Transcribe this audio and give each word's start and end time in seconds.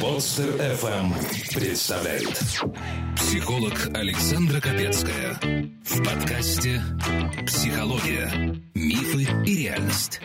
Подстер 0.00 0.54
FM 0.54 1.14
представляет 1.54 2.40
Психолог 3.16 3.72
Александра 3.94 4.60
Капецкая 4.60 5.38
В 5.84 5.98
подкасте 6.04 6.80
«Психология. 7.46 8.30
Мифы 8.74 9.26
и 9.44 9.64
реальность» 9.64 10.20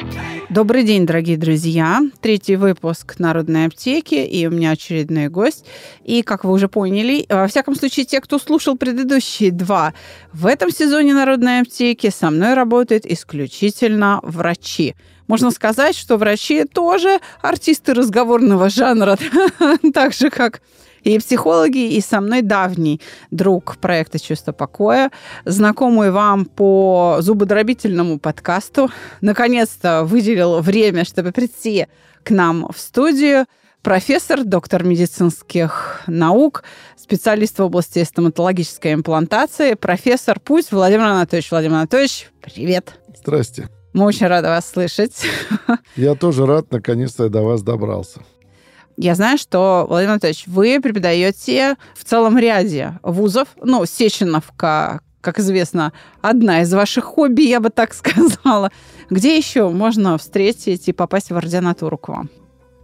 Добрый 0.49 0.83
день, 0.83 1.05
дорогие 1.05 1.37
друзья. 1.37 2.01
Третий 2.21 2.55
выпуск 2.55 3.19
Народной 3.19 3.65
аптеки, 3.65 4.15
и 4.15 4.45
у 4.47 4.51
меня 4.51 4.71
очередной 4.71 5.29
гость. 5.29 5.65
И, 6.03 6.21
как 6.21 6.43
вы 6.43 6.51
уже 6.51 6.67
поняли, 6.67 7.25
во 7.27 7.47
всяком 7.47 7.75
случае, 7.75 8.05
те, 8.05 8.21
кто 8.21 8.39
слушал 8.39 8.77
предыдущие 8.77 9.51
два, 9.51 9.93
в 10.31 10.45
этом 10.45 10.71
сезоне 10.71 11.13
Народной 11.13 11.61
аптеки 11.61 12.09
со 12.09 12.29
мной 12.29 12.53
работают 12.53 13.05
исключительно 13.05 14.19
врачи. 14.23 14.95
Можно 15.27 15.51
сказать, 15.51 15.95
что 15.95 16.17
врачи 16.17 16.63
тоже 16.63 17.19
артисты 17.41 17.93
разговорного 17.93 18.69
жанра, 18.69 19.17
так 19.93 20.13
же, 20.13 20.29
как 20.29 20.61
и 21.03 21.19
психологи, 21.19 21.93
и 21.93 22.01
со 22.01 22.21
мной 22.21 22.41
давний 22.41 23.01
друг 23.31 23.77
проекта 23.77 24.19
«Чувство 24.19 24.51
покоя», 24.51 25.11
знакомый 25.45 26.11
вам 26.11 26.45
по 26.45 27.17
зубодробительному 27.21 28.19
подкасту. 28.19 28.89
Наконец-то 29.21 30.03
выделил 30.03 30.59
время, 30.59 31.05
чтобы 31.05 31.31
прийти 31.31 31.87
к 32.23 32.31
нам 32.31 32.67
в 32.73 32.79
студию 32.79 33.45
профессор, 33.83 34.43
доктор 34.43 34.83
медицинских 34.83 36.01
наук, 36.07 36.63
специалист 36.97 37.57
в 37.57 37.63
области 37.63 38.03
стоматологической 38.03 38.93
имплантации, 38.93 39.75
профессор 39.75 40.39
Пусть 40.41 40.73
Владимир 40.73 41.05
Анатольевич. 41.05 41.51
Владимир 41.51 41.75
Анатольевич, 41.75 42.29
привет. 42.41 42.99
Здрасте. 43.15 43.69
Мы 43.97 44.05
очень 44.05 44.27
рады 44.27 44.47
вас 44.47 44.69
слышать. 44.69 45.25
Я 45.95 46.13
тоже 46.13 46.45
рад, 46.45 46.71
наконец-то 46.71 47.23
я 47.23 47.29
до 47.29 47.41
вас 47.41 47.63
добрался. 47.63 48.19
Я 48.95 49.15
знаю, 49.15 49.39
что, 49.39 49.87
Владимир 49.89 50.11
Анатольевич, 50.11 50.43
вы 50.45 50.79
преподаете 50.79 51.77
в 51.95 52.03
целом 52.03 52.37
ряде 52.37 52.99
вузов, 53.01 53.47
ну, 53.63 53.83
Сеченовка, 53.87 55.01
как 55.19 55.39
известно, 55.39 55.93
одна 56.21 56.61
из 56.61 56.71
ваших 56.71 57.05
хобби, 57.05 57.41
я 57.41 57.59
бы 57.59 57.71
так 57.71 57.91
сказала. 57.95 58.69
Где 59.09 59.35
еще 59.35 59.69
можно 59.69 60.19
встретить 60.19 60.87
и 60.87 60.93
попасть 60.93 61.31
в 61.31 61.35
ординатуру 61.35 61.97
к 61.97 62.09
вам? 62.09 62.29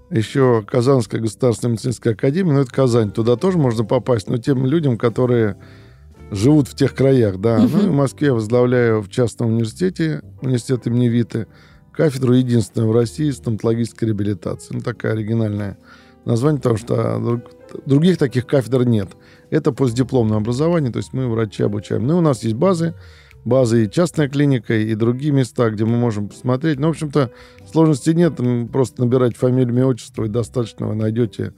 Еще 0.10 0.66
Казанская 0.68 1.22
государственная 1.22 1.74
медицинская 1.74 2.14
академия, 2.14 2.54
ну, 2.54 2.62
это 2.62 2.74
Казань, 2.74 3.12
туда 3.12 3.36
тоже 3.36 3.60
можно 3.60 3.84
попасть, 3.84 4.28
но 4.28 4.38
тем 4.38 4.66
людям, 4.66 4.98
которые 4.98 5.58
живут 6.34 6.68
в 6.68 6.76
тех 6.76 6.94
краях, 6.94 7.40
да. 7.40 7.58
Uh-huh. 7.58 7.70
Ну, 7.72 7.84
и 7.84 7.88
в 7.88 7.94
Москве 7.94 8.28
я 8.28 8.34
возглавляю 8.34 9.02
в 9.02 9.10
частном 9.10 9.50
университете, 9.50 10.22
университет 10.42 10.88
имени 10.88 11.08
Виты, 11.08 11.48
кафедру 11.92 12.34
единственную 12.34 12.92
в 12.92 12.96
России 12.96 13.30
стоматологической 13.32 14.08
реабилитации. 14.08 14.74
Ну, 14.74 14.82
такая 14.82 15.14
оригинальная 15.14 15.78
название, 16.26 16.60
потому 16.60 16.78
что 16.78 17.20
друг, 17.20 17.42
других 17.86 18.18
таких 18.18 18.48
кафедр 18.48 18.84
нет. 18.84 19.10
Это 19.50 19.72
постдипломное 19.72 20.38
образование, 20.38 20.92
то 20.92 20.98
есть 20.98 21.14
мы 21.14 21.28
врачи 21.28 21.64
обучаем. 21.64 22.08
Ну, 22.08 22.16
и 22.16 22.18
у 22.18 22.22
нас 22.22 22.44
есть 22.44 22.56
базы, 22.56 22.96
базы 23.46 23.86
и 23.86 23.92
частная 23.92 24.30
клиника, 24.30 24.74
и 24.74 24.96
другие 24.96 25.32
места, 25.32 25.70
где 25.70 25.86
мы 25.86 25.98
можем 25.98 26.30
посмотреть. 26.30 26.80
Ну, 26.80 26.88
в 26.88 26.92
общем-то, 26.92 27.32
сложности 27.72 28.10
нет, 28.12 28.40
просто 28.72 29.04
набирать 29.04 29.38
фамилию, 29.38 29.70
имя, 29.70 29.86
отчество, 29.86 30.24
и 30.24 30.30
достаточно 30.30 30.88
вы 30.88 30.96
найдете 30.96 31.54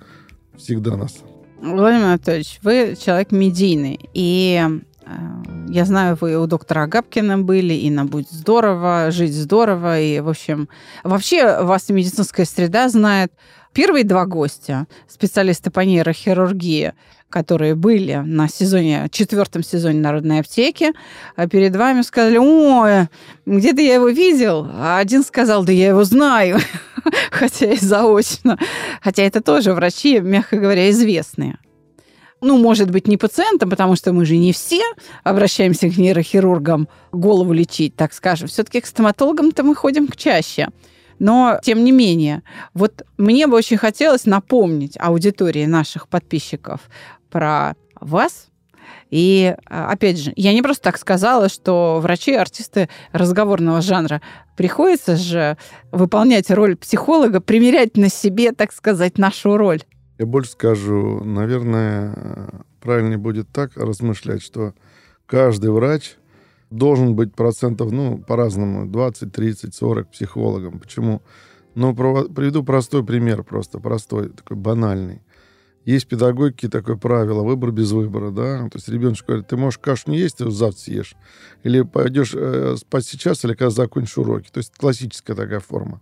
всегда 0.57 0.97
нас. 0.97 1.23
Владимир 1.61 2.05
Анатольевич, 2.05 2.59
вы 2.63 2.95
человек 2.99 3.31
медийный, 3.31 4.09
и 4.13 4.61
э, 5.05 5.11
я 5.69 5.85
знаю, 5.85 6.17
вы 6.19 6.37
у 6.37 6.47
доктора 6.47 6.83
Агапкина 6.83 7.37
были, 7.37 7.73
и 7.73 7.89
на 7.89 8.05
«Будь 8.05 8.29
здорово», 8.29 9.09
«Жить 9.11 9.33
здорово», 9.33 9.99
и, 9.99 10.19
в 10.19 10.29
общем, 10.29 10.67
вообще 11.03 11.61
вас 11.63 11.89
медицинская 11.89 12.45
среда 12.45 12.89
знает. 12.89 13.31
Первые 13.73 14.05
два 14.05 14.25
гостя, 14.25 14.87
специалисты 15.07 15.69
по 15.69 15.81
нейрохирургии, 15.81 16.93
которые 17.29 17.75
были 17.75 18.15
на 18.25 18.47
сезоне, 18.47 19.07
четвертом 19.11 19.63
сезоне 19.63 19.99
Народной 19.99 20.39
аптеки, 20.39 20.93
а 21.35 21.47
перед 21.47 21.75
вами 21.75 22.01
сказали, 22.01 22.37
ой, 22.37 23.09
где-то 23.45 23.81
я 23.81 23.95
его 23.95 24.07
видел, 24.07 24.67
а 24.71 24.99
один 24.99 25.23
сказал, 25.23 25.65
да 25.65 25.73
я 25.73 25.89
его 25.89 26.05
знаю, 26.05 26.59
хотя 27.31 27.71
и 27.71 27.77
заочно. 27.77 28.57
Хотя 29.01 29.23
это 29.23 29.41
тоже 29.41 29.73
врачи, 29.73 30.19
мягко 30.19 30.57
говоря, 30.57 30.89
известные. 30.89 31.57
Ну, 32.41 32.57
может 32.57 32.91
быть, 32.91 33.07
не 33.07 33.17
пациентам, 33.17 33.69
потому 33.69 33.95
что 33.95 34.13
мы 34.13 34.25
же 34.25 34.37
не 34.37 34.51
все 34.51 34.81
обращаемся 35.23 35.89
к 35.89 35.97
нейрохирургам 35.97 36.87
голову 37.11 37.53
лечить, 37.53 37.95
так 37.95 38.13
скажем. 38.13 38.47
Все-таки 38.47 38.81
к 38.81 38.85
стоматологам-то 38.85 39.63
мы 39.63 39.73
ходим 39.73 40.07
чаще. 40.15 40.69
Но, 41.17 41.59
тем 41.63 41.83
не 41.83 41.91
менее, 41.91 42.43
вот 42.73 43.03
мне 43.17 43.47
бы 43.47 43.55
очень 43.55 43.77
хотелось 43.77 44.25
напомнить 44.25 44.97
аудитории 44.99 45.65
наших 45.65 46.09
подписчиков 46.09 46.81
про 47.31 47.75
вас, 47.99 48.49
и, 49.11 49.55
а, 49.65 49.91
опять 49.91 50.19
же, 50.19 50.33
я 50.35 50.53
не 50.53 50.61
просто 50.61 50.83
так 50.83 50.97
сказала, 50.97 51.49
что 51.49 51.99
врачи, 52.01 52.33
артисты 52.33 52.89
разговорного 53.11 53.81
жанра 53.81 54.21
приходится 54.57 55.15
же 55.15 55.57
выполнять 55.91 56.49
роль 56.49 56.75
психолога, 56.75 57.39
примерять 57.39 57.97
на 57.97 58.09
себе, 58.09 58.51
так 58.51 58.73
сказать, 58.73 59.17
нашу 59.17 59.57
роль. 59.57 59.83
Я 60.17 60.25
больше 60.25 60.51
скажу, 60.51 61.23
наверное, 61.23 62.49
правильнее 62.81 63.17
будет 63.17 63.49
так 63.49 63.75
размышлять, 63.75 64.41
что 64.41 64.73
каждый 65.25 65.71
врач 65.71 66.15
должен 66.69 67.15
быть 67.15 67.33
процентов, 67.35 67.91
ну, 67.91 68.17
по-разному, 68.17 68.85
20, 68.87 69.31
30, 69.31 69.75
40 69.75 70.09
психологом. 70.11 70.79
Почему? 70.79 71.21
Ну, 71.75 71.93
приведу 71.93 72.63
простой 72.63 73.05
пример 73.05 73.43
просто, 73.43 73.79
простой, 73.79 74.29
такой 74.29 74.57
банальный. 74.57 75.21
Есть 75.85 76.07
педагогики 76.07 76.67
такое 76.67 76.95
правило, 76.95 77.43
выбор 77.43 77.71
без 77.71 77.91
выбора, 77.91 78.31
да. 78.31 78.69
То 78.69 78.77
есть 78.77 78.89
ребенок 78.89 79.19
говорит, 79.25 79.47
ты 79.47 79.55
можешь 79.55 79.77
кашу 79.77 80.09
не 80.09 80.17
есть, 80.17 80.37
ты 80.37 80.49
завтра 80.49 80.79
съешь. 80.79 81.15
Или 81.63 81.83
пойдешь 81.83 82.33
э, 82.33 82.75
спать 82.77 83.05
сейчас, 83.05 83.45
или 83.45 83.53
когда 83.53 83.69
закончишь 83.69 84.17
уроки. 84.17 84.49
То 84.51 84.57
есть 84.57 84.73
классическая 84.75 85.35
такая 85.35 85.59
форма. 85.59 86.01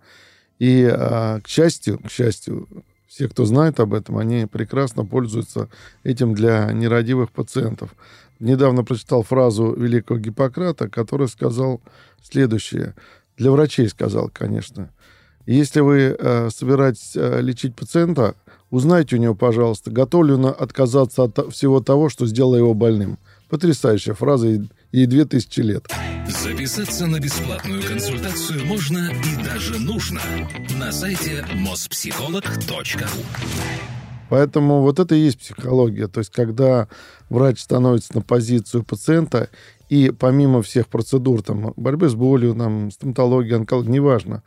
И, 0.57 0.83
э, 0.83 1.41
к 1.41 1.47
счастью, 1.49 1.99
к 1.99 2.09
счастью, 2.09 2.67
все, 3.07 3.27
кто 3.27 3.43
знает 3.43 3.81
об 3.81 3.93
этом, 3.93 4.17
они 4.17 4.45
прекрасно 4.45 5.05
пользуются 5.05 5.67
этим 6.03 6.33
для 6.33 6.71
нерадивых 6.71 7.31
пациентов. 7.31 7.93
Недавно 8.39 8.85
прочитал 8.85 9.21
фразу 9.21 9.73
великого 9.73 10.17
Гиппократа, 10.17 10.89
который 10.89 11.27
сказал 11.27 11.81
следующее. 12.23 12.95
Для 13.35 13.51
врачей 13.51 13.89
сказал, 13.89 14.31
конечно. 14.33 14.91
Если 15.45 15.81
вы 15.81 16.15
э, 16.17 16.49
собираетесь 16.51 17.17
э, 17.17 17.41
лечить 17.41 17.75
пациента, 17.75 18.35
узнайте 18.73 19.15
у 19.15 19.19
него, 19.19 19.35
пожалуйста, 19.35 19.91
готов 19.91 20.25
ли 20.25 20.33
он 20.33 20.47
отказаться 20.47 21.23
от 21.23 21.53
всего 21.53 21.79
того, 21.79 22.09
что 22.09 22.25
сделало 22.25 22.55
его 22.55 22.73
больным. 22.73 23.19
Потрясающая 23.47 24.15
фраза, 24.15 24.47
ей 24.91 25.05
две 25.05 25.25
тысячи 25.25 25.59
лет. 25.59 25.85
Записаться 26.27 27.05
на 27.05 27.19
бесплатную 27.19 27.83
консультацию 27.83 28.65
можно 28.65 29.11
и 29.11 29.43
даже 29.43 29.79
нужно 29.79 30.21
на 30.79 30.91
сайте 30.91 31.45
mospsycholog.ru 31.53 33.07
Поэтому 34.29 34.81
вот 34.81 34.99
это 34.99 35.13
и 35.13 35.19
есть 35.19 35.39
психология. 35.39 36.07
То 36.07 36.21
есть, 36.21 36.31
когда 36.31 36.87
врач 37.29 37.59
становится 37.61 38.15
на 38.15 38.21
позицию 38.21 38.83
пациента, 38.83 39.49
и 39.89 40.09
помимо 40.09 40.63
всех 40.63 40.87
процедур, 40.87 41.43
там, 41.43 41.73
борьбы 41.75 42.09
с 42.09 42.15
болью, 42.15 42.55
там, 42.55 42.89
стоматологии, 42.89 43.53
онкологии, 43.53 43.91
неважно, 43.91 44.41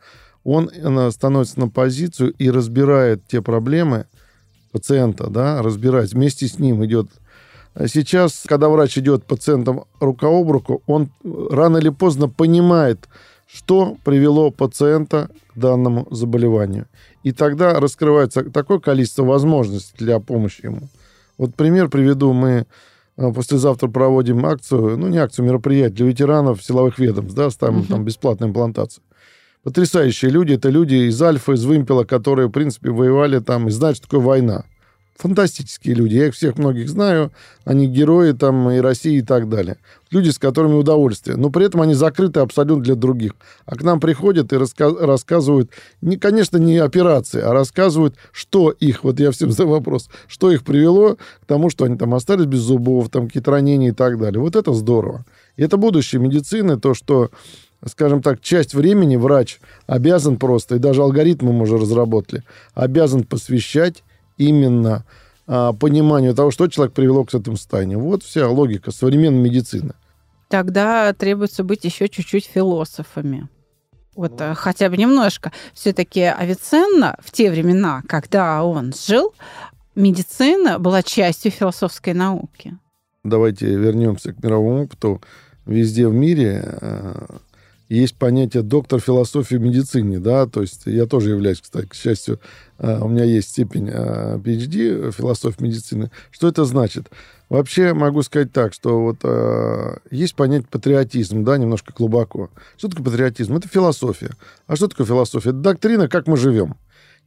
он 0.47 0.71
становится 1.11 1.59
на 1.59 1.67
позицию 1.67 2.31
и 2.37 2.49
разбирает 2.49 3.21
те 3.27 3.41
проблемы 3.41 4.05
пациента, 4.71 5.27
да, 5.27 5.61
разбирает, 5.61 6.13
вместе 6.13 6.47
с 6.47 6.57
ним 6.57 6.85
идет. 6.85 7.07
Сейчас, 7.87 8.43
когда 8.47 8.69
врач 8.69 8.97
идет 8.97 9.25
пациентом 9.25 9.83
рука 9.99 10.27
об 10.27 10.49
руку, 10.49 10.81
он 10.87 11.09
рано 11.23 11.77
или 11.77 11.89
поздно 11.89 12.29
понимает, 12.29 13.09
что 13.45 13.97
привело 14.05 14.49
пациента 14.49 15.29
к 15.53 15.59
данному 15.59 16.07
заболеванию. 16.11 16.87
И 17.23 17.33
тогда 17.33 17.79
раскрывается 17.79 18.49
такое 18.49 18.79
количество 18.79 19.23
возможностей 19.23 19.95
для 19.97 20.21
помощи 20.21 20.61
ему. 20.63 20.87
Вот 21.37 21.55
пример 21.55 21.89
приведу. 21.89 22.31
Мы 22.31 22.65
э, 23.17 23.33
послезавтра 23.33 23.89
проводим 23.89 24.45
акцию, 24.45 24.97
ну 24.97 25.07
не 25.07 25.17
акцию, 25.17 25.45
мероприятие 25.45 25.97
для 25.97 26.05
ветеранов 26.07 26.63
силовых 26.63 26.99
ведомств, 26.99 27.35
да, 27.35 27.49
ставим 27.49 27.81
uh-huh. 27.81 27.87
там 27.87 28.05
бесплатную 28.05 28.49
имплантацию 28.49 29.03
потрясающие 29.67 30.31
люди. 30.31 30.53
Это 30.53 30.69
люди 30.69 31.09
из 31.09 31.21
Альфа, 31.21 31.51
из 31.51 31.65
Вымпела, 31.65 32.05
которые, 32.05 32.47
в 32.47 32.51
принципе, 32.51 32.89
воевали 32.89 33.39
там 33.39 33.67
и 33.67 33.71
знают, 33.71 33.97
что 33.97 34.07
такое 34.07 34.21
война. 34.21 34.63
Фантастические 35.17 35.93
люди. 35.93 36.15
Я 36.15 36.27
их 36.27 36.35
всех 36.35 36.57
многих 36.57 36.87
знаю. 36.87 37.33
Они 37.65 37.85
герои 37.85 38.31
там 38.31 38.69
и 38.69 38.77
России 38.77 39.17
и 39.17 39.21
так 39.21 39.49
далее. 39.49 39.75
Люди, 40.09 40.29
с 40.29 40.39
которыми 40.39 40.75
удовольствие. 40.75 41.35
Но 41.35 41.49
при 41.49 41.65
этом 41.65 41.81
они 41.81 41.95
закрыты 41.95 42.39
абсолютно 42.39 42.81
для 42.81 42.95
других. 42.95 43.33
А 43.65 43.75
к 43.75 43.83
нам 43.83 43.99
приходят 43.99 44.53
и 44.53 44.55
раска- 44.55 45.05
рассказывают, 45.05 45.69
не, 45.99 46.15
конечно, 46.15 46.55
не 46.55 46.77
операции, 46.77 47.41
а 47.41 47.51
рассказывают, 47.51 48.15
что 48.31 48.71
их, 48.71 49.03
вот 49.03 49.19
я 49.19 49.31
всем 49.31 49.51
задаю 49.51 49.71
вопрос, 49.71 50.07
что 50.29 50.49
их 50.49 50.63
привело 50.63 51.17
к 51.41 51.45
тому, 51.45 51.69
что 51.69 51.83
они 51.83 51.97
там 51.97 52.13
остались 52.13 52.45
без 52.45 52.59
зубов, 52.59 53.09
там 53.09 53.27
какие-то 53.27 53.51
ранения 53.51 53.89
и 53.89 53.93
так 53.93 54.17
далее. 54.17 54.39
Вот 54.39 54.55
это 54.55 54.71
здорово. 54.71 55.25
И 55.57 55.63
это 55.63 55.75
будущее 55.75 56.21
медицины, 56.21 56.79
то, 56.79 56.93
что 56.93 57.31
скажем 57.87 58.21
так, 58.21 58.41
часть 58.41 58.73
времени 58.73 59.15
врач 59.15 59.59
обязан 59.85 60.37
просто, 60.37 60.75
и 60.75 60.79
даже 60.79 61.01
алгоритмы 61.01 61.53
мы 61.53 61.63
уже 61.63 61.77
разработали, 61.77 62.43
обязан 62.73 63.23
посвящать 63.23 64.03
именно 64.37 65.05
а, 65.47 65.73
пониманию 65.73 66.35
того, 66.35 66.51
что 66.51 66.67
человек 66.67 66.93
привело 66.93 67.23
к 67.23 67.33
этому 67.33 67.57
состоянию. 67.57 67.99
Вот 67.99 68.23
вся 68.23 68.47
логика 68.47 68.91
современной 68.91 69.41
медицины. 69.41 69.93
Тогда 70.49 71.13
требуется 71.13 71.63
быть 71.63 71.83
еще 71.83 72.07
чуть-чуть 72.09 72.45
философами. 72.45 73.49
Вот 74.15 74.39
ну. 74.39 74.55
хотя 74.55 74.89
бы 74.89 74.97
немножко. 74.97 75.51
Все-таки 75.73 76.21
Авиценна 76.21 77.17
в 77.23 77.31
те 77.31 77.51
времена, 77.51 78.01
когда 78.07 78.63
он 78.63 78.93
жил, 78.93 79.33
медицина 79.95 80.79
была 80.79 81.03
частью 81.03 81.51
философской 81.51 82.13
науки. 82.13 82.77
Давайте 83.23 83.67
вернемся 83.67 84.33
к 84.33 84.43
мировому 84.43 84.83
опыту. 84.83 85.21
Везде 85.65 86.07
в 86.07 86.13
мире 86.13 86.63
э, 86.65 87.27
есть 87.89 88.15
понятие 88.15 88.63
доктор 88.63 88.99
философии 88.99 89.55
в 89.55 89.61
медицине, 89.61 90.19
да, 90.19 90.45
то 90.45 90.61
есть 90.61 90.83
я 90.85 91.05
тоже 91.05 91.31
являюсь, 91.31 91.61
кстати, 91.61 91.85
к 91.85 91.93
счастью, 91.93 92.39
э, 92.79 92.99
у 92.99 93.07
меня 93.07 93.23
есть 93.23 93.49
степень 93.49 93.87
PhD 93.89 95.11
философии 95.11 95.63
медицины. 95.63 96.11
Что 96.31 96.47
это 96.47 96.65
значит? 96.65 97.09
Вообще 97.49 97.93
могу 97.93 98.23
сказать 98.23 98.51
так, 98.51 98.73
что 98.73 99.01
вот 99.01 99.19
э, 99.23 99.97
есть 100.11 100.35
понятие 100.35 100.67
патриотизм, 100.69 101.45
да, 101.45 101.57
немножко 101.57 101.93
глубоко. 101.95 102.49
Что 102.75 102.89
такое 102.89 103.05
патриотизм? 103.05 103.55
Это 103.55 103.69
философия. 103.69 104.31
А 104.67 104.75
что 104.75 104.89
такое 104.89 105.07
философия? 105.07 105.49
Это 105.49 105.59
доктрина, 105.59 106.09
как 106.09 106.27
мы 106.27 106.35
живем. 106.35 106.75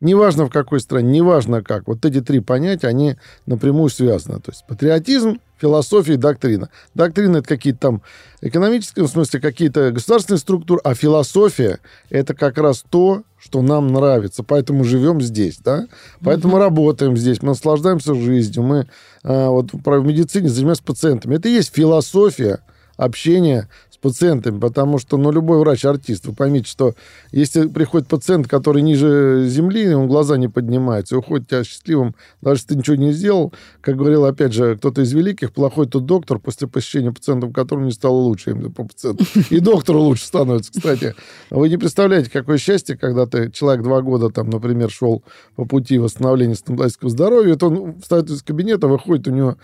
Неважно 0.02 0.46
в 0.46 0.50
какой 0.50 0.80
стране, 0.80 1.10
неважно 1.10 1.62
как. 1.62 1.86
Вот 1.86 2.04
эти 2.04 2.20
три 2.20 2.40
понятия, 2.40 2.88
они 2.88 3.16
напрямую 3.46 3.88
связаны. 3.88 4.40
То 4.40 4.50
есть 4.50 4.66
патриотизм, 4.66 5.40
философия 5.60 6.14
и 6.14 6.16
доктрина. 6.16 6.70
Доктрина— 6.94 7.36
это 7.38 7.48
какие-то 7.48 7.78
там 7.78 8.02
экономические, 8.40 9.04
в 9.04 9.08
смысле, 9.08 9.40
какие-то 9.40 9.90
государственные 9.90 10.38
структуры, 10.38 10.80
а 10.84 10.94
философия— 10.94 11.80
это 12.10 12.34
как 12.34 12.58
раз 12.58 12.84
то, 12.88 13.22
что 13.38 13.62
нам 13.62 13.88
нравится, 13.88 14.42
поэтому 14.42 14.84
живем 14.84 15.20
здесь, 15.20 15.58
да, 15.58 15.86
поэтому 16.22 16.56
mm-hmm. 16.56 16.60
работаем 16.60 17.16
здесь, 17.16 17.42
мы 17.42 17.48
наслаждаемся 17.48 18.14
жизнью, 18.14 18.62
мы 18.62 18.88
а, 19.22 19.48
вот 19.48 19.72
в 19.72 20.04
медицине 20.04 20.48
занимаемся 20.48 20.82
пациентами. 20.82 21.36
Это 21.36 21.48
и 21.48 21.52
есть 21.52 21.74
философия 21.74 22.60
общения 22.96 23.68
пациентами, 24.00 24.58
потому 24.58 24.98
что, 24.98 25.16
ну, 25.16 25.30
любой 25.30 25.58
врач 25.58 25.84
артист. 25.84 26.26
Вы 26.26 26.34
поймите, 26.34 26.68
что 26.68 26.94
если 27.32 27.68
приходит 27.68 28.08
пациент, 28.08 28.48
который 28.48 28.82
ниже 28.82 29.46
земли, 29.48 29.92
он 29.94 30.08
глаза 30.08 30.36
не 30.36 30.48
поднимается, 30.48 31.18
уходит 31.18 31.48
тебя 31.48 31.64
счастливым, 31.64 32.14
даже 32.40 32.60
если 32.60 32.68
ты 32.68 32.76
ничего 32.76 32.96
не 32.96 33.12
сделал, 33.12 33.52
как 33.80 33.96
говорил, 33.96 34.24
опять 34.24 34.52
же, 34.52 34.76
кто-то 34.76 35.02
из 35.02 35.12
великих, 35.12 35.52
плохой 35.52 35.86
тот 35.86 36.06
доктор 36.06 36.38
после 36.38 36.66
посещения 36.66 37.12
пациентов, 37.12 37.52
которому 37.52 37.86
не 37.86 37.92
стало 37.92 38.14
лучше 38.14 38.50
именно 38.50 38.70
по 38.70 38.84
пациенту. 38.84 39.24
И 39.50 39.60
доктору 39.60 40.00
лучше 40.00 40.26
становится, 40.26 40.72
кстати. 40.72 41.14
Вы 41.50 41.68
не 41.68 41.76
представляете, 41.76 42.30
какое 42.30 42.58
счастье, 42.58 42.96
когда 42.96 43.26
ты, 43.26 43.50
человек 43.50 43.82
два 43.82 44.02
года, 44.02 44.30
там, 44.30 44.50
например, 44.50 44.90
шел 44.90 45.22
по 45.56 45.64
пути 45.64 45.98
восстановления 45.98 46.54
стоматологического 46.54 47.10
здоровья, 47.10 47.56
то 47.56 47.68
он 47.68 48.00
встает 48.00 48.30
из 48.30 48.42
кабинета, 48.42 48.88
выходит, 48.88 49.28
у 49.28 49.30
него 49.30 49.56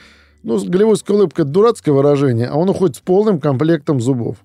ну, 0.47 0.65
голливудская 0.65 1.17
улыбка– 1.17 1.43
это 1.43 1.51
дурацкое 1.51 1.93
выражение, 1.93 2.47
а 2.47 2.55
он 2.55 2.71
уходит 2.71 2.95
с 2.95 3.01
полным 3.01 3.41
комплектом 3.41 4.01
зубов. 4.01 4.37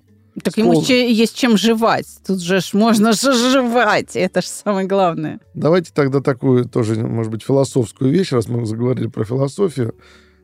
Так 0.43 0.55
с 0.55 0.57
ему 0.57 0.73
пол... 0.73 0.83
есть 0.83 1.35
чем 1.35 1.57
жевать. 1.57 2.07
Тут 2.25 2.41
же 2.41 2.59
ж 2.59 2.73
можно 2.73 3.13
же 3.13 3.33
жевать. 3.33 4.15
Это 4.15 4.41
же 4.41 4.47
самое 4.47 4.87
главное. 4.87 5.39
Давайте 5.53 5.91
тогда 5.93 6.19
такую 6.19 6.65
тоже, 6.65 6.95
может 6.95 7.31
быть, 7.31 7.43
философскую 7.43 8.09
вещь, 8.11 8.31
раз 8.31 8.47
мы 8.47 8.65
заговорили 8.65 9.07
про 9.07 9.25
философию. 9.25 9.93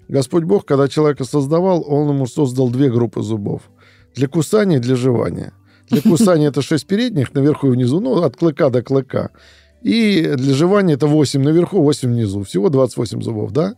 Господь 0.08 0.44
Бог, 0.44 0.64
когда 0.64 0.88
человека 0.88 1.24
создавал, 1.24 1.84
он 1.88 2.10
ему 2.10 2.28
создал 2.28 2.70
две 2.70 2.92
группы 2.92 3.24
зубов. 3.24 3.64
Для 4.14 4.28
кусания 4.28 4.78
и 4.78 4.82
для 4.82 4.96
жевания. 4.96 5.54
Для 5.90 6.02
кусания 6.08 6.50
это 6.50 6.62
шесть 6.62 6.86
передних, 6.86 7.34
наверху 7.34 7.68
и 7.68 7.72
внизу, 7.72 8.00
ну, 8.00 8.22
от 8.22 8.38
клыка 8.38 8.70
до 8.70 8.84
клыка. 8.84 9.32
И 9.88 10.34
для 10.36 10.54
жевания 10.54 10.96
это 10.96 11.08
8 11.08 11.42
наверху, 11.42 11.82
8 11.82 12.10
внизу. 12.10 12.44
Всего 12.44 12.68
28 12.68 13.22
зубов, 13.22 13.54
да? 13.54 13.76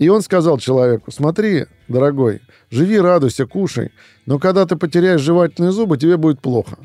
И 0.00 0.08
он 0.08 0.22
сказал 0.22 0.58
человеку, 0.58 1.12
смотри, 1.12 1.66
дорогой, 1.86 2.40
живи, 2.68 2.98
радуйся, 2.98 3.46
кушай, 3.46 3.92
но 4.26 4.40
когда 4.40 4.66
ты 4.66 4.74
потеряешь 4.74 5.20
жевательные 5.20 5.70
зубы, 5.70 5.98
тебе 5.98 6.16
будет 6.16 6.40
плохо. 6.40 6.78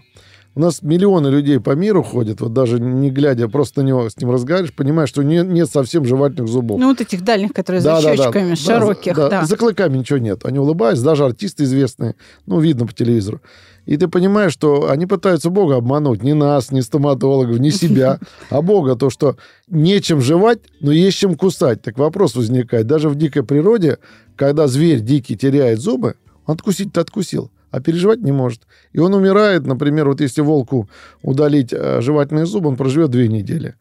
У 0.53 0.59
нас 0.59 0.83
миллионы 0.83 1.29
людей 1.29 1.59
по 1.59 1.71
миру 1.71 2.03
ходят, 2.03 2.39
вот 2.41 2.53
даже 2.53 2.79
не 2.79 3.09
глядя, 3.09 3.47
просто 3.47 3.81
на 3.81 3.87
него 3.87 4.09
с 4.11 4.17
ним 4.17 4.29
разговариваешь, 4.29 4.75
понимаешь, 4.75 5.09
что 5.09 5.23
нет, 5.23 5.47
нет 5.47 5.71
совсем 5.71 6.05
жевательных 6.05 6.47
зубов. 6.47 6.79
Ну, 6.79 6.89
вот 6.89 7.01
этих 7.01 7.23
дальних, 7.23 7.53
которые 7.53 7.81
да, 7.81 7.99
за 7.99 8.09
да, 8.09 8.15
щечками, 8.15 8.49
да, 8.51 8.55
широких, 8.55 9.15
да, 9.15 9.29
да. 9.29 9.45
За 9.45 9.57
клыками 9.57 9.97
ничего 9.97 10.19
нет. 10.19 10.45
Они 10.45 10.59
улыбаются, 10.59 11.03
даже 11.03 11.25
артисты 11.25 11.63
известные, 11.63 12.13
ну, 12.45 12.59
видно 12.59 12.85
по 12.85 12.93
телевизору. 12.93 13.41
И 13.87 13.95
ты 13.95 14.09
понимаешь, 14.09 14.51
что 14.51 14.89
они 14.91 15.05
пытаются 15.05 15.49
Бога 15.49 15.77
обмануть. 15.77 16.21
Не 16.21 16.33
нас, 16.33 16.71
не 16.71 16.81
стоматологов, 16.81 17.57
не 17.57 17.71
себя, 17.71 18.19
а 18.49 18.61
Бога. 18.61 18.97
То, 18.97 19.09
что 19.09 19.37
нечем 19.69 20.19
жевать, 20.19 20.59
но 20.81 20.91
есть 20.91 21.17
чем 21.17 21.35
кусать. 21.35 21.81
Так 21.81 21.97
вопрос 21.97 22.35
возникает. 22.35 22.85
Даже 22.85 23.07
в 23.07 23.15
дикой 23.15 23.43
природе, 23.43 23.97
когда 24.35 24.67
зверь 24.67 24.99
дикий 24.99 25.37
теряет 25.37 25.79
зубы, 25.79 26.15
он 26.45 26.55
откусить-то 26.55 26.99
откусил 26.99 27.49
а 27.71 27.79
переживать 27.79 28.21
не 28.21 28.31
может. 28.31 28.61
И 28.93 28.99
он 28.99 29.13
умирает, 29.13 29.65
например, 29.65 30.07
вот 30.07 30.21
если 30.21 30.41
волку 30.41 30.89
удалить 31.21 31.73
э, 31.73 32.01
жевательные 32.01 32.45
зубы, 32.45 32.69
он 32.69 32.75
проживет 32.75 33.11
две 33.11 33.27
недели. 33.27 33.75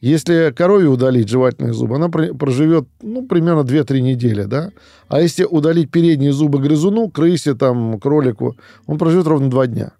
Если 0.00 0.52
корове 0.56 0.88
удалить 0.88 1.28
жевательные 1.28 1.72
зубы, 1.72 1.94
она 1.96 2.08
проживет, 2.08 2.88
ну, 3.02 3.24
примерно 3.26 3.60
2-3 3.60 4.00
недели, 4.00 4.44
да. 4.44 4.70
А 5.08 5.20
если 5.20 5.44
удалить 5.44 5.92
передние 5.92 6.32
зубы 6.32 6.58
грызуну, 6.58 7.08
крысе, 7.08 7.54
там, 7.54 8.00
кролику, 8.00 8.56
он 8.86 8.98
проживет 8.98 9.26
ровно 9.26 9.48
2 9.48 9.66
дня 9.68 9.92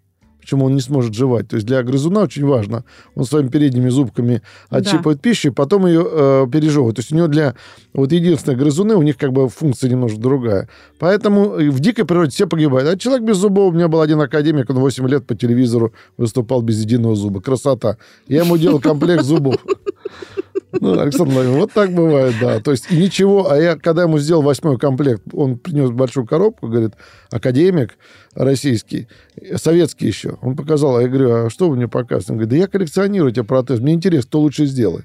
почему 0.43 0.67
он 0.67 0.75
не 0.75 0.81
сможет 0.81 1.15
жевать. 1.15 1.49
То 1.49 1.57
есть 1.57 1.67
для 1.67 1.83
грызуна 1.83 2.21
очень 2.21 2.45
важно, 2.45 2.85
он 3.15 3.25
своими 3.25 3.49
передними 3.49 3.89
зубками 3.89 4.43
отщипывает 4.69 5.19
да. 5.19 5.23
пищу 5.23 5.49
и 5.49 5.51
потом 5.53 5.87
ее 5.87 6.07
э, 6.07 6.47
пережевывает. 6.53 6.97
То 6.97 7.01
есть 7.01 7.13
у 7.13 7.17
него 7.17 7.29
для 7.29 7.55
вот 7.95 8.13
единственных 8.13 8.59
грызуны, 8.59 8.97
у 8.97 9.03
них 9.03 9.17
как 9.17 9.33
бы 9.33 9.49
функция 9.49 9.89
немножко 9.89 10.19
другая. 10.19 10.69
Поэтому 10.99 11.51
в 11.51 11.81
дикой 11.81 12.05
природе 12.05 12.33
все 12.33 12.47
погибают. 12.47 12.89
А 12.89 12.99
человек 12.99 13.25
без 13.25 13.37
зубов, 13.37 13.73
у 13.73 13.77
меня 13.77 13.89
был 13.89 14.01
один 14.01 14.21
академик, 14.21 14.69
он 14.69 14.81
8 14.81 15.09
лет 15.09 15.27
по 15.27 15.35
телевизору 15.35 15.93
выступал 16.17 16.61
без 16.63 16.81
единого 16.81 17.15
зуба. 17.15 17.41
Красота. 17.41 17.97
Я 18.27 18.43
ему 18.43 18.59
делал 18.59 18.81
комплект 18.81 19.23
зубов. 19.23 19.57
Ну, 20.81 20.99
Александр 20.99 21.35
Владимирович, 21.35 21.61
вот 21.61 21.73
так 21.73 21.93
бывает, 21.93 22.35
да. 22.41 22.61
То 22.61 22.71
есть 22.71 22.91
и 22.91 22.97
ничего, 22.97 23.51
а 23.51 23.59
я, 23.59 23.77
когда 23.77 24.03
ему 24.03 24.19
сделал 24.19 24.43
восьмой 24.43 24.79
комплект, 24.79 25.23
он 25.33 25.59
принес 25.59 25.91
большую 25.91 26.27
коробку, 26.27 26.67
говорит, 26.67 26.93
академик 27.31 27.99
российский, 28.35 29.07
советский 29.57 30.07
еще. 30.07 30.39
Он 30.41 30.57
показал, 30.57 30.97
а 30.97 31.03
я 31.03 31.09
говорю, 31.09 31.47
а 31.47 31.51
что 31.51 31.69
вы 31.69 31.77
мне 31.77 31.89
показываете? 31.89 32.33
Он 32.33 32.39
говорит, 32.39 32.51
да 32.51 32.57
я 32.57 32.67
коллекционирую 32.69 33.33
эти 33.33 33.43
протезы, 33.43 33.83
мне 33.83 33.93
интересно, 33.93 34.29
кто 34.29 34.41
лучше 34.41 34.65
сделает. 34.65 35.05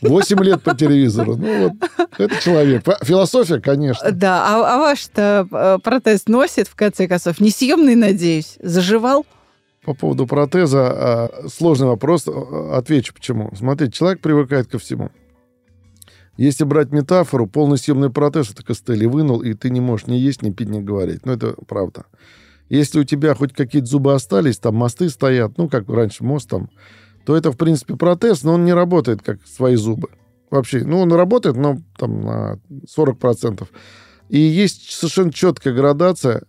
Восемь 0.00 0.42
лет 0.42 0.62
по 0.62 0.74
телевизору. 0.74 1.36
Ну, 1.36 1.68
вот, 1.68 1.72
это 2.18 2.42
человек. 2.42 2.84
Философия, 3.02 3.60
конечно. 3.60 4.10
Да, 4.12 4.44
а, 4.46 4.74
а 4.74 4.78
ваш-то 4.78 5.48
э, 5.50 5.78
протез 5.82 6.26
носит, 6.26 6.68
в 6.68 6.74
конце 6.74 7.08
концов, 7.08 7.40
несъемный, 7.40 7.94
надеюсь? 7.94 8.56
Заживал? 8.60 9.24
По 9.84 9.94
поводу 9.94 10.26
протеза 10.26 10.86
а, 10.86 11.48
сложный 11.48 11.86
вопрос. 11.86 12.26
А, 12.26 12.78
отвечу 12.78 13.14
почему. 13.14 13.50
Смотрите, 13.54 13.92
человек 13.92 14.20
привыкает 14.20 14.66
ко 14.66 14.78
всему. 14.78 15.10
Если 16.36 16.64
брать 16.64 16.90
метафору, 16.90 17.46
полный 17.46 17.78
съемный 17.78 18.10
протез 18.10 18.50
это 18.50 18.64
костыли 18.64 19.06
вынул, 19.06 19.40
и 19.42 19.54
ты 19.54 19.70
не 19.70 19.80
можешь 19.80 20.06
ни 20.06 20.14
есть, 20.14 20.42
ни 20.42 20.50
пить, 20.50 20.68
ни 20.68 20.80
говорить. 20.80 21.24
Ну, 21.26 21.32
это 21.32 21.54
правда. 21.68 22.06
Если 22.68 22.98
у 22.98 23.04
тебя 23.04 23.34
хоть 23.34 23.52
какие-то 23.52 23.86
зубы 23.86 24.14
остались, 24.14 24.58
там 24.58 24.74
мосты 24.74 25.10
стоят, 25.10 25.58
ну, 25.58 25.68
как 25.68 25.88
раньше 25.88 26.24
мост 26.24 26.48
там, 26.48 26.70
то 27.24 27.36
это, 27.36 27.52
в 27.52 27.56
принципе, 27.56 27.94
протез, 27.94 28.42
но 28.42 28.54
он 28.54 28.64
не 28.64 28.72
работает, 28.72 29.22
как 29.22 29.38
свои 29.46 29.76
зубы. 29.76 30.08
Вообще, 30.50 30.84
ну, 30.84 31.00
он 31.00 31.12
работает, 31.12 31.56
но 31.56 31.78
там 31.96 32.22
на 32.22 32.58
40%. 32.96 33.66
И 34.30 34.38
есть 34.38 34.90
совершенно 34.90 35.32
четкая 35.32 35.74
градация 35.74 36.42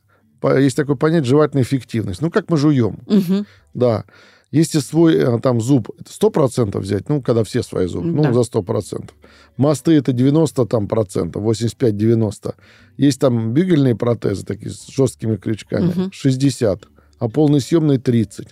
есть 0.53 0.75
такое 0.75 0.95
понятие 0.95 1.29
жевательная 1.29 1.63
эффективность. 1.63 2.21
Ну, 2.21 2.29
как 2.29 2.49
мы 2.49 2.57
жуем. 2.57 2.99
Угу. 3.07 3.45
Да. 3.73 4.05
Если 4.51 4.79
свой 4.79 5.15
э, 5.15 5.39
там 5.39 5.59
зуб 5.59 5.89
100% 6.03 6.79
взять, 6.79 7.09
ну, 7.09 7.21
когда 7.21 7.43
все 7.43 7.61
свои 7.61 7.87
зубы, 7.87 8.07
ну, 8.07 8.23
да. 8.23 8.29
ну, 8.29 8.43
за 8.43 8.49
100%. 8.49 9.09
Мосты 9.57 9.93
это 9.93 10.13
90 10.13 10.65
там, 10.65 10.87
процентов, 10.87 11.43
85-90. 11.43 12.55
Есть 12.97 13.19
там 13.19 13.53
бюгельные 13.53 13.95
протезы 13.95 14.45
такие 14.45 14.71
с 14.71 14.87
жесткими 14.87 15.35
крючками, 15.35 15.89
угу. 15.89 16.09
60, 16.11 16.87
а 17.19 17.29
полный 17.29 17.59
съемный 17.59 17.97
30. 17.97 18.47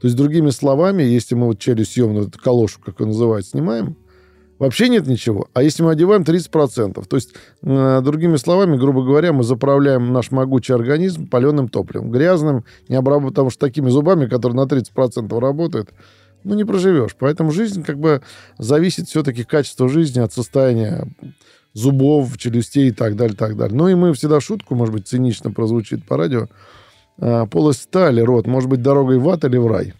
То 0.00 0.06
есть, 0.06 0.16
другими 0.16 0.50
словами, 0.50 1.02
если 1.02 1.34
мы 1.34 1.46
вот 1.46 1.58
челюсть 1.58 1.92
съемную, 1.92 2.28
эту 2.28 2.38
калошу, 2.38 2.78
как 2.80 3.00
ее 3.00 3.06
называют, 3.06 3.46
снимаем, 3.46 3.96
Вообще 4.58 4.88
нет 4.88 5.06
ничего. 5.06 5.48
А 5.54 5.62
если 5.62 5.82
мы 5.82 5.92
одеваем 5.92 6.22
30%, 6.22 7.06
то 7.06 7.16
есть, 7.16 7.34
э, 7.62 8.00
другими 8.02 8.36
словами, 8.36 8.76
грубо 8.76 9.04
говоря, 9.04 9.32
мы 9.32 9.44
заправляем 9.44 10.12
наш 10.12 10.30
могучий 10.32 10.72
организм 10.72 11.28
паленым 11.28 11.68
топливом, 11.68 12.10
грязным, 12.10 12.64
не 12.88 12.96
обработанным, 12.96 13.30
потому 13.30 13.50
что 13.50 13.60
такими 13.60 13.88
зубами, 13.88 14.26
которые 14.26 14.56
на 14.56 14.66
30% 14.66 15.38
работают, 15.38 15.90
ну, 16.42 16.54
не 16.54 16.64
проживешь. 16.64 17.14
Поэтому 17.18 17.52
жизнь 17.52 17.84
как 17.84 17.98
бы 17.98 18.22
зависит 18.58 19.08
все-таки 19.08 19.44
качество 19.44 19.88
жизни 19.88 20.20
от 20.20 20.32
состояния 20.32 21.06
зубов, 21.72 22.36
челюстей 22.38 22.88
и 22.88 22.92
так 22.92 23.16
далее, 23.16 23.36
так 23.36 23.56
далее. 23.56 23.76
Ну 23.76 23.88
и 23.88 23.94
мы 23.94 24.12
всегда 24.12 24.40
шутку, 24.40 24.74
может 24.74 24.94
быть, 24.94 25.06
цинично 25.06 25.52
прозвучит 25.52 26.04
по 26.04 26.16
радио, 26.16 26.48
э, 27.18 27.46
полость 27.46 27.82
стали, 27.82 28.20
рот, 28.20 28.46
может 28.46 28.68
быть, 28.68 28.82
дорогой 28.82 29.18
в 29.18 29.28
ад 29.28 29.44
или 29.44 29.56
в 29.56 29.66
рай. 29.68 29.94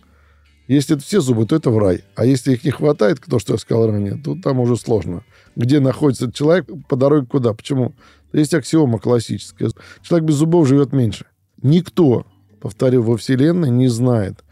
Если 0.68 0.96
это 0.96 1.04
все 1.04 1.20
зубы, 1.22 1.46
то 1.46 1.56
это 1.56 1.70
в 1.70 1.78
рай. 1.78 2.04
А 2.14 2.26
если 2.26 2.52
их 2.52 2.62
не 2.62 2.70
хватает, 2.70 3.20
то, 3.28 3.38
что 3.38 3.54
я 3.54 3.58
сказал 3.58 3.86
ранее, 3.86 4.20
то 4.22 4.36
там 4.36 4.60
уже 4.60 4.76
сложно. 4.76 5.24
Где 5.56 5.80
находится 5.80 6.30
человек, 6.30 6.66
по 6.88 6.96
дороге 6.96 7.26
куда? 7.26 7.54
Почему? 7.54 7.94
Есть 8.34 8.52
аксиома 8.52 8.98
классическая. 8.98 9.70
Человек 10.02 10.28
без 10.28 10.34
зубов 10.34 10.68
живет 10.68 10.92
меньше. 10.92 11.24
Никто, 11.62 12.26
повторю, 12.60 13.02
во 13.02 13.16
Вселенной 13.16 13.70
не 13.70 13.88
знает, 13.88 14.44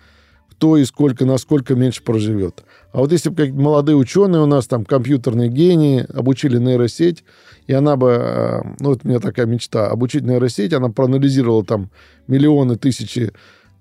кто 0.50 0.78
и 0.78 0.86
сколько, 0.86 1.26
насколько 1.26 1.74
меньше 1.74 2.02
проживет. 2.02 2.64
А 2.92 3.00
вот 3.00 3.12
если 3.12 3.28
бы 3.28 3.36
какие-то 3.36 3.60
молодые 3.60 3.96
ученые 3.96 4.42
у 4.42 4.46
нас, 4.46 4.66
там, 4.66 4.86
компьютерные 4.86 5.50
гении, 5.50 6.06
обучили 6.14 6.56
нейросеть, 6.56 7.24
и 7.66 7.74
она 7.74 7.96
бы, 7.96 8.08
э, 8.18 8.62
ну, 8.80 8.92
это 8.92 9.00
у 9.04 9.08
меня 9.08 9.20
такая 9.20 9.44
мечта, 9.44 9.88
обучить 9.88 10.24
нейросеть, 10.24 10.72
она 10.72 10.88
проанализировала 10.88 11.62
там 11.62 11.90
миллионы, 12.26 12.76
тысячи 12.76 13.32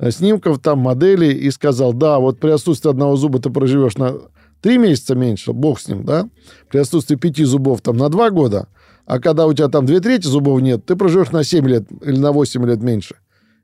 снимков, 0.09 0.59
там, 0.59 0.79
моделей, 0.79 1.31
и 1.31 1.51
сказал, 1.51 1.93
да, 1.93 2.19
вот 2.19 2.39
при 2.39 2.49
отсутствии 2.49 2.89
одного 2.89 3.15
зуба 3.15 3.39
ты 3.39 3.49
проживешь 3.49 3.97
на 3.97 4.15
три 4.61 4.77
месяца 4.77 5.15
меньше, 5.15 5.53
бог 5.53 5.79
с 5.79 5.87
ним, 5.87 6.03
да, 6.05 6.29
при 6.69 6.79
отсутствии 6.79 7.15
пяти 7.15 7.43
зубов 7.43 7.81
там 7.81 7.97
на 7.97 8.09
два 8.09 8.29
года, 8.29 8.67
а 9.05 9.19
когда 9.19 9.45
у 9.45 9.53
тебя 9.53 9.67
там 9.67 9.85
две 9.85 9.99
трети 9.99 10.25
зубов 10.25 10.61
нет, 10.61 10.85
ты 10.85 10.95
проживешь 10.95 11.31
на 11.31 11.43
7 11.43 11.67
лет 11.67 11.85
или 12.01 12.17
на 12.17 12.31
8 12.31 12.65
лет 12.65 12.81
меньше. 12.81 13.15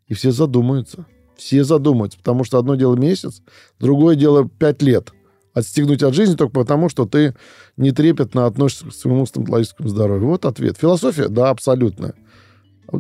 И 0.07 0.13
все 0.13 0.31
задумаются. 0.31 1.05
Все 1.35 1.63
задумаются, 1.63 2.19
потому 2.19 2.43
что 2.43 2.59
одно 2.59 2.75
дело 2.75 2.95
месяц, 2.95 3.41
другое 3.79 4.15
дело 4.15 4.47
пять 4.47 4.83
лет. 4.83 5.11
Отстегнуть 5.53 6.03
от 6.03 6.13
жизни 6.13 6.35
только 6.35 6.53
потому, 6.53 6.87
что 6.87 7.05
ты 7.05 7.33
не 7.77 7.91
трепетно 7.91 8.45
относишься 8.45 8.85
к 8.87 8.93
своему 8.93 9.25
стоматологическому 9.25 9.89
здоровью. 9.89 10.27
Вот 10.27 10.45
ответ. 10.45 10.77
Философия? 10.77 11.27
Да, 11.29 11.49
абсолютная. 11.49 12.13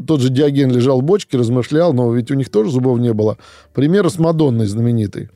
Тот 0.07 0.21
же 0.21 0.29
Диоген 0.29 0.71
лежал 0.71 1.01
в 1.01 1.03
бочке, 1.03 1.37
размышлял, 1.37 1.93
но 1.93 2.13
ведь 2.13 2.31
у 2.31 2.35
них 2.35 2.49
тоже 2.49 2.71
зубов 2.71 2.99
не 2.99 3.13
было. 3.13 3.37
Пример 3.73 4.09
с 4.09 4.17
Мадонной 4.19 4.65
знаменитой. 4.65 5.29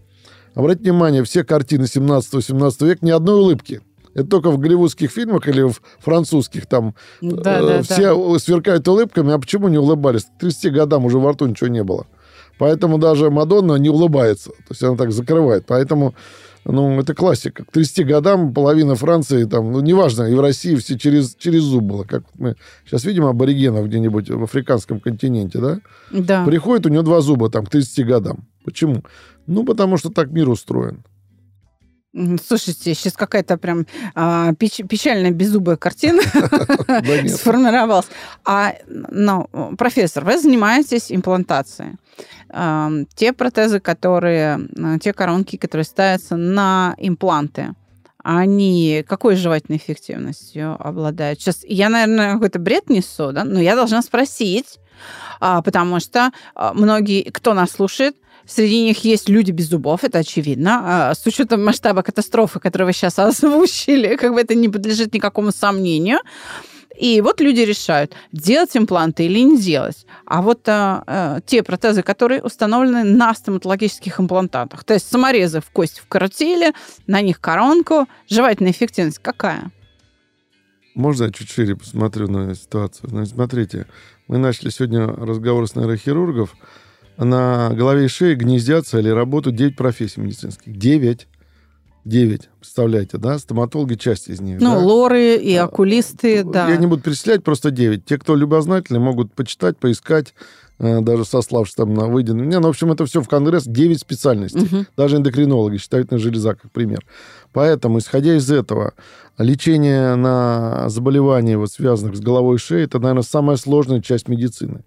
Обратите 0.54 0.92
внимание, 0.92 1.24
все 1.24 1.44
картины 1.44 1.84
17-18 1.84 2.86
века 2.86 3.06
ни 3.06 3.12
одной 3.12 3.36
улыбки. 3.36 3.82
Это 4.14 4.30
только 4.30 4.50
в 4.50 4.58
голливудских 4.58 5.12
фильмах 5.12 5.48
или 5.50 5.62
в 5.64 5.82
французских 6.00 6.68
там 6.68 6.96
Да, 7.22 7.60
э, 7.60 7.68
да, 7.68 7.82
все 7.82 8.16
да. 8.16 8.40
сверкают 8.40 8.88
улыбками, 8.88 9.34
а 9.34 9.40
почему 9.40 9.68
не 9.68 9.78
улыбались? 9.78 10.24
К 10.24 10.40
30 10.40 10.74
годам 10.74 11.06
уже 11.06 11.20
во 11.20 11.34
рту 11.34 11.46
ничего 11.48 11.68
не 11.68 11.84
было. 11.84 12.08
Поэтому 12.58 12.98
даже 12.98 13.30
Мадонна 13.30 13.76
не 13.76 13.90
улыбается. 13.90 14.52
То 14.52 14.68
есть 14.70 14.82
она 14.84 14.96
так 14.96 15.12
закрывает. 15.12 15.66
Поэтому, 15.68 16.16
ну, 16.72 17.00
это 17.00 17.14
классика. 17.14 17.64
К 17.64 17.72
30 17.72 18.08
годам 18.08 18.54
половина 18.54 18.96
Франции, 18.96 19.46
там, 19.46 19.72
ну, 19.72 19.82
неважно, 19.82 20.24
и 20.24 20.34
в 20.34 20.42
России 20.42 20.76
все 20.76 20.98
через, 20.98 21.36
через 21.36 21.62
зуб 21.62 21.84
было. 21.84 22.04
Как 22.04 22.24
мы 22.38 22.56
сейчас 22.86 23.06
видим 23.06 23.26
аборигенов 23.26 23.86
где-нибудь 23.86 24.30
в 24.30 24.44
африканском 24.44 25.00
континенте, 25.00 25.60
да? 25.60 25.80
Да. 26.12 26.46
Приходит, 26.46 26.86
у 26.86 26.90
него 26.90 27.04
два 27.04 27.22
зуба 27.22 27.50
там 27.50 27.66
к 27.66 27.70
30 27.70 28.06
годам. 28.06 28.48
Почему? 28.64 29.04
Ну, 29.46 29.64
потому 29.64 29.98
что 29.98 30.10
так 30.10 30.32
мир 30.32 30.50
устроен. 30.50 31.04
Слушайте, 32.46 32.94
сейчас 32.94 33.14
какая-то 33.14 33.58
прям 33.58 33.86
а, 34.14 34.54
печ- 34.54 34.88
печальная 34.88 35.32
беззубая 35.32 35.76
картина 35.76 36.22
сформировалась. 37.28 38.08
А, 38.46 38.74
ну, 38.88 39.50
профессор, 39.78 40.24
вы 40.24 40.38
занимаетесь 40.38 41.12
имплантацией. 41.12 41.98
Те 43.16 43.34
протезы, 43.34 43.80
которые, 43.82 44.62
а, 44.82 44.98
те 45.00 45.12
коронки, 45.12 45.58
которые 45.58 45.84
ставятся 45.84 46.38
на 46.38 46.96
импланты, 46.98 47.74
они 48.24 49.06
какой 49.08 49.36
жевательной 49.36 49.78
эффективностью 49.78 50.76
обладают? 50.80 51.40
Сейчас 51.40 51.64
я, 51.64 51.90
наверное, 51.90 52.34
какой-то 52.34 52.58
бред 52.60 52.90
несу, 52.90 53.32
да, 53.32 53.44
но 53.44 53.60
я 53.60 53.76
должна 53.76 54.02
спросить, 54.02 54.80
а, 55.40 55.62
потому 55.62 56.00
что 56.00 56.32
а, 56.56 56.74
многие, 56.74 57.30
кто 57.30 57.54
нас 57.54 57.72
слушает, 57.72 58.16
Среди 58.48 58.84
них 58.84 59.04
есть 59.04 59.30
люди 59.30 59.52
без 59.52 59.70
зубов, 59.70 60.04
это 60.04 60.20
очевидно. 60.20 61.10
А, 61.10 61.16
С 61.16 61.26
учетом 61.26 61.66
масштаба 61.66 62.04
катастрофы, 62.04 62.60
которую 62.60 62.88
вы 62.88 62.94
сейчас 62.94 63.18
озвучили, 63.20 64.16
как 64.16 64.34
бы 64.34 64.42
это 64.42 64.56
не 64.56 64.70
подлежит 64.70 65.14
никакому 65.14 65.52
сомнению. 65.52 66.20
И 66.98 67.20
вот 67.20 67.42
люди 67.42 67.60
решают, 67.60 68.14
делать 68.32 68.78
импланты 68.78 69.26
или 69.26 69.40
не 69.40 69.58
делать. 69.58 70.06
А 70.26 70.42
вот 70.42 70.68
а, 70.70 71.04
а, 71.06 71.42
те 71.46 71.62
протезы, 71.62 72.04
которые 72.04 72.42
установлены 72.42 73.04
на 73.04 73.34
стоматологических 73.34 74.20
имплантатах, 74.20 74.84
то 74.84 74.94
есть 74.94 75.12
саморезы 75.12 75.60
в 75.60 75.70
кость 75.72 76.00
вкоротили, 76.00 76.74
на 77.08 77.22
них 77.22 77.42
коронку, 77.42 78.08
жевательная 78.30 78.72
эффективность 78.72 79.20
какая? 79.20 79.72
Можно 80.94 81.26
я 81.26 81.32
чуть 81.32 81.50
шире 81.50 81.76
посмотрю 81.76 82.30
на 82.30 82.56
ситуацию? 82.56 83.10
Значит, 83.10 83.34
смотрите, 83.34 83.88
мы 84.30 84.38
начали 84.38 84.70
сегодня 84.70 85.08
разговор 85.08 85.68
с 85.68 85.76
нейрохирургов. 85.76 86.56
На 87.18 87.70
голове 87.74 88.06
и 88.06 88.08
шее 88.08 88.36
гнездятся 88.36 89.00
или 89.00 89.10
работают 89.10 89.56
9 89.56 89.76
профессий 89.76 90.20
медицинских. 90.20 90.78
9. 90.78 91.28
9. 92.06 92.50
Представляете, 92.60 93.18
да? 93.18 93.40
Стоматологи 93.40 93.96
часть 93.96 94.28
из 94.30 94.40
них. 94.40 94.60
Ну, 94.62 94.72
да? 94.72 94.78
лоры 94.80 95.36
и 95.38 95.56
окулисты, 95.56 96.44
да. 96.44 96.70
Я 96.70 96.78
не 96.78 96.88
буду 96.88 97.02
перечислять, 97.02 97.44
просто 97.44 97.72
9. 97.72 98.06
Те, 98.06 98.18
кто 98.20 98.36
любознательны, 98.36 99.00
могут 99.00 99.34
почитать, 99.34 99.78
поискать, 99.78 100.36
э, 100.78 101.02
даже 101.02 101.26
сославшись 101.26 101.76
там 101.76 101.94
на 101.96 102.06
выйденный. 102.06 102.46
Не, 102.46 102.60
ну, 102.60 102.68
в 102.68 102.70
общем, 102.70 102.92
это 102.92 103.06
все 103.06 103.22
в 103.22 103.28
Конгресс. 103.28 103.64
9 103.64 104.00
специальностей. 104.00 104.62
Мгм. 104.62 104.88
Даже 104.96 105.18
эндокринологи 105.18 105.78
считают 105.78 106.12
на 106.12 106.20
железа, 106.20 106.54
как 106.54 106.72
пример. 106.72 107.04
Поэтому, 107.54 107.98
исходя 107.98 108.36
из 108.36 108.52
этого, 108.52 108.94
лечение 109.40 110.16
на 110.16 110.90
заболевания, 110.90 111.58
вот, 111.58 111.72
связанных 111.72 112.18
с 112.18 112.20
головой 112.20 112.58
и 112.58 112.60
шеей, 112.60 112.86
это, 112.86 113.00
наверное, 113.00 113.24
самая 113.24 113.58
сложная 113.58 114.02
часть 114.02 114.28
медицины. 114.28 114.84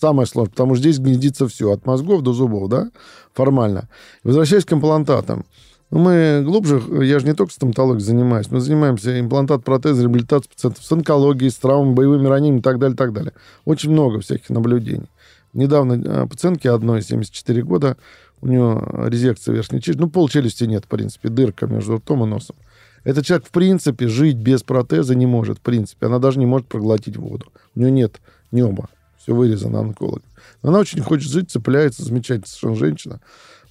Самое 0.00 0.26
сложное, 0.26 0.52
потому 0.52 0.74
что 0.74 0.82
здесь 0.82 0.98
гнездится 0.98 1.46
все, 1.46 1.72
от 1.72 1.84
мозгов 1.84 2.22
до 2.22 2.32
зубов, 2.32 2.70
да, 2.70 2.90
формально. 3.34 3.90
Возвращаясь 4.24 4.64
к 4.64 4.72
имплантатам. 4.72 5.44
Ну, 5.90 5.98
мы 5.98 6.42
глубже, 6.42 6.80
я 7.04 7.18
же 7.18 7.26
не 7.26 7.34
только 7.34 7.52
стоматологией 7.52 8.04
занимаюсь, 8.04 8.50
мы 8.50 8.60
занимаемся 8.60 9.20
имплантат, 9.20 9.62
протез, 9.62 10.00
реабилитацией 10.00 10.54
пациентов 10.54 10.84
с 10.84 10.90
онкологией, 10.90 11.50
с 11.50 11.56
травмами, 11.56 11.94
боевыми 11.94 12.26
ранениями 12.28 12.60
и 12.60 12.62
так 12.62 12.78
далее, 12.78 12.96
так 12.96 13.12
далее. 13.12 13.34
Очень 13.66 13.90
много 13.90 14.20
всяких 14.20 14.48
наблюдений. 14.48 15.10
Недавно 15.52 16.00
э, 16.02 16.26
пациентке 16.26 16.70
одной, 16.70 17.02
74 17.02 17.62
года, 17.62 17.98
у 18.40 18.46
нее 18.46 18.82
резекция 19.08 19.54
верхней 19.54 19.82
челюсти, 19.82 20.00
ну, 20.00 20.08
пол 20.08 20.30
челюсти 20.30 20.64
нет, 20.64 20.86
в 20.86 20.88
принципе, 20.88 21.28
дырка 21.28 21.66
между 21.66 21.96
ртом 21.96 22.24
и 22.24 22.26
носом. 22.26 22.56
Этот 23.04 23.26
человек, 23.26 23.46
в 23.46 23.50
принципе, 23.50 24.08
жить 24.08 24.36
без 24.36 24.62
протеза 24.62 25.14
не 25.14 25.26
может, 25.26 25.58
в 25.58 25.62
принципе. 25.62 26.06
Она 26.06 26.18
даже 26.18 26.38
не 26.38 26.46
может 26.46 26.68
проглотить 26.68 27.18
воду. 27.18 27.46
У 27.74 27.80
нее 27.80 27.90
нет 27.90 28.20
неба. 28.50 28.88
Все 29.20 29.34
вырезано 29.34 29.80
онколог. 29.80 30.22
Она 30.62 30.78
очень 30.78 31.02
хочет 31.02 31.30
жить, 31.30 31.50
цепляется, 31.50 32.02
замечательная 32.02 32.46
совершенно 32.46 32.76
женщина. 32.76 33.20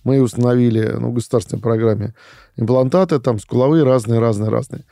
Мы 0.03 0.21
установили 0.21 0.95
ну, 0.99 1.09
в 1.09 1.13
государственной 1.13 1.61
программе 1.61 2.13
имплантаты, 2.55 3.19
там, 3.19 3.39
скуловые, 3.39 3.83
разные, 3.83 4.19
разные, 4.19 4.49
разные. 4.49 4.85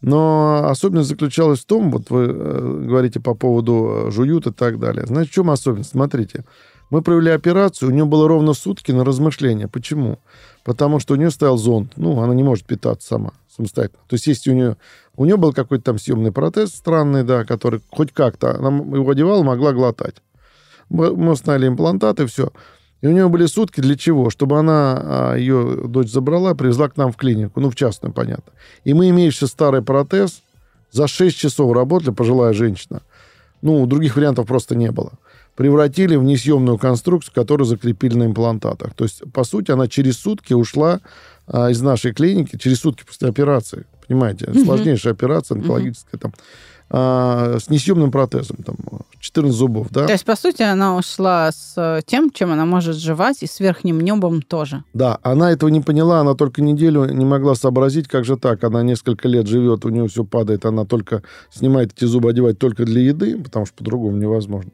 Но 0.00 0.66
особенность 0.68 1.08
заключалась 1.08 1.60
в 1.60 1.66
том, 1.66 1.90
вот 1.90 2.10
вы 2.10 2.24
э, 2.24 2.84
говорите 2.86 3.20
по 3.20 3.34
поводу 3.34 4.06
э, 4.08 4.10
жуют 4.10 4.46
и 4.46 4.52
так 4.52 4.78
далее. 4.78 5.06
Значит, 5.06 5.30
в 5.30 5.34
чем 5.34 5.50
особенность? 5.50 5.90
Смотрите, 5.90 6.44
мы 6.88 7.02
провели 7.02 7.30
операцию, 7.30 7.90
у 7.90 7.92
нее 7.92 8.04
было 8.04 8.26
ровно 8.26 8.54
сутки 8.54 8.92
на 8.92 9.04
размышление. 9.04 9.68
Почему? 9.68 10.18
Потому 10.70 11.00
что 11.00 11.14
у 11.14 11.16
нее 11.16 11.32
стоял 11.32 11.58
зонд. 11.58 11.94
Ну, 11.96 12.20
она 12.20 12.32
не 12.32 12.44
может 12.44 12.64
питаться 12.64 13.08
сама, 13.08 13.32
самостоятельно. 13.48 14.04
То 14.06 14.14
есть, 14.14 14.28
если 14.28 14.52
у 14.52 14.54
нее... 14.54 14.76
У 15.16 15.24
нее 15.24 15.36
был 15.36 15.52
какой-то 15.52 15.82
там 15.82 15.98
съемный 15.98 16.30
протез 16.30 16.68
странный, 16.68 17.24
да, 17.24 17.44
который 17.44 17.80
хоть 17.90 18.12
как-то... 18.12 18.54
Она 18.56 18.68
его 18.68 19.10
одевала, 19.10 19.42
могла 19.42 19.72
глотать. 19.72 20.14
Мы 20.88 21.16
мы 21.16 21.32
установили 21.32 21.66
имплантаты, 21.66 22.24
все. 22.26 22.52
И 23.00 23.08
у 23.08 23.10
нее 23.10 23.28
были 23.28 23.46
сутки 23.46 23.80
для 23.80 23.96
чего? 23.96 24.30
Чтобы 24.30 24.60
она, 24.60 25.00
а, 25.02 25.34
ее 25.34 25.88
дочь 25.88 26.12
забрала, 26.12 26.54
привезла 26.54 26.88
к 26.88 26.96
нам 26.96 27.10
в 27.10 27.16
клинику, 27.16 27.58
ну, 27.58 27.68
в 27.68 27.74
частную, 27.74 28.12
понятно. 28.12 28.52
И 28.84 28.94
мы, 28.94 29.08
имеющий 29.08 29.48
старый 29.48 29.82
протез, 29.82 30.40
за 30.92 31.08
6 31.08 31.36
часов 31.36 31.74
работали, 31.74 32.10
пожилая 32.10 32.52
женщина. 32.52 33.02
Ну, 33.60 33.86
других 33.86 34.14
вариантов 34.14 34.46
просто 34.46 34.76
не 34.76 34.92
было. 34.92 35.14
Превратили 35.56 36.16
в 36.16 36.22
несъемную 36.22 36.78
конструкцию, 36.78 37.34
которую 37.34 37.66
закрепили 37.66 38.16
на 38.16 38.24
имплантатах. 38.24 38.94
То 38.94 39.04
есть, 39.04 39.22
по 39.32 39.44
сути, 39.44 39.70
она 39.70 39.88
через 39.88 40.16
сутки 40.18 40.54
ушла 40.54 41.00
а, 41.46 41.70
из 41.70 41.82
нашей 41.82 42.12
клиники, 42.14 42.56
через 42.56 42.80
сутки 42.80 43.04
после 43.04 43.28
операции. 43.28 43.84
Понимаете, 44.08 44.46
Мгм. 44.48 44.64
сложнейшая 44.64 45.12
операция 45.12 45.56
онкологическая 45.56 46.18
там. 46.18 46.32
а, 46.92 47.58
с 47.60 47.70
несъемным 47.70 48.10
протезом, 48.10 48.56
там, 48.66 48.74
14 49.20 49.56
зубов, 49.56 49.86
да? 49.90 50.06
То 50.06 50.12
есть, 50.12 50.24
по 50.24 50.34
сути, 50.34 50.62
она 50.62 50.96
ушла 50.96 51.52
с 51.52 51.74
э, 51.76 52.00
тем, 52.04 52.32
чем 52.32 52.50
она 52.50 52.64
может 52.64 52.96
жевать, 52.96 53.44
и 53.44 53.46
с 53.46 53.60
верхним 53.60 54.00
небом 54.00 54.42
тоже. 54.42 54.82
Да, 54.92 55.18
она 55.22 55.52
этого 55.52 55.70
не 55.70 55.80
поняла, 55.80 56.18
она 56.18 56.34
только 56.34 56.62
неделю 56.62 57.04
не 57.04 57.24
могла 57.24 57.54
сообразить, 57.54 58.08
как 58.08 58.24
же 58.24 58.36
так. 58.36 58.64
Она 58.64 58.82
несколько 58.82 59.28
лет 59.28 59.46
живет, 59.46 59.84
у 59.84 59.88
нее 59.90 60.08
все 60.08 60.24
падает, 60.24 60.64
она 60.64 60.84
только 60.84 61.22
снимает 61.52 61.92
эти 61.96 62.06
зубы, 62.06 62.28
одевать 62.30 62.58
только 62.58 62.84
для 62.84 63.02
еды, 63.02 63.38
потому 63.40 63.66
что 63.66 63.76
по-другому 63.76 64.16
невозможно. 64.16 64.72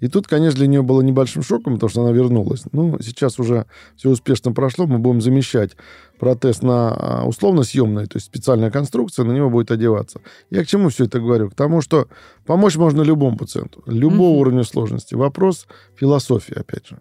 И 0.00 0.08
тут, 0.08 0.26
конечно, 0.26 0.58
для 0.58 0.66
нее 0.66 0.82
было 0.82 1.02
небольшим 1.02 1.42
шоком, 1.42 1.74
потому 1.74 1.90
что 1.90 2.02
она 2.02 2.12
вернулась. 2.12 2.64
Ну, 2.72 2.98
сейчас 3.00 3.38
уже 3.38 3.66
все 3.96 4.10
успешно 4.10 4.52
прошло, 4.52 4.86
мы 4.86 4.98
будем 4.98 5.20
замещать 5.20 5.72
протез 6.18 6.62
на 6.62 6.94
а, 6.94 7.24
условно 7.26 7.62
съемный, 7.62 8.06
то 8.06 8.16
есть 8.16 8.26
специальная 8.26 8.70
конструкция, 8.70 9.24
на 9.24 9.32
него 9.32 9.48
будет 9.50 9.70
одеваться. 9.70 10.20
Я 10.50 10.64
к 10.64 10.66
чему 10.66 10.88
все 10.88 11.04
это 11.04 11.20
говорю? 11.20 11.50
К 11.50 11.54
тому, 11.54 11.80
что 11.80 12.08
помочь 12.46 12.76
можно 12.76 13.02
любому 13.02 13.36
пациенту, 13.36 13.82
любого 13.86 14.30
Мгм. 14.30 14.38
уровня 14.40 14.64
сложности. 14.64 15.14
Вопрос 15.14 15.66
философии, 15.96 16.58
опять 16.58 16.88
же. 16.88 17.00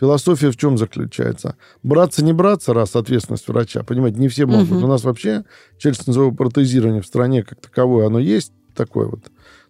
Философия 0.00 0.50
в 0.50 0.56
чем 0.56 0.78
заключается? 0.78 1.56
Браться, 1.82 2.24
не 2.24 2.32
браться, 2.32 2.72
раз 2.72 2.94
ответственность 2.94 3.48
врача, 3.48 3.82
понимаете, 3.82 4.20
не 4.20 4.28
все 4.28 4.46
могут. 4.46 4.70
Угу. 4.70 4.84
У 4.84 4.86
нас 4.86 5.02
вообще 5.02 5.44
челюстно-носовое 5.78 6.34
протезирование 6.34 7.02
в 7.02 7.06
стране 7.06 7.42
как 7.42 7.60
таковое, 7.60 8.06
оно 8.06 8.18
есть 8.18 8.52
такое 8.74 9.08
вот. 9.08 9.20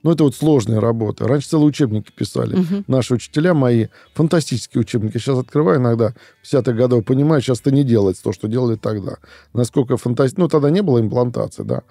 Но 0.02 0.12
это 0.12 0.24
вот 0.24 0.34
сложная 0.34 0.80
работа. 0.80 1.26
Раньше 1.26 1.48
целые 1.48 1.68
учебники 1.68 2.10
писали. 2.12 2.54
Угу. 2.54 2.84
Наши 2.86 3.14
учителя 3.14 3.54
мои, 3.54 3.88
фантастические 4.14 4.82
учебники. 4.82 5.18
Сейчас 5.18 5.38
открываю 5.38 5.80
иногда, 5.80 6.14
в 6.42 6.52
50-х 6.52 6.72
годов, 6.72 7.04
понимаю, 7.04 7.42
сейчас 7.42 7.60
это 7.60 7.70
не 7.72 7.84
делается 7.84 8.22
то, 8.22 8.32
что 8.32 8.48
делали 8.48 8.76
тогда. 8.76 9.16
Насколько 9.54 9.96
фантастично. 9.96 10.44
Ну, 10.44 10.48
тогда 10.48 10.70
не 10.70 10.82
было 10.82 11.00
имплантации, 11.00 11.62
да. 11.62 11.82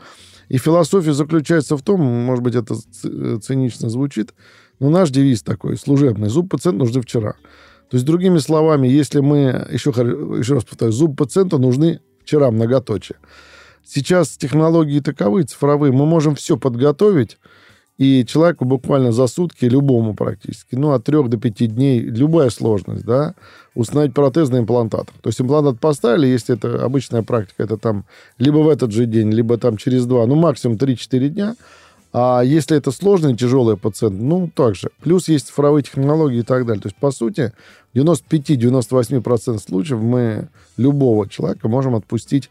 И 0.50 0.58
философия 0.58 1.14
заключается 1.14 1.76
в 1.76 1.82
том, 1.82 2.02
может 2.02 2.44
быть, 2.44 2.56
это 2.56 2.76
цинично 3.42 3.90
звучит, 3.90 4.34
но 4.80 4.90
наш 4.90 5.10
девиз 5.10 5.42
такой, 5.44 5.78
служебный. 5.78 6.30
Зуб 6.30 6.50
пациент 6.50 6.78
нужны 6.78 7.02
вчера. 7.02 7.34
То 7.90 7.96
есть, 7.96 8.06
другими 8.06 8.38
словами, 8.38 8.88
если 8.88 9.20
мы, 9.20 9.68
еще, 9.72 9.90
еще 9.90 10.54
раз 10.56 10.64
повторю, 10.64 10.92
зуб 10.92 11.18
пациента 11.18 11.58
нужны 11.58 12.00
вчера, 12.24 12.52
многоточие. 12.52 13.18
Сейчас 13.86 14.38
технологии 14.38 15.00
таковы, 15.00 15.44
цифровые, 15.44 15.94
мы 15.94 16.06
можем 16.06 16.36
все 16.36 16.58
подготовить, 16.58 17.38
и 17.98 18.26
человеку 18.26 18.66
буквально 18.66 19.12
за 19.12 19.28
сутки, 19.28 19.66
любому 19.66 20.14
практически, 20.14 20.76
ну, 20.76 20.92
от 20.92 21.04
трех 21.04 21.30
до 21.30 21.38
пяти 21.38 21.68
дней, 21.68 22.00
любая 22.00 22.50
сложность, 22.50 23.06
да, 23.06 23.34
установить 23.74 24.14
протез 24.14 24.50
на 24.50 24.60
имплантатор. 24.60 25.14
То 25.22 25.30
есть 25.30 25.42
имплантат 25.42 25.80
поставили, 25.80 26.28
если 26.28 26.56
это 26.56 26.84
обычная 26.84 27.24
практика, 27.24 27.64
это 27.64 27.78
там 27.78 28.06
либо 28.38 28.58
в 28.60 28.70
этот 28.70 28.92
же 28.92 29.06
день, 29.06 29.32
либо 29.32 29.58
там 29.58 29.78
через 29.78 30.06
два, 30.06 30.26
ну, 30.28 30.36
максимум 30.36 30.78
3-4 30.78 31.30
дня, 31.30 31.56
а 32.14 32.42
если 32.42 32.78
это 32.78 32.92
сложный, 32.92 33.36
тяжелый 33.36 33.78
пациент, 33.78 34.20
ну, 34.20 34.50
также. 34.54 34.90
Плюс 35.02 35.28
есть 35.28 35.48
цифровые 35.48 35.84
технологии 35.84 36.40
и 36.40 36.44
так 36.44 36.66
далее. 36.66 36.82
То 36.82 36.88
есть, 36.88 36.96
по 36.96 37.12
сути, 37.12 37.52
в 37.94 37.98
95-98% 37.98 39.60
случаев 39.60 40.00
мы 40.00 40.48
любого 40.78 41.28
человека 41.28 41.68
можем 41.68 41.96
отпустить 41.96 42.50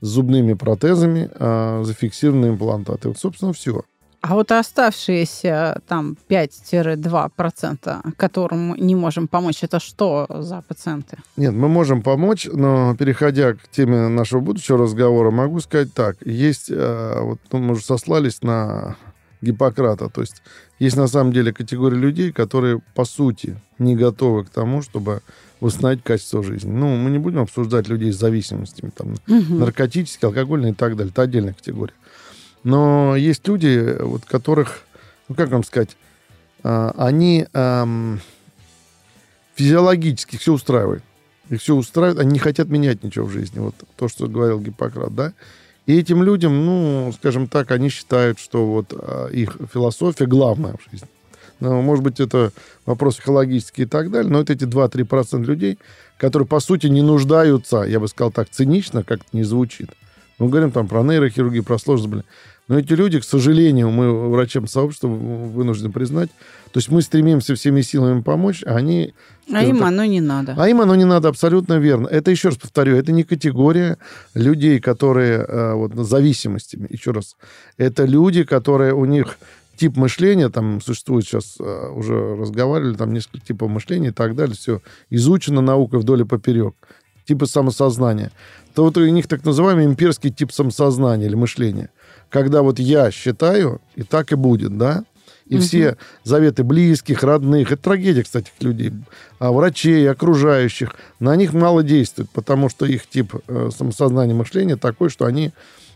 с 0.00 0.06
зубными 0.06 0.54
протезами, 0.54 1.30
э, 1.32 1.82
зафиксированные 1.84 2.52
имплантаты. 2.52 3.08
Вот, 3.08 3.18
собственно, 3.18 3.52
все. 3.52 3.82
А 4.28 4.34
вот 4.34 4.50
оставшиеся 4.50 5.80
там 5.86 6.16
5-2%, 6.28 8.14
которым 8.16 8.74
не 8.74 8.96
можем 8.96 9.28
помочь, 9.28 9.62
это 9.62 9.78
что 9.78 10.26
за 10.28 10.62
пациенты? 10.66 11.18
Нет, 11.36 11.54
мы 11.54 11.68
можем 11.68 12.02
помочь, 12.02 12.48
но 12.52 12.96
переходя 12.96 13.54
к 13.54 13.68
теме 13.70 14.08
нашего 14.08 14.40
будущего 14.40 14.78
разговора, 14.78 15.30
могу 15.30 15.60
сказать 15.60 15.94
так. 15.94 16.16
Есть, 16.26 16.70
э, 16.70 17.20
вот 17.20 17.38
ну, 17.52 17.58
мы 17.60 17.74
уже 17.74 17.84
сослались 17.84 18.42
на 18.42 18.96
Гиппократа, 19.42 20.08
то 20.08 20.22
есть 20.22 20.42
есть 20.80 20.96
на 20.96 21.06
самом 21.06 21.32
деле 21.32 21.52
категория 21.52 21.96
людей, 21.96 22.32
которые 22.32 22.80
по 22.96 23.04
сути 23.04 23.56
не 23.78 23.94
готовы 23.94 24.44
к 24.44 24.50
тому, 24.50 24.82
чтобы 24.82 25.20
восстановить 25.60 26.02
качество 26.02 26.42
жизни. 26.42 26.72
Ну, 26.72 26.96
мы 26.96 27.10
не 27.10 27.18
будем 27.18 27.40
обсуждать 27.42 27.86
людей 27.86 28.12
с 28.12 28.18
зависимостями, 28.18 28.90
там, 28.90 29.14
угу. 29.28 29.54
наркотические, 29.54 30.28
алкогольные 30.28 30.72
и 30.72 30.74
так 30.74 30.96
далее. 30.96 31.12
Это 31.12 31.22
отдельная 31.22 31.52
категория. 31.54 31.94
Но 32.66 33.14
есть 33.14 33.46
люди, 33.46 33.96
вот 34.00 34.24
которых, 34.24 34.80
ну 35.28 35.36
как 35.36 35.50
вам 35.50 35.62
сказать, 35.62 35.96
а, 36.64 36.92
они 36.98 37.46
эм, 37.52 38.20
физиологически 39.54 40.36
все 40.36 40.52
устраивают. 40.52 41.04
Их 41.48 41.60
все 41.60 41.76
устраивает, 41.76 42.18
они 42.18 42.32
не 42.32 42.38
хотят 42.40 42.66
менять 42.66 43.04
ничего 43.04 43.26
в 43.26 43.30
жизни. 43.30 43.60
Вот 43.60 43.76
то, 43.94 44.08
что 44.08 44.26
говорил 44.26 44.58
Гиппократ, 44.58 45.14
да. 45.14 45.32
И 45.86 45.96
этим 45.96 46.24
людям, 46.24 46.66
ну, 46.66 47.12
скажем 47.12 47.46
так, 47.46 47.70
они 47.70 47.88
считают, 47.88 48.40
что 48.40 48.66
вот 48.66 48.86
а, 48.90 49.28
их 49.28 49.56
философия 49.72 50.26
главная 50.26 50.72
в 50.72 50.90
жизни. 50.90 51.06
Ну, 51.60 51.82
может 51.82 52.02
быть, 52.02 52.18
это 52.18 52.50
вопрос 52.84 53.14
психологический 53.14 53.82
и 53.82 53.86
так 53.86 54.10
далее, 54.10 54.28
но 54.28 54.40
это 54.40 54.54
эти 54.54 54.64
2-3% 54.64 55.44
людей, 55.44 55.78
которые, 56.18 56.48
по 56.48 56.58
сути, 56.58 56.88
не 56.88 57.02
нуждаются, 57.02 57.82
я 57.82 58.00
бы 58.00 58.08
сказал 58.08 58.32
так, 58.32 58.50
цинично, 58.50 59.04
как 59.04 59.20
это 59.20 59.28
не 59.32 59.44
звучит. 59.44 59.90
Мы 60.38 60.48
говорим 60.48 60.70
там 60.70 60.86
про 60.88 61.02
нейрохирургию, 61.02 61.64
про 61.64 61.78
сложность, 61.78 62.10
блин. 62.10 62.24
Но 62.68 62.78
эти 62.78 62.94
люди, 62.94 63.20
к 63.20 63.24
сожалению, 63.24 63.90
мы 63.90 64.30
врачам 64.30 64.66
сообщества 64.66 65.06
вынуждены 65.06 65.92
признать, 65.92 66.30
то 66.72 66.78
есть 66.78 66.90
мы 66.90 67.00
стремимся 67.00 67.54
всеми 67.54 67.80
силами 67.80 68.22
помочь, 68.22 68.64
а 68.66 68.74
они... 68.74 69.14
А 69.52 69.62
им 69.62 69.78
так, 69.78 69.88
оно 69.88 70.04
не 70.04 70.20
надо. 70.20 70.56
А 70.58 70.68
им 70.68 70.80
оно 70.80 70.96
не 70.96 71.04
надо, 71.04 71.28
абсолютно 71.28 71.74
верно. 71.74 72.08
Это, 72.08 72.32
еще 72.32 72.48
раз 72.48 72.58
повторю, 72.58 72.96
это 72.96 73.12
не 73.12 73.22
категория 73.22 73.98
людей, 74.34 74.80
которые 74.80 75.38
э, 75.38 75.74
вот, 75.74 75.94
зависимостями, 75.94 76.88
еще 76.90 77.12
раз. 77.12 77.36
Это 77.78 78.04
люди, 78.04 78.42
которые 78.42 78.94
у 78.94 79.04
них 79.04 79.38
тип 79.76 79.96
мышления, 79.96 80.48
там 80.48 80.80
существует 80.80 81.24
сейчас, 81.24 81.56
э, 81.60 81.88
уже 81.94 82.34
разговаривали, 82.34 82.96
там 82.96 83.12
несколько 83.12 83.46
типов 83.46 83.70
мышления 83.70 84.08
и 84.08 84.12
так 84.12 84.34
далее, 84.34 84.56
все 84.56 84.80
изучено 85.08 85.60
наукой 85.60 86.00
вдоль 86.00 86.22
и 86.22 86.24
поперек. 86.24 86.74
Типы 87.26 87.46
самосознания. 87.46 88.32
То 88.74 88.84
вот 88.84 88.96
у 88.96 89.06
них 89.06 89.26
так 89.28 89.44
называемый 89.44 89.84
имперский 89.84 90.30
тип 90.30 90.52
самосознания 90.52 91.26
или 91.26 91.34
мышления 91.34 91.90
когда 92.30 92.62
вот 92.62 92.78
я 92.78 93.10
считаю, 93.10 93.80
и 93.94 94.02
так 94.02 94.32
и 94.32 94.34
будет, 94.34 94.76
да, 94.76 95.04
и 95.46 95.56
угу. 95.56 95.62
все 95.62 95.96
заветы 96.24 96.64
близких, 96.64 97.22
родных, 97.22 97.70
это 97.70 97.82
трагедия, 97.82 98.24
кстати, 98.24 98.50
людей, 98.60 98.92
а 99.38 99.52
врачей, 99.52 100.10
окружающих, 100.10 100.94
на 101.20 101.36
них 101.36 101.52
мало 101.52 101.82
действует, 101.82 102.28
потому 102.30 102.68
что 102.68 102.84
их 102.84 103.06
тип 103.06 103.34
э, 103.46 103.70
самосознания 103.76 104.34
мышления 104.34 104.76
такой, 104.76 105.08
что 105.08 105.24
они 105.24 105.52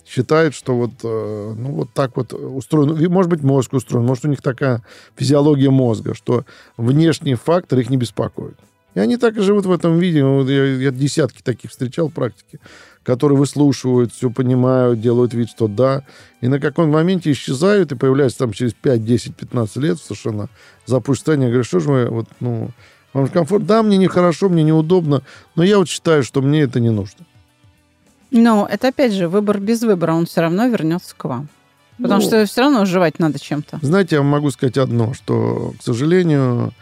считают, 0.07 0.55
что 0.55 0.77
вот, 0.77 0.93
э, 1.03 1.55
ну, 1.57 1.73
вот 1.73 1.91
так 1.93 2.17
вот 2.17 2.33
устроен, 2.33 3.11
может 3.11 3.31
быть, 3.31 3.43
мозг 3.43 3.73
устроен, 3.73 4.07
может, 4.07 4.25
у 4.25 4.29
них 4.29 4.41
такая 4.41 4.83
физиология 5.17 5.71
мозга, 5.71 6.15
что 6.15 6.45
внешний 6.77 7.35
фактор 7.35 7.79
их 7.81 7.91
не 7.91 7.97
беспокоит. 7.97 8.57
И 8.95 9.01
они 9.01 9.17
так 9.17 9.37
и 9.37 9.41
живут 9.41 9.67
в 9.67 9.73
этом 9.73 9.99
виде. 9.99 10.19
Я, 10.19 10.65
я 10.65 10.91
десятки 10.91 11.43
таких 11.43 11.71
встречал 11.71 12.09
в 12.09 12.13
практике 12.13 12.59
которые 13.11 13.37
выслушивают, 13.37 14.13
все 14.13 14.31
понимают, 14.31 15.01
делают 15.01 15.35
вид, 15.35 15.51
что 15.51 15.67
да, 15.67 16.05
и 16.41 16.47
на 16.47 16.61
каком 16.61 16.91
моменте 16.91 17.33
исчезают 17.33 17.91
и 17.91 17.97
появляются 17.97 18.39
там 18.39 18.53
через 18.53 18.73
5, 18.73 19.05
10, 19.05 19.35
15 19.35 19.77
лет 19.79 19.99
совершенно 19.99 20.49
запущение. 20.87 21.47
Я 21.47 21.49
говорю, 21.49 21.65
что 21.65 21.81
же 21.81 21.91
мы, 21.91 22.07
вот, 22.07 22.29
ну, 22.39 22.71
вам 23.13 23.27
же 23.27 23.33
комфорт? 23.33 23.67
Да, 23.67 23.83
мне 23.83 23.97
нехорошо, 23.97 24.49
мне 24.49 24.63
неудобно, 24.63 25.23
но 25.57 25.65
я 25.65 25.79
вот 25.79 25.89
считаю, 25.89 26.23
что 26.23 26.41
мне 26.41 26.61
это 26.61 26.79
не 26.79 26.91
нужно. 26.91 27.27
Но 28.31 28.69
это, 28.71 28.87
опять 28.89 29.13
же, 29.13 29.27
выбор 29.27 29.59
без 29.59 29.83
выбора, 29.83 30.13
он 30.13 30.27
все 30.27 30.43
равно 30.43 30.69
вернется 30.69 31.17
к 31.17 31.25
вам. 31.25 31.49
Потому 31.97 32.21
ну, 32.21 32.29
что 32.29 32.47
все 32.47 32.61
равно 32.61 32.85
жевать 32.85 33.19
надо 33.19 33.41
чем-то. 33.41 33.81
Знаете, 33.83 34.17
я 34.17 34.23
могу 34.23 34.53
сказать 34.53 34.79
одно, 34.79 35.15
что, 35.15 35.75
к 35.81 35.83
сожалению, 35.83 36.73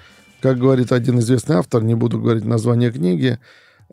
как 0.40 0.58
говорит 0.58 0.92
один 0.92 1.20
известный 1.20 1.56
автор, 1.56 1.82
не 1.82 1.94
буду 1.94 2.20
говорить 2.20 2.44
название 2.44 2.92
книги, 2.92 3.38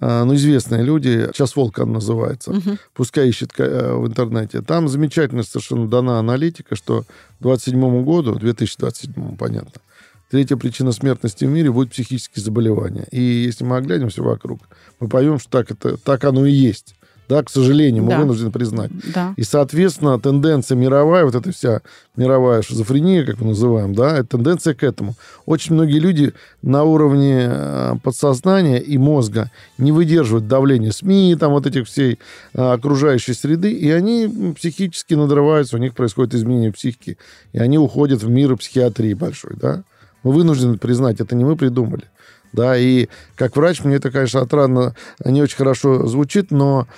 ну, 0.02 0.36
известные 0.36 0.84
люди, 0.84 1.30
«Час 1.34 1.56
волка» 1.56 1.86
называется, 1.86 2.52
угу. 2.52 2.78
пускай 2.94 3.30
ищет 3.30 3.52
э, 3.58 3.94
в 3.94 4.08
интернете. 4.08 4.62
Там 4.62 4.88
замечательно 4.88 5.44
совершенно 5.44 5.88
дана 5.88 6.20
аналитика, 6.20 6.76
что 6.76 7.04
к 7.40 7.44
2027 7.44 8.04
году, 8.04 8.36
2027, 8.36 9.38
понятно, 9.38 9.82
третья 10.30 10.58
причина 10.58 10.92
смертности 10.92 11.46
в 11.46 11.50
мире 11.50 11.72
будет 11.72 11.92
психические 11.92 12.44
заболевания. 12.44 13.08
И 13.12 13.22
если 13.22 13.64
мы 13.64 13.78
оглянемся 13.78 14.22
вокруг, 14.22 14.60
мы 15.00 15.08
поймем, 15.08 15.40
что 15.40 15.50
так, 15.50 15.72
это, 15.72 15.98
так 15.98 16.24
оно 16.26 16.46
и 16.46 16.52
есть 16.52 16.96
да, 17.28 17.44
к 17.44 17.50
сожалению, 17.50 18.04
мы 18.04 18.12
да. 18.12 18.20
вынуждены 18.20 18.52
признать. 18.52 18.92
Да. 19.14 19.34
И, 19.36 19.44
соответственно, 19.44 20.20
тенденция 20.20 20.76
мировая, 20.76 21.26
вот 21.26 21.34
эта 21.34 21.52
вся 21.52 21.82
мировая 22.16 22.62
шизофрения, 22.62 23.26
как 23.26 23.40
мы 23.40 23.48
называем, 23.48 23.96
да, 23.96 24.18
это 24.20 24.38
тенденция 24.38 24.74
к 24.76 24.84
этому. 24.84 25.16
Очень 25.46 25.74
многие 25.74 26.00
люди 26.00 26.34
на 26.62 26.84
уровне 26.84 27.48
э, 27.50 27.94
подсознания 28.04 28.78
и 28.78 28.98
мозга 28.98 29.52
не 29.78 29.92
выдерживают 29.92 30.48
давления 30.48 30.92
СМИ, 30.92 31.36
там 31.40 31.52
вот 31.52 31.66
этих 31.66 31.88
всей 31.88 32.20
э, 32.54 32.62
окружающей 32.62 33.34
среды, 33.34 33.72
и 33.72 33.90
они 33.90 34.54
психически 34.56 35.16
надрываются, 35.16 35.78
у 35.78 35.80
них 35.80 35.96
происходит 35.96 36.36
изменение 36.36 36.72
психики, 36.72 37.18
и 37.54 37.60
они 37.60 37.80
уходят 37.80 38.22
в 38.22 38.30
мир 38.30 38.56
психиатрии 38.56 39.14
большой, 39.14 39.56
да. 39.56 39.84
Мы 40.24 40.32
вынуждены 40.32 40.78
признать, 40.78 41.20
это 41.20 41.36
не 41.36 41.44
мы 41.44 41.56
придумали. 41.56 42.04
Да, 42.52 42.78
и 42.78 43.10
как 43.36 43.58
врач 43.58 43.84
мне 43.84 43.98
это, 43.98 44.12
конечно, 44.12 44.40
отрадно 44.40 44.96
не 45.26 45.42
очень 45.42 45.58
хорошо 45.58 46.08
звучит, 46.08 46.52
но 46.52 46.88
Э, 46.88 46.90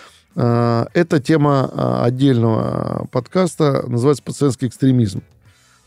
эта 0.42 1.20
тема 1.20 1.70
э, 1.72 2.06
отдельного 2.06 3.08
подкаста 3.12 3.84
называется 3.88 4.24
«Пациентский 4.24 4.68
экстремизм». 4.68 5.22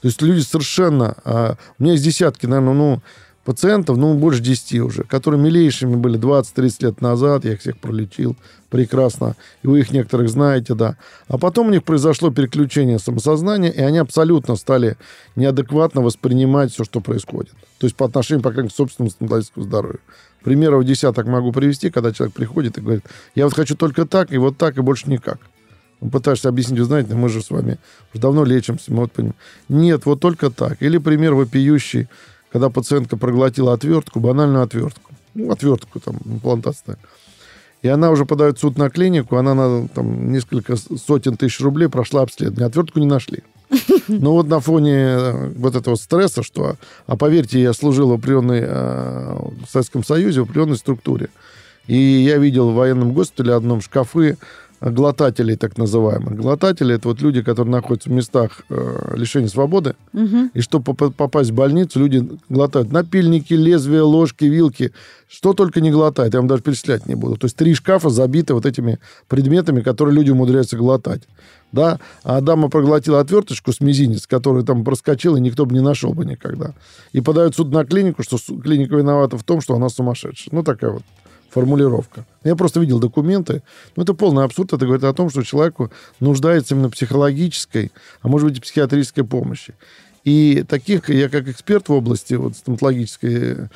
То 0.01 0.09
есть 0.09 0.21
люди 0.23 0.41
совершенно... 0.41 1.17
Э, 1.25 1.55
у 1.79 1.83
меня 1.83 1.93
есть 1.93 2.05
десятки, 2.05 2.47
наверное, 2.47 2.75
ну, 2.75 3.03
пациентов, 3.51 3.97
ну, 3.97 4.15
больше 4.15 4.41
10 4.41 4.81
уже, 4.81 5.03
которые 5.03 5.41
милейшими 5.41 5.97
были 5.97 6.21
20-30 6.21 6.85
лет 6.85 7.01
назад, 7.01 7.45
я 7.45 7.55
их 7.55 7.61
всех 7.61 7.79
пролечил 7.79 8.37
прекрасно, 8.69 9.35
и 9.65 9.67
вы 9.67 9.81
их 9.81 9.91
некоторых 9.91 10.29
знаете, 10.29 10.75
да. 10.75 10.97
А 11.27 11.37
потом 11.37 11.67
у 11.67 11.71
них 11.71 11.83
произошло 11.83 12.31
переключение 12.31 13.01
самосознания, 13.01 13.71
и 13.71 13.81
они 13.81 13.99
абсолютно 13.99 14.55
стали 14.55 14.97
неадекватно 15.35 16.01
воспринимать 16.01 16.73
все, 16.73 16.85
что 16.85 17.01
происходит. 17.01 17.51
То 17.79 17.87
есть 17.87 17.97
по 17.97 18.07
отношению, 18.07 18.45
по 18.45 18.51
крайней 18.51 18.67
мере, 18.67 18.73
к 18.73 18.77
собственному 18.77 19.11
стоматологическому 19.11 19.67
здоровью. 19.67 20.01
Примеров 20.45 20.85
десяток 20.85 21.27
могу 21.27 21.51
привести, 21.51 21.91
когда 21.91 22.13
человек 22.13 22.37
приходит 22.37 22.79
и 22.79 22.81
говорит, 22.81 23.05
я 23.35 23.47
вот 23.47 23.55
хочу 23.55 23.75
только 23.75 24.07
так, 24.07 24.33
и 24.33 24.39
вот 24.39 24.59
так, 24.59 24.79
и 24.79 24.81
больше 24.81 25.11
никак. 25.11 25.41
Пытаешься 26.13 26.49
объяснить, 26.49 26.79
вы 26.79 26.85
знаете, 26.85 27.15
мы 27.15 27.29
же 27.29 27.43
с 27.43 27.51
вами 27.51 27.79
уже 28.15 28.23
давно 28.23 28.45
лечимся, 28.45 28.93
мы 28.93 29.01
вот 29.01 29.13
понимаем. 29.13 29.35
Нет, 29.69 30.07
вот 30.07 30.21
только 30.21 30.51
так. 30.51 30.81
Или 30.81 30.99
пример 30.99 31.35
вопиющий, 31.35 32.09
когда 32.53 32.71
пациентка 32.71 33.17
проглотила 33.17 33.73
отвертку, 33.73 34.21
банальную 34.21 34.63
отвертку. 34.63 35.13
ну, 35.35 35.51
отвертку 35.51 36.01
там, 36.01 36.17
имплантация. 36.25 36.97
И 37.83 37.89
она 37.89 38.11
уже 38.11 38.27
подает 38.27 38.59
суд 38.59 38.77
на 38.77 38.91
клинику, 38.91 39.37
она 39.37 39.55
на 39.55 39.89
там, 39.89 40.31
несколько 40.33 40.77
сотен 40.77 41.37
тысяч 41.37 41.61
рублей 41.61 41.89
прошла 41.89 42.23
обследование. 42.23 42.67
Отвертку 42.67 42.99
не 42.99 43.07
нашли. 43.07 43.43
Но 44.09 44.33
вот 44.33 44.49
на 44.49 44.61
фоне 44.61 44.95
э, 44.95 45.49
вот 45.57 45.77
этого 45.77 45.95
стресса, 45.95 46.43
что, 46.43 46.77
а 47.07 47.17
поверьте, 47.17 47.63
я 47.63 47.73
служил 47.73 48.11
в 48.11 48.15
определенной, 48.15 48.61
э, 48.63 49.37
в 49.65 49.71
Советском 49.71 50.05
Союзе, 50.05 50.41
в 50.41 50.45
определенной 50.45 50.77
структуре. 50.77 51.31
И 51.87 51.97
я 51.97 52.37
видел 52.37 52.71
в 52.71 52.75
военном 52.75 53.13
госпитале 53.13 53.55
одном 53.55 53.81
шкафы 53.81 54.37
глотателей, 54.81 55.57
так 55.57 55.77
называемых. 55.77 56.37
Глотатели 56.37 56.95
это 56.95 57.09
вот 57.09 57.21
люди, 57.21 57.43
которые 57.43 57.73
находятся 57.73 58.09
в 58.09 58.13
местах 58.13 58.63
э, 58.71 59.15
лишения 59.15 59.49
свободы. 59.49 59.95
Угу. 60.15 60.51
И 60.55 60.61
чтобы 60.61 60.95
попасть 60.95 61.51
в 61.51 61.55
больницу, 61.55 61.99
люди 61.99 62.27
глотают 62.49 62.91
напильники, 62.91 63.53
лезвия, 63.53 64.03
ложки, 64.03 64.45
вилки. 64.45 64.93
Что 65.29 65.53
только 65.53 65.81
не 65.81 65.91
глотают, 65.91 66.35
я 66.35 66.41
вам 66.41 66.49
даже 66.49 66.63
перечислять 66.63 67.07
не 67.07 67.15
буду. 67.15 67.37
То 67.37 67.45
есть 67.45 67.57
три 67.57 67.75
шкафа 67.75 68.09
забиты 68.09 68.55
вот 68.55 68.67
этими 68.67 68.99
предметами, 69.29 69.81
которые 69.83 70.15
люди 70.15 70.31
умудряются 70.31 70.77
глотать. 70.77 71.23
Да? 71.73 72.01
А 72.25 72.41
дама 72.41 72.69
проглотила 72.69 73.21
отверточку 73.21 73.73
с 73.73 73.81
мизинец, 73.81 74.27
который 74.27 74.65
там 74.65 74.83
проскочил, 74.83 75.37
и 75.37 75.41
никто 75.41 75.67
бы 75.67 75.75
не 75.75 75.81
нашел 75.81 76.15
бы 76.15 76.25
никогда. 76.25 76.73
И 77.13 77.21
подают 77.21 77.55
суд 77.55 77.71
на 77.71 77.85
клинику, 77.85 78.23
что 78.23 78.39
клиника 78.61 78.97
виновата 78.97 79.39
в 79.39 79.45
том, 79.45 79.61
что 79.61 79.75
она 79.75 79.89
сумасшедшая. 79.89 80.53
Ну, 80.53 80.65
такая 80.65 80.91
вот 80.91 81.03
формулировка. 81.51 82.25
Я 82.45 82.57
просто 82.57 82.81
видел 82.81 82.99
документы. 82.99 83.63
Ну, 83.97 84.03
это 84.03 84.15
полный 84.15 84.45
абсурд. 84.45 84.73
Это 84.73 84.87
говорит 84.87 85.05
о 85.05 85.13
том, 85.13 85.31
что 85.31 85.43
человеку 85.43 85.91
нуждается 86.21 86.75
именно 86.75 86.91
психологической, 86.91 87.93
а 88.23 88.29
может 88.29 88.49
быть 88.49 88.59
и 88.59 88.61
психиатрической 88.61 89.25
помощи. 89.25 89.75
И 90.25 90.65
таких, 90.69 91.09
я 91.09 91.29
как 91.29 91.49
эксперт 91.49 91.89
в 91.89 91.93
области 91.93 92.35
вот, 92.35 92.57
стоматологической, 92.57 93.69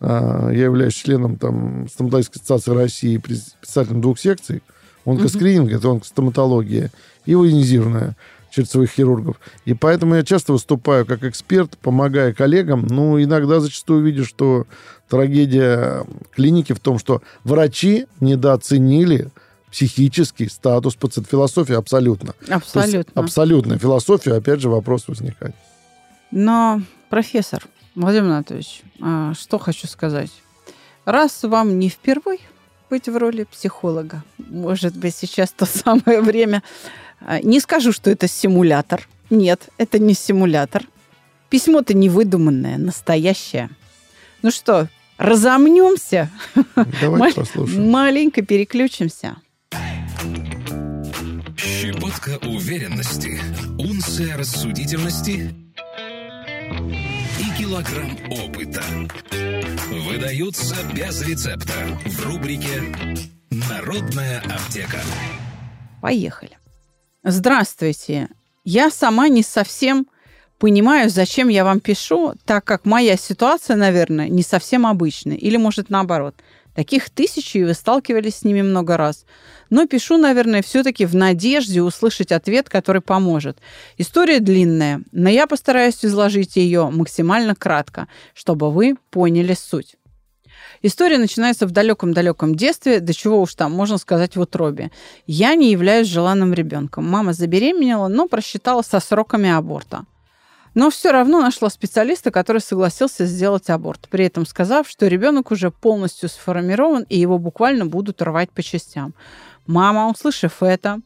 а, 0.00 0.50
я 0.50 0.64
являюсь 0.64 0.94
членом 0.94 1.36
там, 1.36 1.88
стоматологической 1.88 2.40
ассоциации 2.40 2.72
России, 2.72 3.16
председателем 3.18 4.00
двух 4.00 4.18
секций. 4.18 4.62
Онкоскрининг, 5.04 5.70
mm-hmm. 5.70 5.76
это 5.76 5.90
онкостоматология, 5.90 6.90
и 7.24 7.34
военизированная 7.34 8.16
своих 8.66 8.90
хирургов. 8.90 9.36
И 9.64 9.74
поэтому 9.74 10.14
я 10.14 10.22
часто 10.22 10.52
выступаю 10.52 11.06
как 11.06 11.22
эксперт, 11.24 11.78
помогая 11.78 12.32
коллегам. 12.32 12.86
Ну, 12.88 13.22
иногда 13.22 13.60
зачастую 13.60 14.02
видишь, 14.02 14.28
что 14.28 14.66
трагедия 15.08 16.04
клиники 16.32 16.72
в 16.72 16.80
том, 16.80 16.98
что 16.98 17.22
врачи 17.44 18.06
недооценили 18.20 19.30
психический 19.70 20.48
статус 20.48 20.94
пациента. 20.94 21.30
Философия 21.30 21.76
абсолютно. 21.76 22.34
Абсолютно. 22.48 23.22
Абсолютно. 23.22 23.78
Философия, 23.78 24.34
опять 24.34 24.60
же, 24.60 24.68
вопрос 24.68 25.06
возникает. 25.08 25.54
Но, 26.30 26.82
профессор 27.10 27.66
Владимир 27.94 28.30
Анатольевич, 28.30 28.82
а, 29.00 29.34
что 29.34 29.58
хочу 29.58 29.86
сказать. 29.86 30.30
Раз 31.04 31.42
вам 31.42 31.78
не 31.78 31.88
впервой 31.88 32.40
быть 32.90 33.08
в 33.08 33.16
роли 33.16 33.44
психолога, 33.44 34.22
может 34.38 34.96
быть, 34.96 35.14
сейчас 35.14 35.50
то 35.52 35.66
самое 35.66 36.20
время 36.20 36.62
не 37.42 37.60
скажу, 37.60 37.92
что 37.92 38.10
это 38.10 38.28
симулятор. 38.28 39.08
Нет, 39.30 39.68
это 39.78 39.98
не 39.98 40.14
симулятор. 40.14 40.84
Письмо-то 41.50 41.94
не 41.94 42.08
выдуманное, 42.08 42.78
настоящее. 42.78 43.70
Ну 44.42 44.50
что, 44.50 44.88
разомнемся? 45.16 46.30
Давайте 47.00 47.40
послушаем. 47.40 47.90
Маленько 47.90 48.42
переключимся. 48.42 49.36
Щепотка 51.56 52.38
уверенности, 52.46 53.40
унция 53.78 54.36
рассудительности 54.36 55.54
и 57.38 57.58
килограмм 57.58 58.16
опыта 58.30 58.82
выдаются 60.06 60.76
без 60.94 61.22
рецепта 61.22 61.72
в 62.04 62.26
рубрике 62.26 62.82
«Народная 63.50 64.40
аптека». 64.40 64.98
Поехали. 66.00 66.58
Здравствуйте. 67.24 68.28
Я 68.64 68.90
сама 68.90 69.28
не 69.28 69.42
совсем 69.42 70.06
понимаю, 70.58 71.10
зачем 71.10 71.48
я 71.48 71.64
вам 71.64 71.80
пишу, 71.80 72.34
так 72.44 72.64
как 72.64 72.84
моя 72.84 73.16
ситуация, 73.16 73.76
наверное, 73.76 74.28
не 74.28 74.42
совсем 74.42 74.86
обычная. 74.86 75.36
Или, 75.36 75.56
может, 75.56 75.90
наоборот. 75.90 76.36
Таких 76.76 77.10
тысячи, 77.10 77.58
и 77.58 77.64
вы 77.64 77.74
сталкивались 77.74 78.36
с 78.36 78.44
ними 78.44 78.62
много 78.62 78.96
раз. 78.96 79.24
Но 79.68 79.88
пишу, 79.88 80.16
наверное, 80.16 80.62
все-таки 80.62 81.06
в 81.06 81.16
надежде 81.16 81.82
услышать 81.82 82.30
ответ, 82.30 82.68
который 82.68 83.02
поможет. 83.02 83.58
История 83.96 84.38
длинная, 84.38 85.02
но 85.10 85.28
я 85.28 85.48
постараюсь 85.48 86.04
изложить 86.04 86.54
ее 86.54 86.88
максимально 86.88 87.56
кратко, 87.56 88.06
чтобы 88.32 88.70
вы 88.70 88.94
поняли 89.10 89.54
суть. 89.54 89.96
История 90.82 91.18
начинается 91.18 91.66
в 91.66 91.70
далеком-далеком 91.70 92.54
детстве, 92.54 93.00
до 93.00 93.12
чего 93.12 93.40
уж 93.40 93.54
там, 93.54 93.72
можно 93.72 93.98
сказать, 93.98 94.36
в 94.36 94.40
утробе. 94.40 94.90
Я 95.26 95.54
не 95.54 95.70
являюсь 95.70 96.08
желанным 96.08 96.54
ребенком. 96.54 97.08
Мама 97.08 97.32
забеременела, 97.32 98.08
но 98.08 98.28
просчитала 98.28 98.82
со 98.82 99.00
сроками 99.00 99.50
аборта. 99.50 100.04
Но 100.74 100.90
все 100.90 101.10
равно 101.10 101.40
нашла 101.40 101.70
специалиста, 101.70 102.30
который 102.30 102.60
согласился 102.60 103.26
сделать 103.26 103.68
аборт, 103.70 104.08
при 104.10 104.26
этом 104.26 104.46
сказав, 104.46 104.88
что 104.88 105.08
ребенок 105.08 105.50
уже 105.50 105.70
полностью 105.70 106.28
сформирован, 106.28 107.04
и 107.08 107.18
его 107.18 107.38
буквально 107.38 107.86
будут 107.86 108.22
рвать 108.22 108.50
по 108.50 108.62
частям. 108.62 109.14
Мама, 109.66 110.08
услышав 110.08 110.62
это, 110.62 111.00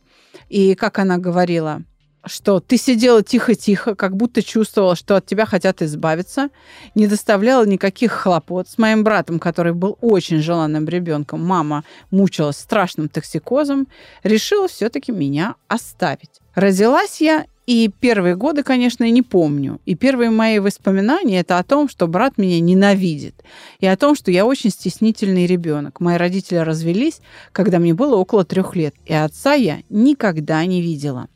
и 0.50 0.74
как 0.74 0.98
она 0.98 1.16
говорила, 1.16 1.82
что 2.24 2.60
ты 2.60 2.76
сидела 2.76 3.22
тихо-тихо, 3.22 3.94
как 3.94 4.16
будто 4.16 4.42
чувствовала, 4.42 4.96
что 4.96 5.16
от 5.16 5.26
тебя 5.26 5.46
хотят 5.46 5.82
избавиться, 5.82 6.50
не 6.94 7.06
доставляла 7.06 7.64
никаких 7.66 8.12
хлопот. 8.12 8.68
С 8.68 8.78
моим 8.78 9.04
братом, 9.04 9.38
который 9.38 9.72
был 9.72 9.98
очень 10.00 10.38
желанным 10.38 10.88
ребенком, 10.88 11.44
мама 11.44 11.84
мучилась 12.10 12.58
страшным 12.58 13.08
токсикозом, 13.08 13.88
решила 14.22 14.68
все-таки 14.68 15.12
меня 15.12 15.56
оставить. 15.68 16.40
Родилась 16.54 17.20
я 17.20 17.46
и 17.66 17.90
первые 18.00 18.36
годы, 18.36 18.62
конечно, 18.62 19.08
не 19.08 19.22
помню. 19.22 19.80
И 19.86 19.94
первые 19.94 20.30
мои 20.30 20.58
воспоминания 20.58 21.40
это 21.40 21.58
о 21.58 21.64
том, 21.64 21.88
что 21.88 22.08
брат 22.08 22.36
меня 22.36 22.60
ненавидит. 22.60 23.42
И 23.78 23.86
о 23.86 23.96
том, 23.96 24.16
что 24.16 24.30
я 24.30 24.44
очень 24.44 24.70
стеснительный 24.70 25.46
ребенок. 25.46 26.00
Мои 26.00 26.16
родители 26.16 26.56
развелись, 26.56 27.20
когда 27.52 27.78
мне 27.78 27.94
было 27.94 28.16
около 28.16 28.44
трех 28.44 28.74
лет. 28.74 28.94
И 29.06 29.14
отца 29.14 29.54
я 29.54 29.82
никогда 29.88 30.64
не 30.66 30.82
видела. 30.82 31.28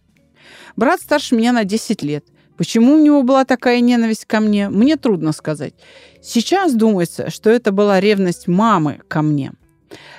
Брат 0.76 1.00
старше 1.00 1.34
меня 1.34 1.52
на 1.52 1.64
10 1.64 2.02
лет. 2.02 2.24
Почему 2.56 2.94
у 2.94 3.00
него 3.00 3.22
была 3.22 3.44
такая 3.44 3.80
ненависть 3.80 4.24
ко 4.24 4.40
мне, 4.40 4.68
мне 4.68 4.96
трудно 4.96 5.32
сказать. 5.32 5.74
Сейчас 6.22 6.74
думается, 6.74 7.30
что 7.30 7.50
это 7.50 7.70
была 7.70 8.00
ревность 8.00 8.48
мамы 8.48 9.00
ко 9.08 9.22
мне. 9.22 9.52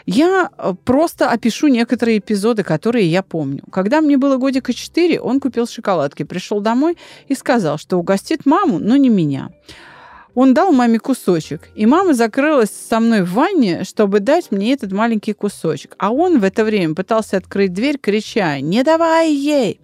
Я 0.05 0.49
э, 0.57 0.73
просто 0.85 1.29
опишу 1.29 1.67
некоторые 1.67 2.19
эпизоды, 2.19 2.63
которые 2.63 3.07
я 3.07 3.21
помню. 3.21 3.63
Когда 3.71 4.01
мне 4.01 4.17
было 4.17 4.37
годика 4.37 4.73
4, 4.73 5.19
он 5.19 5.39
купил 5.39 5.67
шоколадки, 5.67 6.23
пришел 6.23 6.61
домой 6.61 6.97
и 7.27 7.35
сказал, 7.35 7.77
что 7.77 7.97
угостит 7.97 8.45
маму, 8.45 8.79
но 8.79 8.95
не 8.95 9.09
меня. 9.09 9.49
Он 10.33 10.53
дал 10.53 10.71
маме 10.71 10.99
кусочек, 10.99 11.69
и 11.75 11.85
мама 11.85 12.13
закрылась 12.13 12.69
со 12.69 12.99
мной 12.99 13.23
в 13.23 13.33
ванне, 13.33 13.83
чтобы 13.83 14.19
дать 14.19 14.51
мне 14.51 14.73
этот 14.73 14.91
маленький 14.91 15.33
кусочек. 15.33 15.95
А 15.97 16.11
он 16.11 16.39
в 16.39 16.43
это 16.43 16.63
время 16.63 16.93
пытался 16.93 17.37
открыть 17.37 17.73
дверь, 17.73 17.97
крича 17.97 18.59
«Не 18.59 18.83
давай 18.83 19.33
ей!» 19.33 19.81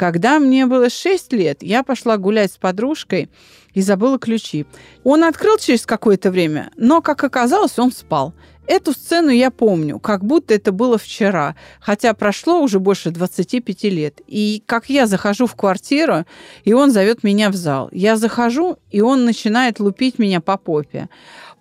Когда 0.00 0.38
мне 0.38 0.64
было 0.64 0.88
6 0.88 1.30
лет, 1.34 1.62
я 1.62 1.82
пошла 1.82 2.16
гулять 2.16 2.50
с 2.50 2.56
подружкой 2.56 3.28
и 3.74 3.82
забыла 3.82 4.18
ключи. 4.18 4.64
Он 5.04 5.24
открыл 5.24 5.58
через 5.58 5.84
какое-то 5.84 6.30
время, 6.30 6.70
но, 6.78 7.02
как 7.02 7.22
оказалось, 7.22 7.78
он 7.78 7.92
спал. 7.92 8.32
Эту 8.66 8.92
сцену 8.92 9.28
я 9.28 9.50
помню, 9.50 9.98
как 9.98 10.24
будто 10.24 10.54
это 10.54 10.72
было 10.72 10.96
вчера, 10.96 11.54
хотя 11.80 12.14
прошло 12.14 12.62
уже 12.62 12.80
больше 12.80 13.10
25 13.10 13.84
лет. 13.84 14.22
И 14.26 14.62
как 14.64 14.88
я 14.88 15.06
захожу 15.06 15.46
в 15.46 15.54
квартиру, 15.54 16.24
и 16.64 16.72
он 16.72 16.92
зовет 16.92 17.22
меня 17.22 17.50
в 17.50 17.54
зал. 17.54 17.90
Я 17.92 18.16
захожу, 18.16 18.78
и 18.90 19.02
он 19.02 19.26
начинает 19.26 19.80
лупить 19.80 20.18
меня 20.18 20.40
по 20.40 20.56
попе. 20.56 21.10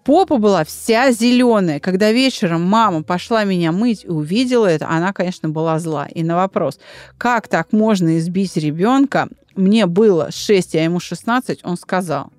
Попа 0.09 0.39
была 0.39 0.63
вся 0.63 1.11
зеленая. 1.11 1.79
Когда 1.79 2.11
вечером 2.11 2.63
мама 2.63 3.03
пошла 3.03 3.43
меня 3.43 3.71
мыть 3.71 4.05
и 4.05 4.07
увидела 4.07 4.65
это, 4.65 4.89
она, 4.89 5.13
конечно, 5.13 5.49
была 5.49 5.77
зла. 5.77 6.07
И 6.07 6.23
на 6.23 6.35
вопрос, 6.35 6.79
как 7.19 7.47
так 7.47 7.73
можно 7.73 8.17
избить 8.17 8.57
ребенка, 8.57 9.29
мне 9.53 9.85
было 9.85 10.31
6, 10.31 10.73
а 10.73 10.79
ему 10.79 10.99
16, 10.99 11.59
он 11.63 11.77
сказал, 11.77 12.33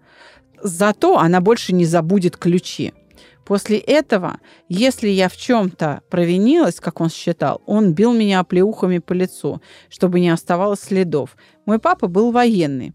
зато 0.60 1.16
она 1.16 1.40
больше 1.40 1.72
не 1.72 1.84
забудет 1.84 2.36
ключи. 2.36 2.92
После 3.44 3.78
этого, 3.78 4.40
если 4.68 5.06
я 5.06 5.28
в 5.28 5.36
чем-то 5.36 6.00
провинилась, 6.10 6.80
как 6.80 7.00
он 7.00 7.08
считал, 7.08 7.62
он 7.66 7.92
бил 7.92 8.12
меня 8.12 8.40
оплеухами 8.40 8.98
по 8.98 9.12
лицу, 9.12 9.62
чтобы 9.88 10.18
не 10.18 10.30
оставалось 10.30 10.80
следов. 10.80 11.36
Мой 11.66 11.78
папа 11.78 12.08
был 12.08 12.32
военный. 12.32 12.94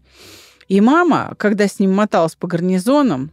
И 0.68 0.82
мама, 0.82 1.34
когда 1.38 1.66
с 1.66 1.78
ним 1.78 1.94
моталась 1.94 2.34
по 2.34 2.46
гарнизонам, 2.46 3.30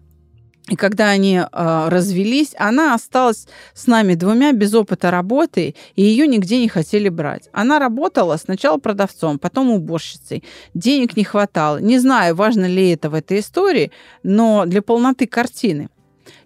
и 0.69 0.77
когда 0.77 1.09
они 1.09 1.39
э, 1.39 1.87
развелись, 1.89 2.55
она 2.57 2.93
осталась 2.93 3.47
с 3.73 3.85
нами 3.85 4.15
двумя 4.15 4.53
без 4.53 4.73
опыта 4.73 5.11
работы, 5.11 5.75
и 5.95 6.03
ее 6.03 6.25
нигде 6.25 6.57
не 6.59 6.69
хотели 6.69 7.09
брать. 7.09 7.49
Она 7.51 7.79
работала 7.79 8.37
сначала 8.37 8.77
продавцом, 8.77 9.39
потом 9.39 9.71
уборщицей. 9.71 10.43
Денег 10.73 11.17
не 11.17 11.25
хватало. 11.25 11.79
Не 11.79 11.99
знаю, 11.99 12.35
важно 12.35 12.65
ли 12.65 12.91
это 12.91 13.09
в 13.09 13.13
этой 13.13 13.39
истории, 13.39 13.91
но 14.23 14.65
для 14.65 14.81
полноты 14.81 15.27
картины. 15.27 15.89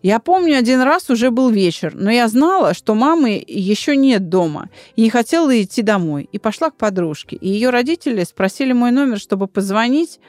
Я 0.02 0.20
помню, 0.20 0.58
один 0.58 0.82
раз 0.82 1.12
уже 1.12 1.30
был 1.30 1.50
вечер, 1.50 1.94
но 1.94 2.10
я 2.10 2.28
знала, 2.28 2.74
что 2.74 2.96
мамы 2.96 3.44
еще 3.48 3.96
нет 3.96 4.30
дома, 4.30 4.70
и 4.96 5.04
не 5.04 5.12
хотела 5.12 5.62
идти 5.62 5.84
домой. 5.84 6.28
И 6.32 6.40
пошла 6.40 6.72
к 6.72 6.76
подружке. 6.76 7.36
И 7.36 7.50
ее 7.50 7.70
родители 7.70 8.24
спросили 8.24 8.74
мой 8.74 8.90
номер, 8.90 9.20
чтобы 9.20 9.48
позвонить 9.48 10.20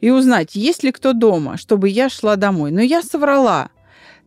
и 0.00 0.10
узнать, 0.10 0.54
есть 0.54 0.82
ли 0.82 0.92
кто 0.92 1.12
дома, 1.12 1.56
чтобы 1.56 1.88
я 1.88 2.08
шла 2.08 2.36
домой. 2.36 2.70
Но 2.70 2.80
я 2.80 3.02
соврала, 3.02 3.70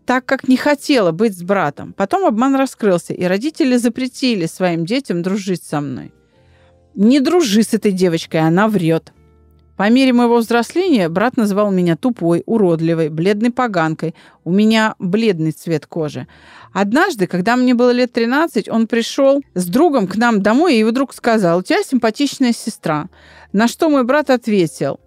так 0.06 0.26
как 0.26 0.48
не 0.48 0.58
хотела 0.58 1.12
быть 1.12 1.38
с 1.38 1.44
братом. 1.44 1.94
Потом 1.94 2.26
обман 2.26 2.56
раскрылся, 2.56 3.14
и 3.14 3.24
родители 3.24 3.78
запретили 3.78 4.46
своим 4.46 4.86
детям 4.86 5.22
дружить 5.22 5.64
со 5.64 5.82
мной. 5.82 6.14
Не 6.96 7.20
дружи 7.20 7.64
с 7.64 7.74
этой 7.74 7.92
девочкой, 7.92 8.42
она 8.42 8.68
врет. 8.68 9.14
По 9.76 9.90
мере 9.90 10.14
моего 10.14 10.38
взросления 10.38 11.10
брат 11.10 11.36
называл 11.36 11.72
меня 11.72 11.96
тупой, 11.96 12.44
уродливой, 12.46 13.10
бледной 13.10 13.50
поганкой. 13.50 14.14
У 14.44 14.52
меня 14.52 14.94
бледный 15.00 15.52
цвет 15.52 15.88
кожи. 15.88 16.28
Однажды, 16.74 17.26
когда 17.26 17.56
мне 17.56 17.74
было 17.74 17.90
лет 17.90 18.14
13, 18.14 18.70
он 18.70 18.86
пришел 18.86 19.42
с 19.56 19.66
другом 19.66 20.08
к 20.08 20.16
нам 20.16 20.44
домой 20.44 20.76
и 20.76 20.84
вдруг 20.84 21.14
сказал, 21.14 21.60
у 21.60 21.64
тебя 21.64 21.82
симпатичная 21.82 22.54
сестра. 22.54 23.10
На 23.52 23.68
что 23.68 23.90
мой 23.90 24.04
брат 24.04 24.30
ответил, 24.30 25.00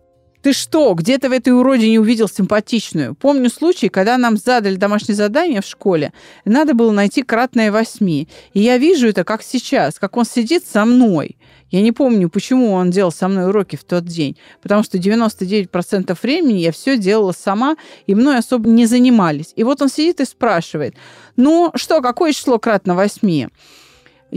ты 0.47 0.53
что, 0.53 0.95
где-то 0.95 1.29
в 1.29 1.33
этой 1.33 1.49
уродине 1.49 1.99
увидел 1.99 2.29
симпатичную? 2.29 3.17
Помню 3.17 3.51
случай, 3.51 3.89
когда 3.89 4.17
нам 4.17 4.37
задали 4.37 4.77
домашнее 4.77 5.17
задание 5.17 5.61
в 5.61 5.67
школе. 5.67 6.13
Надо 6.45 6.73
было 6.73 6.93
найти 6.93 7.25
кратное 7.25 7.73
восьми. 7.73 8.29
И 8.55 8.61
я 8.61 8.79
вижу 8.79 9.09
это, 9.09 9.25
как 9.25 9.43
сейчас, 9.43 9.99
как 9.99 10.17
он 10.17 10.25
сидит 10.25 10.65
со 10.65 10.85
мной. 10.85 11.37
Я 11.73 11.83
не 11.83 11.91
помню, 11.91 12.31
почему 12.31 12.75
он 12.75 12.93
делал 12.93 13.11
со 13.11 13.27
мной 13.27 13.49
уроки 13.49 13.75
в 13.75 13.83
тот 13.83 14.05
день. 14.05 14.37
Потому 14.63 14.85
что 14.85 14.99
99% 14.99 16.17
времени 16.23 16.61
я 16.61 16.71
все 16.71 16.97
делала 16.97 17.33
сама, 17.33 17.75
и 18.07 18.15
мной 18.15 18.39
особо 18.39 18.69
не 18.69 18.87
занимались. 18.87 19.53
И 19.57 19.65
вот 19.65 19.83
он 19.83 19.89
сидит 19.89 20.21
и 20.21 20.25
спрашивает, 20.25 20.95
ну 21.35 21.73
что, 21.75 22.01
какое 22.01 22.33
число 22.33 22.61
кратно 22.61 22.95
восьми? 22.95 23.49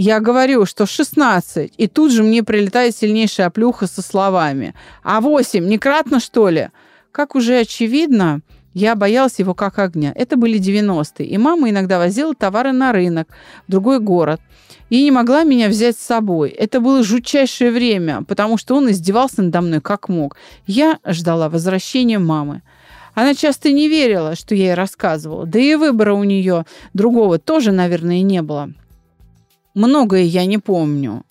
Я 0.01 0.21
говорю, 0.21 0.65
что 0.65 0.85
16, 0.85 1.73
и 1.75 1.87
тут 1.87 2.13
же 2.13 2.23
мне 2.23 2.41
прилетает 2.41 2.95
сильнейшая 2.95 3.47
оплюха 3.47 3.85
со 3.85 4.01
словами. 4.01 4.73
А 5.03 5.19
8 5.19 5.67
не 5.67 5.77
кратно, 5.77 6.21
что 6.21 6.47
ли? 6.47 6.69
Как 7.11 7.35
уже 7.35 7.57
очевидно, 7.57 8.39
я 8.73 8.95
боялась 8.95 9.39
его 9.39 9.53
как 9.53 9.77
огня. 9.77 10.13
Это 10.15 10.37
были 10.37 10.57
90-е, 10.57 11.27
и 11.27 11.37
мама 11.37 11.69
иногда 11.69 11.97
возила 11.97 12.33
товары 12.33 12.71
на 12.71 12.93
рынок, 12.93 13.27
в 13.67 13.71
другой 13.71 13.99
город. 13.99 14.39
И 14.89 15.03
не 15.03 15.11
могла 15.11 15.43
меня 15.43 15.67
взять 15.67 15.97
с 15.97 16.05
собой. 16.05 16.47
Это 16.51 16.79
было 16.79 17.03
жутчайшее 17.03 17.69
время, 17.69 18.23
потому 18.25 18.57
что 18.57 18.77
он 18.77 18.89
издевался 18.89 19.41
надо 19.41 19.59
мной 19.59 19.81
как 19.81 20.07
мог. 20.07 20.37
Я 20.65 20.99
ждала 21.05 21.49
возвращения 21.49 22.19
мамы. 22.19 22.61
Она 23.15 23.35
часто 23.35 23.69
не 23.73 23.89
верила, 23.89 24.37
что 24.37 24.55
я 24.55 24.67
ей 24.67 24.73
рассказывала. 24.75 25.45
Да 25.45 25.59
и 25.59 25.75
выбора 25.75 26.13
у 26.13 26.23
нее 26.23 26.65
другого 26.93 27.37
тоже, 27.37 27.73
наверное, 27.73 28.21
не 28.21 28.41
было. 28.41 28.69
Многое 29.73 30.23
я 30.23 30.45
не 30.45 30.57
помню. 30.57 31.23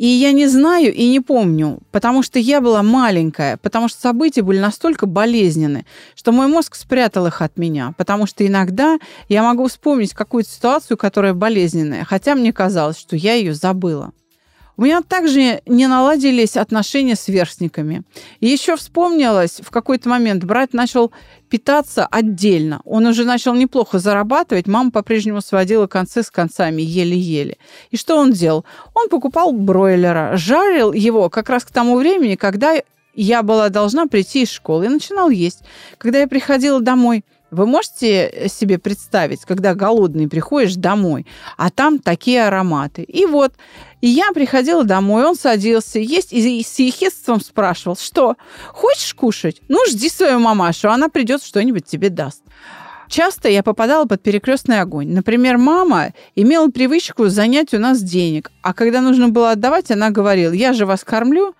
И 0.00 0.06
я 0.06 0.32
не 0.32 0.46
знаю 0.46 0.94
и 0.94 1.06
не 1.10 1.20
помню, 1.20 1.78
потому 1.90 2.22
что 2.22 2.38
я 2.38 2.62
была 2.62 2.82
маленькая, 2.82 3.58
потому 3.58 3.86
что 3.86 4.00
события 4.00 4.40
были 4.40 4.58
настолько 4.58 5.04
болезненны, 5.04 5.84
что 6.14 6.32
мой 6.32 6.46
мозг 6.46 6.74
спрятал 6.74 7.26
их 7.26 7.42
от 7.42 7.58
меня, 7.58 7.92
потому 7.98 8.24
что 8.24 8.46
иногда 8.46 8.98
я 9.28 9.42
могу 9.42 9.68
вспомнить 9.68 10.14
какую-то 10.14 10.48
ситуацию, 10.48 10.96
которая 10.96 11.34
болезненная, 11.34 12.06
хотя 12.06 12.34
мне 12.34 12.50
казалось, 12.50 12.98
что 12.98 13.14
я 13.14 13.34
ее 13.34 13.52
забыла. 13.52 14.12
У 14.80 14.84
меня 14.84 15.02
также 15.02 15.60
не 15.66 15.86
наладились 15.86 16.56
отношения 16.56 17.14
с 17.14 17.20
сверстниками. 17.20 18.02
И 18.40 18.46
еще 18.46 18.76
вспомнилось, 18.76 19.60
в 19.62 19.70
какой-то 19.70 20.08
момент 20.08 20.42
брат 20.44 20.72
начал 20.72 21.12
питаться 21.50 22.06
отдельно. 22.06 22.80
Он 22.86 23.04
уже 23.04 23.26
начал 23.26 23.52
неплохо 23.54 23.98
зарабатывать, 23.98 24.66
мама 24.66 24.90
по-прежнему 24.90 25.42
сводила 25.42 25.86
концы 25.86 26.22
с 26.22 26.30
концами 26.30 26.80
еле-еле. 26.80 27.58
И 27.90 27.98
что 27.98 28.16
он 28.16 28.32
делал? 28.32 28.64
Он 28.94 29.10
покупал 29.10 29.52
бройлера, 29.52 30.38
жарил 30.38 30.94
его 30.94 31.28
как 31.28 31.50
раз 31.50 31.64
к 31.64 31.70
тому 31.70 31.98
времени, 31.98 32.36
когда 32.36 32.76
я 33.14 33.42
была 33.42 33.68
должна 33.68 34.06
прийти 34.06 34.44
из 34.44 34.50
школы 34.50 34.86
и 34.86 34.88
начинал 34.88 35.28
есть. 35.28 35.62
Когда 35.98 36.20
я 36.20 36.26
приходила 36.26 36.80
домой– 36.80 37.22
вы 37.50 37.66
можете 37.66 38.48
себе 38.48 38.78
представить, 38.78 39.40
когда 39.44 39.74
голодный 39.74 40.28
приходишь 40.28 40.76
домой, 40.76 41.26
а 41.56 41.70
там 41.70 41.98
такие 41.98 42.46
ароматы. 42.46 43.02
И 43.02 43.26
вот, 43.26 43.54
и 44.00 44.08
я 44.08 44.32
приходила 44.32 44.84
домой, 44.84 45.24
он 45.24 45.36
садился 45.36 45.98
есть 45.98 46.32
и 46.32 46.62
с 46.62 46.78
ехидством 46.78 47.40
спрашивал, 47.40 47.96
что, 47.96 48.36
хочешь 48.68 49.14
кушать? 49.14 49.60
Ну, 49.68 49.78
жди 49.88 50.08
свою 50.08 50.38
мамашу, 50.38 50.90
она 50.90 51.08
придет, 51.08 51.42
что-нибудь 51.42 51.84
тебе 51.84 52.08
даст. 52.08 52.42
Часто 53.08 53.48
я 53.48 53.64
попадала 53.64 54.06
под 54.06 54.22
перекрестный 54.22 54.80
огонь. 54.80 55.08
Например, 55.08 55.58
мама 55.58 56.14
имела 56.36 56.68
привычку 56.70 57.28
занять 57.28 57.74
у 57.74 57.78
нас 57.78 58.00
денег, 58.00 58.52
а 58.62 58.72
когда 58.72 59.00
нужно 59.00 59.28
было 59.28 59.50
отдавать, 59.50 59.90
она 59.90 60.10
говорила, 60.10 60.52
я 60.52 60.72
же 60.72 60.86
вас 60.86 61.02
кормлю, 61.02 61.54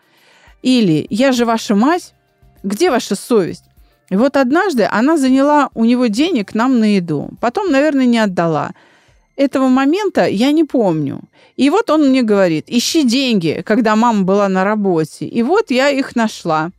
или 0.62 1.06
я 1.10 1.32
же 1.32 1.44
ваша 1.44 1.74
мать, 1.74 2.14
где 2.62 2.90
ваша 2.90 3.16
совесть? 3.16 3.64
И 4.10 4.16
вот 4.16 4.36
однажды 4.36 4.88
она 4.90 5.16
заняла 5.16 5.70
у 5.74 5.84
него 5.84 6.06
денег 6.06 6.54
нам 6.54 6.78
на 6.78 6.96
еду. 6.96 7.30
Потом, 7.40 7.70
наверное, 7.70 8.06
не 8.06 8.18
отдала. 8.18 8.72
Этого 9.40 9.68
момента 9.68 10.26
я 10.26 10.52
не 10.52 10.64
помню. 10.64 11.22
И 11.56 11.70
вот 11.70 11.88
он 11.88 12.10
мне 12.10 12.22
говорит, 12.22 12.66
ищи 12.68 13.04
деньги, 13.04 13.62
когда 13.64 13.96
мама 13.96 14.22
была 14.22 14.50
на 14.50 14.64
работе. 14.64 15.24
И 15.24 15.42
вот 15.42 15.70
я 15.70 15.88
их 15.88 16.14
нашла. 16.14 16.72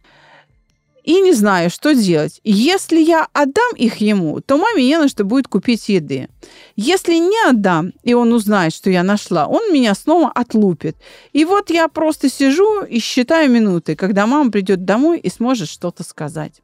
И 1.03 1.21
не 1.21 1.33
знаю, 1.33 1.71
что 1.71 1.95
делать. 1.95 2.39
Если 2.43 3.01
я 3.01 3.27
отдам 3.33 3.75
их 3.77 3.97
ему, 3.97 4.41
то 4.41 4.59
маме 4.59 4.83
не 4.83 4.99
на 4.99 5.07
что 5.07 5.23
будет 5.23 5.47
купить 5.47 5.89
еды. 5.89 6.27
Если 6.75 7.15
не 7.15 7.49
отдам, 7.49 7.93
и 8.03 8.13
он 8.13 8.31
узнает, 8.31 8.75
что 8.75 8.91
я 8.91 9.01
нашла, 9.01 9.47
он 9.47 9.73
меня 9.73 9.95
снова 9.95 10.29
отлупит. 10.29 10.97
И 11.33 11.45
вот 11.45 11.71
я 11.71 11.87
просто 11.87 12.29
сижу 12.29 12.83
и 12.83 12.99
считаю 12.99 13.49
минуты, 13.49 13.95
когда 13.95 14.27
мама 14.27 14.51
придет 14.51 14.85
домой 14.85 15.17
и 15.17 15.31
сможет 15.31 15.67
что-то 15.67 16.03
сказать. 16.03 16.61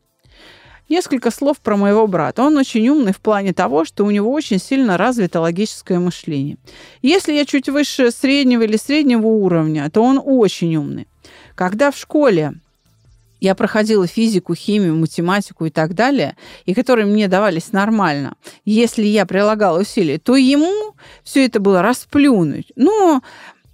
Несколько 0.89 1.31
слов 1.31 1.59
про 1.59 1.75
моего 1.75 2.07
брата. 2.07 2.43
Он 2.43 2.55
очень 2.57 2.87
умный 2.87 3.11
в 3.11 3.19
плане 3.19 3.53
того, 3.53 3.83
что 3.83 4.05
у 4.05 4.11
него 4.11 4.31
очень 4.31 4.59
сильно 4.59 4.97
развито 4.97 5.41
логическое 5.41 5.99
мышление. 5.99 6.57
Если 7.01 7.33
я 7.33 7.45
чуть 7.45 7.67
выше 7.67 8.11
среднего 8.11 8.63
или 8.63 8.77
среднего 8.77 9.27
уровня, 9.27 9.89
то 9.89 10.01
он 10.01 10.21
очень 10.23 10.75
умный. 10.77 11.07
Когда 11.55 11.91
в 11.91 11.97
школе 11.97 12.53
я 13.41 13.53
проходила 13.53 14.07
физику, 14.07 14.55
химию, 14.55 14.95
математику 14.95 15.65
и 15.65 15.69
так 15.69 15.93
далее, 15.93 16.37
и 16.65 16.73
которые 16.73 17.05
мне 17.05 17.27
давались 17.27 17.73
нормально, 17.73 18.35
если 18.63 19.03
я 19.03 19.25
прилагала 19.25 19.81
усилия, 19.81 20.19
то 20.19 20.35
ему 20.37 20.95
все 21.23 21.45
это 21.45 21.59
было 21.59 21.81
расплюнуть. 21.81 22.71
Но 22.75 23.21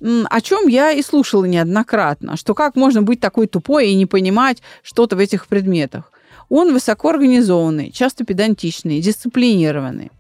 о 0.01 0.41
чем 0.41 0.67
я 0.67 0.91
и 0.91 1.01
слушала 1.01 1.45
неоднократно, 1.45 2.37
что 2.37 2.55
как 2.55 2.75
можно 2.75 3.03
быть 3.03 3.19
такой 3.19 3.47
тупой 3.47 3.89
и 3.89 3.95
не 3.95 4.05
понимать 4.05 4.61
что-то 4.81 5.15
в 5.15 5.19
этих 5.19 5.47
предметах. 5.47 6.12
Он 6.55 6.71
высокоорганизованный, 6.71 7.89
часто 7.89 8.25
педантичный, 8.25 9.01
дисциплинированный. 9.01 10.11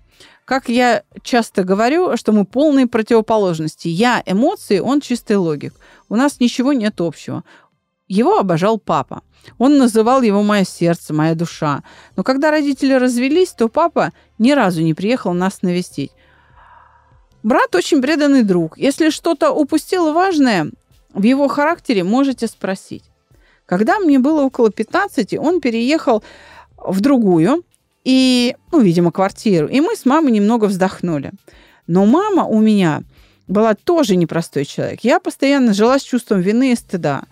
Как 0.45 0.67
я 0.67 1.03
часто 1.21 1.63
говорю, 1.63 2.17
что 2.17 2.31
мы 2.31 2.43
полные 2.43 2.87
противоположности. 2.87 3.87
Я 3.87 4.23
эмоции, 4.25 4.79
он 4.79 4.99
чистый 4.99 5.35
логик. 5.35 5.75
У 6.09 6.15
нас 6.15 6.39
ничего 6.39 6.73
нет 6.73 7.01
общего. 7.01 7.43
Его 8.07 8.39
обожал 8.39 8.79
папа. 8.79 9.21
Он 9.59 9.77
называл 9.77 10.23
его 10.23 10.41
«мое 10.41 10.63
сердце», 10.63 11.13
«моя 11.13 11.35
душа». 11.35 11.83
Но 12.15 12.23
когда 12.23 12.49
родители 12.49 12.93
развелись, 12.93 13.51
то 13.51 13.69
папа 13.69 14.11
ни 14.39 14.53
разу 14.53 14.81
не 14.81 14.95
приехал 14.95 15.33
нас 15.33 15.61
навестить. 15.61 16.13
Брат 17.43 17.75
очень 17.75 18.01
преданный 18.01 18.41
друг. 18.41 18.75
Если 18.79 19.11
что-то 19.11 19.51
упустил 19.51 20.13
важное 20.13 20.71
в 21.13 21.21
его 21.21 21.47
характере, 21.47 22.03
можете 22.03 22.47
спросить. 22.47 23.03
Когда 23.73 23.97
мне 23.97 24.19
было 24.19 24.43
около 24.43 24.69
15, 24.69 25.33
он 25.39 25.59
переехал 25.59 26.23
в 26.77 27.01
другую, 27.01 27.63
и, 28.03 28.55
ну, 28.71 28.79
видимо, 28.81 29.11
квартиру. 29.11 29.67
И 29.67 29.81
мы 29.81 29.95
с 29.95 30.05
мамой 30.05 30.31
немного 30.31 30.65
вздохнули. 30.65 31.31
Но 31.87 32.05
мама 32.05 32.45
у 32.45 32.59
меня 32.59 33.01
была 33.47 33.73
тоже 33.73 34.15
непростой 34.15 34.65
человек. 34.65 34.99
Я 35.01 35.19
постоянно 35.19 35.73
жила 35.73 35.97
с 35.97 36.03
чувством 36.03 36.41
вины 36.41 36.73
и 36.73 36.75
стыда. 36.75 37.23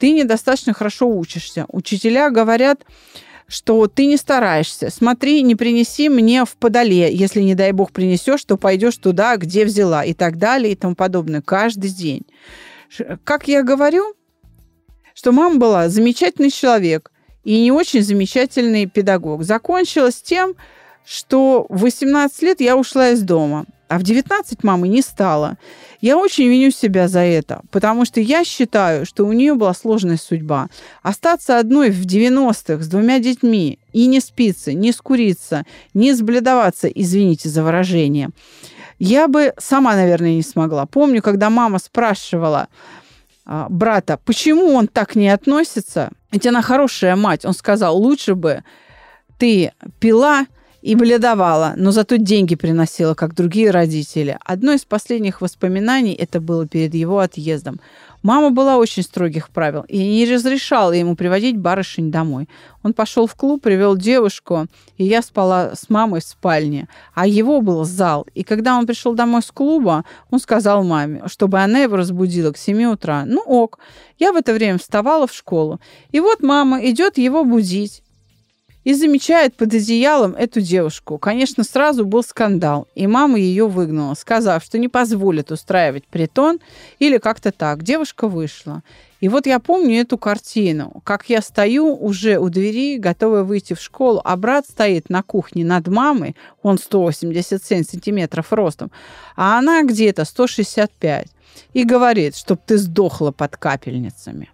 Ты 0.00 0.10
недостаточно 0.10 0.74
хорошо 0.74 1.08
учишься. 1.08 1.64
Учителя 1.68 2.28
говорят, 2.30 2.80
что 3.46 3.86
ты 3.86 4.06
не 4.06 4.16
стараешься. 4.16 4.90
Смотри, 4.90 5.42
не 5.42 5.54
принеси 5.54 6.08
мне 6.08 6.44
в 6.44 6.56
подоле. 6.56 7.14
Если, 7.14 7.40
не 7.40 7.54
дай 7.54 7.70
бог, 7.70 7.92
принесешь, 7.92 8.42
то 8.42 8.56
пойдешь 8.56 8.96
туда, 8.96 9.36
где 9.36 9.64
взяла. 9.64 10.04
И 10.04 10.12
так 10.12 10.38
далее, 10.38 10.72
и 10.72 10.76
тому 10.76 10.96
подобное. 10.96 11.40
Каждый 11.40 11.90
день. 11.90 12.26
Как 13.22 13.46
я 13.46 13.62
говорю, 13.62 14.16
что 15.14 15.32
мама 15.32 15.56
была 15.56 15.88
замечательный 15.88 16.50
человек 16.50 17.10
и 17.44 17.60
не 17.60 17.72
очень 17.72 18.02
замечательный 18.02 18.86
педагог. 18.86 19.44
Закончилось 19.44 20.20
тем, 20.22 20.54
что 21.06 21.66
в 21.68 21.82
18 21.82 22.42
лет 22.42 22.60
я 22.60 22.76
ушла 22.76 23.10
из 23.10 23.22
дома. 23.22 23.66
А 23.88 23.98
в 23.98 24.02
19 24.02 24.64
мамы 24.64 24.88
не 24.88 25.02
стало. 25.02 25.58
Я 26.00 26.16
очень 26.16 26.48
виню 26.48 26.70
себя 26.70 27.06
за 27.06 27.20
это, 27.20 27.62
потому 27.70 28.04
что 28.04 28.20
я 28.20 28.42
считаю, 28.42 29.06
что 29.06 29.24
у 29.24 29.32
нее 29.32 29.54
была 29.54 29.74
сложная 29.74 30.16
судьба. 30.16 30.68
Остаться 31.02 31.58
одной 31.58 31.90
в 31.90 32.04
90-х 32.04 32.82
с 32.82 32.88
двумя 32.88 33.18
детьми 33.18 33.78
и 33.92 34.06
не 34.06 34.20
спиться, 34.20 34.72
не 34.72 34.90
скуриться, 34.90 35.64
не 35.92 36.14
сбледоваться, 36.14 36.88
извините 36.88 37.48
за 37.48 37.62
выражение, 37.62 38.30
я 38.98 39.28
бы 39.28 39.52
сама, 39.58 39.94
наверное, 39.94 40.34
не 40.34 40.42
смогла. 40.42 40.86
Помню, 40.86 41.20
когда 41.20 41.50
мама 41.50 41.78
спрашивала 41.78 42.68
а, 43.46 43.66
брата, 43.68 44.18
почему 44.24 44.74
он 44.74 44.88
так 44.88 45.16
не 45.16 45.28
относится, 45.28 46.10
ведь 46.32 46.46
она 46.46 46.62
хорошая 46.62 47.16
мать, 47.16 47.44
он 47.44 47.54
сказал, 47.54 47.96
лучше 47.96 48.34
бы 48.34 48.64
ты 49.38 49.72
пила 50.00 50.46
и 50.80 50.94
бледовала, 50.94 51.74
но 51.76 51.90
зато 51.92 52.16
деньги 52.16 52.54
приносила, 52.56 53.14
как 53.14 53.34
другие 53.34 53.70
родители. 53.70 54.38
Одно 54.44 54.72
из 54.72 54.84
последних 54.84 55.40
воспоминаний 55.40 56.12
это 56.12 56.40
было 56.40 56.66
перед 56.66 56.94
его 56.94 57.20
отъездом. 57.20 57.80
Мама 58.24 58.48
была 58.48 58.78
очень 58.78 59.02
строгих 59.02 59.50
правил 59.50 59.84
и 59.86 59.98
не 59.98 60.24
разрешала 60.24 60.92
ему 60.92 61.14
приводить 61.14 61.58
барышень 61.58 62.10
домой. 62.10 62.48
Он 62.82 62.94
пошел 62.94 63.26
в 63.26 63.34
клуб, 63.34 63.60
привел 63.62 63.98
девушку, 63.98 64.66
и 64.96 65.04
я 65.04 65.20
спала 65.20 65.72
с 65.74 65.90
мамой 65.90 66.22
в 66.22 66.24
спальне, 66.24 66.88
а 67.12 67.26
его 67.26 67.60
был 67.60 67.84
зал. 67.84 68.26
И 68.32 68.42
когда 68.42 68.78
он 68.78 68.86
пришел 68.86 69.12
домой 69.12 69.42
с 69.42 69.50
клуба, 69.50 70.06
он 70.30 70.40
сказал 70.40 70.84
маме, 70.84 71.24
чтобы 71.26 71.60
она 71.60 71.80
его 71.80 71.96
разбудила 71.96 72.50
к 72.52 72.56
7 72.56 72.84
утра. 72.84 73.24
Ну 73.26 73.42
ок. 73.42 73.78
Я 74.18 74.32
в 74.32 74.36
это 74.36 74.54
время 74.54 74.78
вставала 74.78 75.26
в 75.26 75.34
школу. 75.34 75.78
И 76.10 76.18
вот 76.18 76.42
мама 76.42 76.82
идет 76.86 77.18
его 77.18 77.44
будить 77.44 78.03
и 78.84 78.92
замечает 78.94 79.56
под 79.56 79.74
одеялом 79.74 80.34
эту 80.34 80.60
девушку. 80.60 81.18
Конечно, 81.18 81.64
сразу 81.64 82.04
был 82.04 82.22
скандал, 82.22 82.86
и 82.94 83.06
мама 83.06 83.38
ее 83.38 83.66
выгнала, 83.66 84.14
сказав, 84.14 84.62
что 84.62 84.78
не 84.78 84.88
позволит 84.88 85.50
устраивать 85.50 86.06
притон 86.06 86.60
или 86.98 87.18
как-то 87.18 87.50
так. 87.50 87.82
Девушка 87.82 88.28
вышла. 88.28 88.82
И 89.20 89.28
вот 89.28 89.46
я 89.46 89.58
помню 89.58 90.02
эту 90.02 90.18
картину, 90.18 91.00
как 91.02 91.30
я 91.30 91.40
стою 91.40 91.96
уже 91.96 92.38
у 92.38 92.50
двери, 92.50 92.98
готовая 92.98 93.42
выйти 93.42 93.72
в 93.72 93.80
школу, 93.80 94.20
а 94.22 94.36
брат 94.36 94.66
стоит 94.66 95.08
на 95.08 95.22
кухне 95.22 95.64
над 95.64 95.88
мамой, 95.88 96.36
он 96.62 96.76
187 96.76 97.84
сантиметров 97.84 98.52
ростом, 98.52 98.90
а 99.34 99.58
она 99.58 99.82
где-то 99.82 100.26
165, 100.26 101.28
и 101.72 101.84
говорит, 101.84 102.36
чтоб 102.36 102.60
ты 102.66 102.76
сдохла 102.76 103.30
под 103.30 103.56
капельницами. 103.56 104.50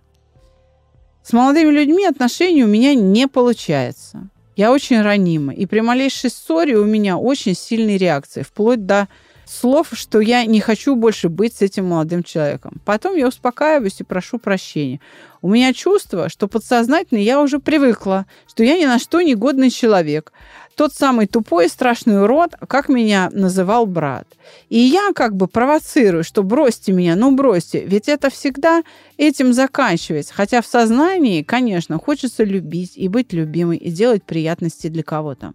С 1.31 1.33
молодыми 1.33 1.71
людьми 1.71 2.05
отношений 2.07 2.65
у 2.65 2.67
меня 2.67 2.93
не 2.93 3.29
получается. 3.29 4.29
Я 4.57 4.73
очень 4.73 5.01
ранима, 5.01 5.55
и 5.55 5.65
при 5.65 5.79
малейшей 5.79 6.29
ссоре 6.29 6.77
у 6.77 6.85
меня 6.85 7.19
очень 7.19 7.55
сильные 7.55 7.99
реакции, 7.99 8.43
вплоть 8.43 8.85
до 8.85 9.07
слов, 9.51 9.89
что 9.93 10.21
я 10.21 10.45
не 10.45 10.61
хочу 10.61 10.95
больше 10.95 11.29
быть 11.29 11.57
с 11.57 11.63
этим 11.63 11.87
молодым 11.87 12.23
человеком. 12.23 12.81
Потом 12.85 13.17
я 13.17 13.29
успокаиваюсь 13.29 14.01
и 14.01 14.05
прошу 14.05 14.39
прощения. 14.39 15.01
У 15.43 15.49
меня 15.49 15.73
чувство, 15.73 16.29
что 16.29 16.49
подсознательно 16.49 17.19
я 17.19 17.41
уже 17.41 17.59
привыкла, 17.59 18.27
что 18.49 18.63
я 18.63 18.79
ни 18.79 18.85
на 18.85 18.99
что 18.99 19.21
не 19.21 19.35
годный 19.35 19.71
человек. 19.71 20.33
Тот 20.77 20.95
самый 20.95 21.27
тупой 21.27 21.67
и 21.67 21.69
страшный 21.69 22.23
урод, 22.23 22.55
как 22.69 22.89
меня 22.89 23.29
называл 23.33 23.87
брат. 23.87 24.27
И 24.69 24.79
я 24.79 25.13
как 25.15 25.37
бы 25.37 25.47
провоцирую, 25.47 26.25
что 26.25 26.43
бросьте 26.43 26.93
меня, 26.93 27.17
ну 27.17 27.35
бросьте. 27.35 27.85
Ведь 27.85 28.09
это 28.09 28.31
всегда 28.31 28.83
этим 29.19 29.53
заканчивается. 29.53 30.33
Хотя 30.33 30.63
в 30.63 30.67
сознании, 30.67 31.43
конечно, 31.43 31.99
хочется 31.99 32.45
любить 32.45 32.93
и 32.95 33.09
быть 33.09 33.33
любимой, 33.33 33.77
и 33.77 33.91
делать 33.91 34.23
приятности 34.23 34.87
для 34.87 35.03
кого-то. 35.03 35.53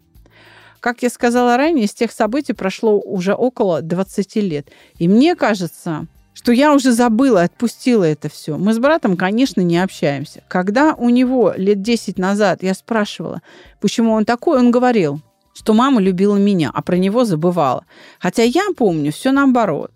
Как 0.86 1.02
я 1.02 1.10
сказала 1.10 1.58
ранее, 1.58 1.88
с 1.88 1.96
тех 1.96 2.12
событий 2.12 2.54
прошло 2.54 3.00
уже 3.00 3.34
около 3.34 3.82
20 3.82 4.36
лет. 4.36 4.68
И 5.00 5.08
мне 5.08 5.34
кажется, 5.34 6.06
что 6.36 6.52
я 6.52 6.76
уже 6.76 6.92
забыла, 6.92 7.42
отпустила 7.42 8.04
это 8.04 8.30
все. 8.30 8.56
Мы 8.56 8.72
с 8.72 8.78
братом, 8.78 9.18
конечно, 9.18 9.62
не 9.62 9.80
общаемся. 9.80 10.44
Когда 10.48 10.94
у 10.94 11.10
него 11.10 11.56
лет 11.58 11.82
10 11.82 12.20
назад 12.20 12.62
я 12.62 12.76
спрашивала, 12.76 13.42
почему 13.82 14.12
он 14.12 14.26
такой, 14.26 14.60
он 14.60 14.70
говорил, 14.70 15.22
что 15.56 15.74
мама 15.74 16.00
любила 16.00 16.36
меня, 16.36 16.70
а 16.72 16.84
про 16.84 16.98
него 16.98 17.26
забывала. 17.26 17.84
Хотя 18.20 18.44
я 18.44 18.68
помню 18.78 19.12
все 19.12 19.32
наоборот. 19.32 19.90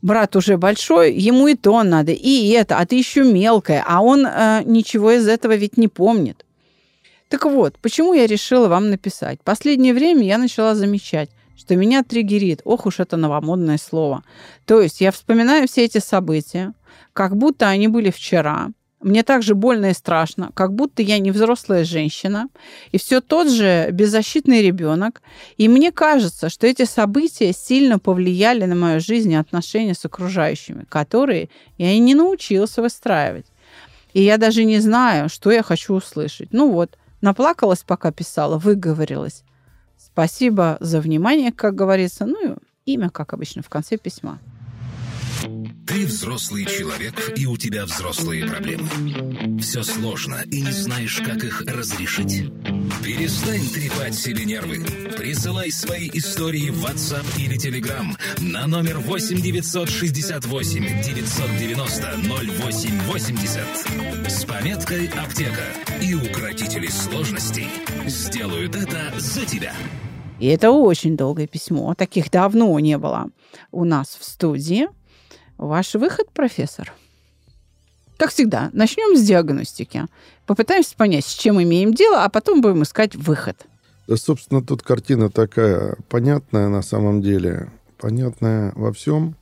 Брат 0.00 0.36
уже 0.36 0.56
большой, 0.56 1.12
ему 1.12 1.48
и 1.48 1.54
то 1.54 1.82
надо, 1.82 2.12
и 2.12 2.48
это, 2.48 2.78
а 2.78 2.86
ты 2.86 2.96
еще 2.96 3.30
мелкая, 3.30 3.84
а 3.86 4.00
он 4.00 4.24
э, 4.24 4.62
ничего 4.64 5.12
из 5.12 5.28
этого 5.28 5.54
ведь 5.54 5.76
не 5.76 5.88
помнит. 5.88 6.45
Так 7.28 7.44
вот, 7.44 7.78
почему 7.80 8.14
я 8.14 8.26
решила 8.26 8.68
вам 8.68 8.90
написать? 8.90 9.40
Последнее 9.42 9.94
время 9.94 10.22
я 10.22 10.38
начала 10.38 10.74
замечать, 10.74 11.30
что 11.56 11.74
меня 11.74 12.04
триггерит. 12.04 12.60
Ох 12.64 12.86
уж 12.86 13.00
это 13.00 13.16
новомодное 13.16 13.78
слово. 13.78 14.22
То 14.64 14.80
есть 14.80 15.00
я 15.00 15.10
вспоминаю 15.10 15.66
все 15.66 15.84
эти 15.84 15.98
события, 15.98 16.72
как 17.12 17.36
будто 17.36 17.68
они 17.68 17.88
были 17.88 18.10
вчера. 18.10 18.68
Мне 19.00 19.22
так 19.22 19.42
же 19.42 19.54
больно 19.54 19.90
и 19.90 19.94
страшно, 19.94 20.50
как 20.54 20.72
будто 20.72 21.02
я 21.02 21.18
не 21.18 21.30
взрослая 21.30 21.84
женщина, 21.84 22.48
и 22.92 22.98
все 22.98 23.20
тот 23.20 23.48
же 23.50 23.90
беззащитный 23.92 24.62
ребенок. 24.62 25.20
И 25.58 25.68
мне 25.68 25.92
кажется, 25.92 26.48
что 26.48 26.66
эти 26.66 26.84
события 26.84 27.52
сильно 27.52 27.98
повлияли 27.98 28.64
на 28.64 28.74
мою 28.74 29.00
жизнь 29.00 29.32
и 29.32 29.36
отношения 29.36 29.94
с 29.94 30.04
окружающими, 30.04 30.86
которые 30.88 31.50
я 31.76 31.92
и 31.92 31.98
не 31.98 32.14
научилась 32.14 32.76
выстраивать. 32.78 33.46
И 34.12 34.22
я 34.22 34.38
даже 34.38 34.64
не 34.64 34.80
знаю, 34.80 35.28
что 35.28 35.50
я 35.50 35.62
хочу 35.62 35.94
услышать. 35.94 36.48
Ну 36.52 36.72
вот, 36.72 36.96
Наплакалась, 37.20 37.82
пока 37.82 38.12
писала, 38.12 38.58
выговорилась. 38.58 39.44
Спасибо 39.96 40.76
за 40.80 41.00
внимание, 41.00 41.52
как 41.52 41.74
говорится. 41.74 42.26
Ну 42.26 42.54
и 42.54 42.56
имя, 42.84 43.10
как 43.10 43.32
обычно, 43.32 43.62
в 43.62 43.68
конце 43.68 43.96
письма. 43.96 44.38
Ты 45.86 46.04
взрослый 46.06 46.64
человек, 46.64 47.32
и 47.36 47.46
у 47.46 47.56
тебя 47.56 47.84
взрослые 47.84 48.44
проблемы. 48.44 48.88
Все 49.60 49.84
сложно, 49.84 50.42
и 50.50 50.60
не 50.60 50.72
знаешь, 50.72 51.22
как 51.24 51.44
их 51.44 51.62
разрешить. 51.62 52.50
Перестань 53.04 53.66
трепать 53.72 54.14
себе 54.14 54.44
нервы. 54.44 54.84
Присылай 55.16 55.70
свои 55.70 56.10
истории 56.12 56.70
в 56.70 56.84
WhatsApp 56.84 57.24
или 57.38 57.56
Telegram 57.56 58.04
на 58.40 58.66
номер 58.66 58.98
8 58.98 59.40
968 59.40 61.02
990 61.02 62.16
0880 62.68 64.30
с 64.30 64.44
пометкой 64.44 65.06
«Аптека». 65.08 65.64
И 66.02 66.14
укротители 66.14 66.88
сложностей 66.88 67.68
сделают 68.06 68.74
это 68.74 69.12
за 69.18 69.46
тебя. 69.46 69.72
И 70.40 70.48
это 70.48 70.70
очень 70.70 71.16
долгое 71.16 71.46
письмо. 71.46 71.94
Таких 71.94 72.30
давно 72.30 72.78
не 72.80 72.98
было 72.98 73.30
у 73.70 73.84
нас 73.84 74.18
в 74.20 74.24
студии. 74.24 74.88
Ваш 75.58 75.94
выход, 75.94 76.30
профессор? 76.32 76.92
Как 78.18 78.30
всегда, 78.30 78.70
начнем 78.72 79.16
с 79.16 79.22
диагностики. 79.22 80.06
Попытаемся 80.46 80.96
понять, 80.96 81.24
с 81.24 81.34
чем 81.34 81.62
имеем 81.62 81.92
дело, 81.92 82.24
а 82.24 82.28
потом 82.28 82.60
будем 82.60 82.82
искать 82.82 83.14
выход. 83.14 83.66
Да, 84.06 84.16
собственно, 84.16 84.62
тут 84.62 84.82
картина 84.82 85.30
такая 85.30 85.96
понятная 86.08 86.68
на 86.68 86.82
самом 86.82 87.20
деле, 87.20 87.70
понятная 87.98 88.72
во 88.76 88.92
всем. 88.92 89.36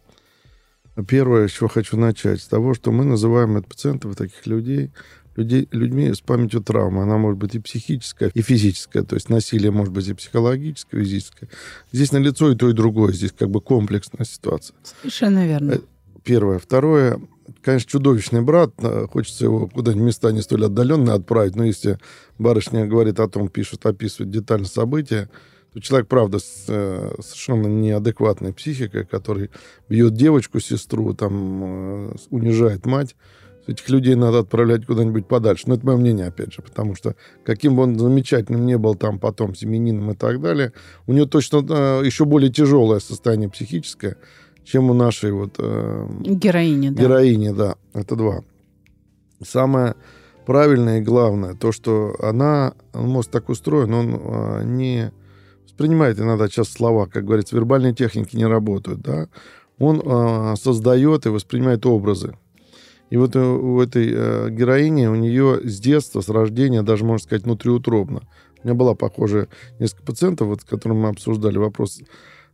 Первое, 1.08 1.48
с 1.48 1.52
чего 1.52 1.68
хочу 1.68 1.96
начать, 1.96 2.40
с 2.40 2.46
того, 2.46 2.74
что 2.74 2.92
мы 2.92 3.04
называем 3.04 3.56
от 3.56 3.66
пациентов, 3.66 4.16
таких 4.16 4.46
людей, 4.46 4.92
людей, 5.36 5.68
людьми 5.72 6.12
с 6.12 6.20
памятью 6.20 6.60
травмы. 6.60 7.02
Она 7.02 7.18
может 7.18 7.38
быть 7.38 7.54
и 7.56 7.58
психическая, 7.58 8.30
и 8.32 8.42
физическая. 8.42 9.02
То 9.02 9.16
есть 9.16 9.28
насилие 9.28 9.72
может 9.72 9.92
быть 9.92 10.06
и 10.06 10.14
психологическое, 10.14 11.00
и 11.00 11.04
физическое. 11.04 11.48
Здесь 11.92 12.12
на 12.12 12.18
лицо 12.18 12.50
и 12.50 12.56
то, 12.56 12.70
и 12.70 12.72
другое. 12.72 13.12
Здесь 13.12 13.32
как 13.32 13.50
бы 13.50 13.60
комплексная 13.60 14.24
ситуация. 14.24 14.76
Совершенно 15.02 15.46
верно. 15.46 15.80
Э, 16.24 16.28
Первое. 16.28 16.58
Второе. 16.58 17.20
Конечно, 17.62 17.90
чудовищный 17.90 18.40
брат. 18.40 18.72
Хочется 19.10 19.44
его 19.44 19.68
куда-нибудь 19.68 20.06
места 20.06 20.32
не 20.32 20.42
столь 20.42 20.66
отдаленные 20.66 21.14
отправить. 21.14 21.56
Но 21.56 21.64
если 21.64 21.98
барышня 22.38 22.86
говорит 22.86 23.20
о 23.20 23.28
том, 23.28 23.48
пишет, 23.48 23.84
описывает 23.86 24.30
детально 24.30 24.66
события, 24.66 25.28
то 25.72 25.80
человек, 25.80 26.08
правда, 26.08 26.38
с 26.38 26.64
э, 26.68 27.14
совершенно 27.20 27.66
неадекватной 27.66 28.52
психикой, 28.52 29.04
который 29.04 29.50
бьет 29.88 30.14
девочку, 30.14 30.60
сестру, 30.60 31.14
там, 31.14 32.12
э, 32.12 32.14
унижает 32.30 32.86
мать, 32.86 33.16
этих 33.66 33.88
людей 33.88 34.14
надо 34.14 34.40
отправлять 34.40 34.86
куда-нибудь 34.86 35.26
подальше. 35.26 35.64
Но 35.66 35.74
это 35.74 35.84
мое 35.84 35.96
мнение, 35.96 36.26
опять 36.26 36.52
же, 36.52 36.62
потому 36.62 36.94
что 36.94 37.16
каким 37.44 37.76
бы 37.76 37.82
он 37.82 37.98
замечательным 37.98 38.66
не 38.66 38.78
был 38.78 38.94
там 38.94 39.18
потом 39.18 39.54
семенином 39.54 40.12
и 40.12 40.14
так 40.14 40.40
далее, 40.40 40.72
у 41.06 41.12
него 41.12 41.26
точно 41.26 41.64
э, 41.68 42.02
еще 42.04 42.24
более 42.24 42.52
тяжелое 42.52 43.00
состояние 43.00 43.50
психическое, 43.50 44.16
чем 44.64 44.90
у 44.90 44.94
нашей 44.94 45.32
вот... 45.32 45.56
Э, 45.58 46.06
героини, 46.20 46.88
да. 46.90 47.02
Героини, 47.02 47.50
да. 47.50 47.76
Это 47.92 48.16
два. 48.16 48.42
Самое 49.42 49.94
правильное 50.46 50.98
и 50.98 51.02
главное, 51.02 51.54
то, 51.54 51.72
что 51.72 52.14
она, 52.20 52.74
мозг 52.92 53.30
так 53.30 53.48
устроен, 53.48 53.92
он 53.94 54.14
э, 54.14 54.64
не 54.64 55.12
воспринимает 55.64 56.18
иногда 56.18 56.48
сейчас 56.48 56.68
слова, 56.68 57.06
как 57.06 57.24
говорится, 57.24 57.56
вербальные 57.56 57.94
техники 57.94 58.36
не 58.36 58.46
работают, 58.46 59.00
да. 59.00 59.28
Он 59.78 60.00
э, 60.04 60.54
создает 60.56 61.26
и 61.26 61.30
воспринимает 61.30 61.84
образы. 61.86 62.36
И 63.10 63.16
вот 63.16 63.36
у 63.36 63.80
этой 63.80 64.10
э, 64.12 64.50
героини, 64.50 65.06
у 65.06 65.14
нее 65.14 65.60
с 65.62 65.78
детства, 65.78 66.20
с 66.20 66.28
рождения, 66.28 66.82
даже, 66.82 67.04
можно 67.04 67.24
сказать, 67.24 67.44
внутриутробно. 67.44 68.22
У 68.62 68.66
меня 68.66 68.74
была 68.74 68.94
похожая 68.94 69.48
несколько 69.78 70.04
пациентов, 70.04 70.48
вот, 70.48 70.62
с 70.62 70.64
которыми 70.64 71.00
мы 71.00 71.08
обсуждали 71.08 71.58
вопрос 71.58 72.00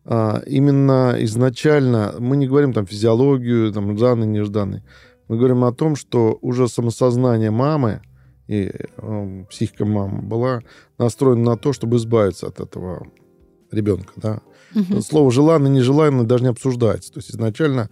именно 0.05 1.15
изначально, 1.19 2.15
мы 2.19 2.37
не 2.37 2.47
говорим 2.47 2.73
там 2.73 2.87
физиологию, 2.87 3.73
там 3.73 3.97
жданный, 3.97 4.27
нежданный, 4.27 4.83
мы 5.29 5.37
говорим 5.37 5.63
о 5.65 5.73
том, 5.73 5.95
что 5.95 6.39
уже 6.41 6.69
самосознание 6.69 7.51
мамы 7.51 8.01
и 8.49 8.73
э, 8.73 9.45
психика 9.49 9.85
мамы 9.85 10.23
была 10.23 10.63
настроена 10.99 11.53
на 11.53 11.57
то, 11.57 11.73
чтобы 11.73 11.99
избавиться 11.99 12.49
от 12.49 12.59
этого 12.59 13.07
ребенка, 13.71 14.13
да. 14.17 14.41
Угу. 14.75 15.03
Слово 15.03 15.31
желанно, 15.31 15.69
нежеланно 15.69 16.25
даже 16.25 16.43
не 16.43 16.51
обсуждается. 16.51 17.13
То 17.13 17.19
есть 17.19 17.31
изначально 17.31 17.91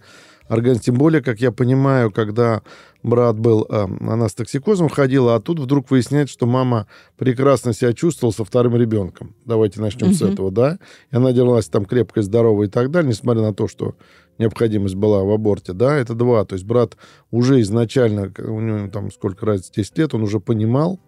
организм, 0.49 0.81
тем 0.81 0.95
более, 0.95 1.21
как 1.21 1.39
я 1.39 1.53
понимаю, 1.53 2.11
когда 2.11 2.61
брат 3.03 3.39
был, 3.39 3.65
э, 3.69 3.87
она 4.01 4.27
с 4.27 4.33
токсикозом 4.33 4.89
ходила, 4.89 5.35
а 5.35 5.39
тут 5.39 5.59
вдруг 5.59 5.89
выясняется, 5.89 6.33
что 6.33 6.45
мама 6.45 6.87
прекрасно 7.17 7.73
себя 7.73 7.93
чувствовала 7.93 8.33
со 8.33 8.43
вторым 8.43 8.75
ребенком. 8.75 9.35
Давайте 9.45 9.81
начнем 9.81 10.07
угу. 10.07 10.15
с 10.15 10.21
этого, 10.21 10.51
да. 10.51 10.79
И 11.11 11.15
она 11.15 11.31
держалась 11.31 11.67
там 11.67 11.85
крепкой, 11.85 12.23
здоровой 12.23 12.67
и 12.67 12.69
так 12.69 12.91
далее, 12.91 13.09
несмотря 13.09 13.41
на 13.41 13.53
то, 13.53 13.67
что 13.67 13.95
необходимость 14.37 14.95
была 14.95 15.23
в 15.23 15.31
аборте, 15.31 15.73
да, 15.73 15.95
это 15.95 16.13
два. 16.13 16.45
То 16.45 16.55
есть 16.55 16.65
брат 16.65 16.97
уже 17.31 17.61
изначально, 17.61 18.31
у 18.37 18.59
него 18.59 18.89
там 18.89 19.11
сколько 19.11 19.45
раз, 19.45 19.69
10 19.69 19.97
лет, 19.97 20.13
он 20.13 20.23
уже 20.23 20.39
понимал, 20.39 20.99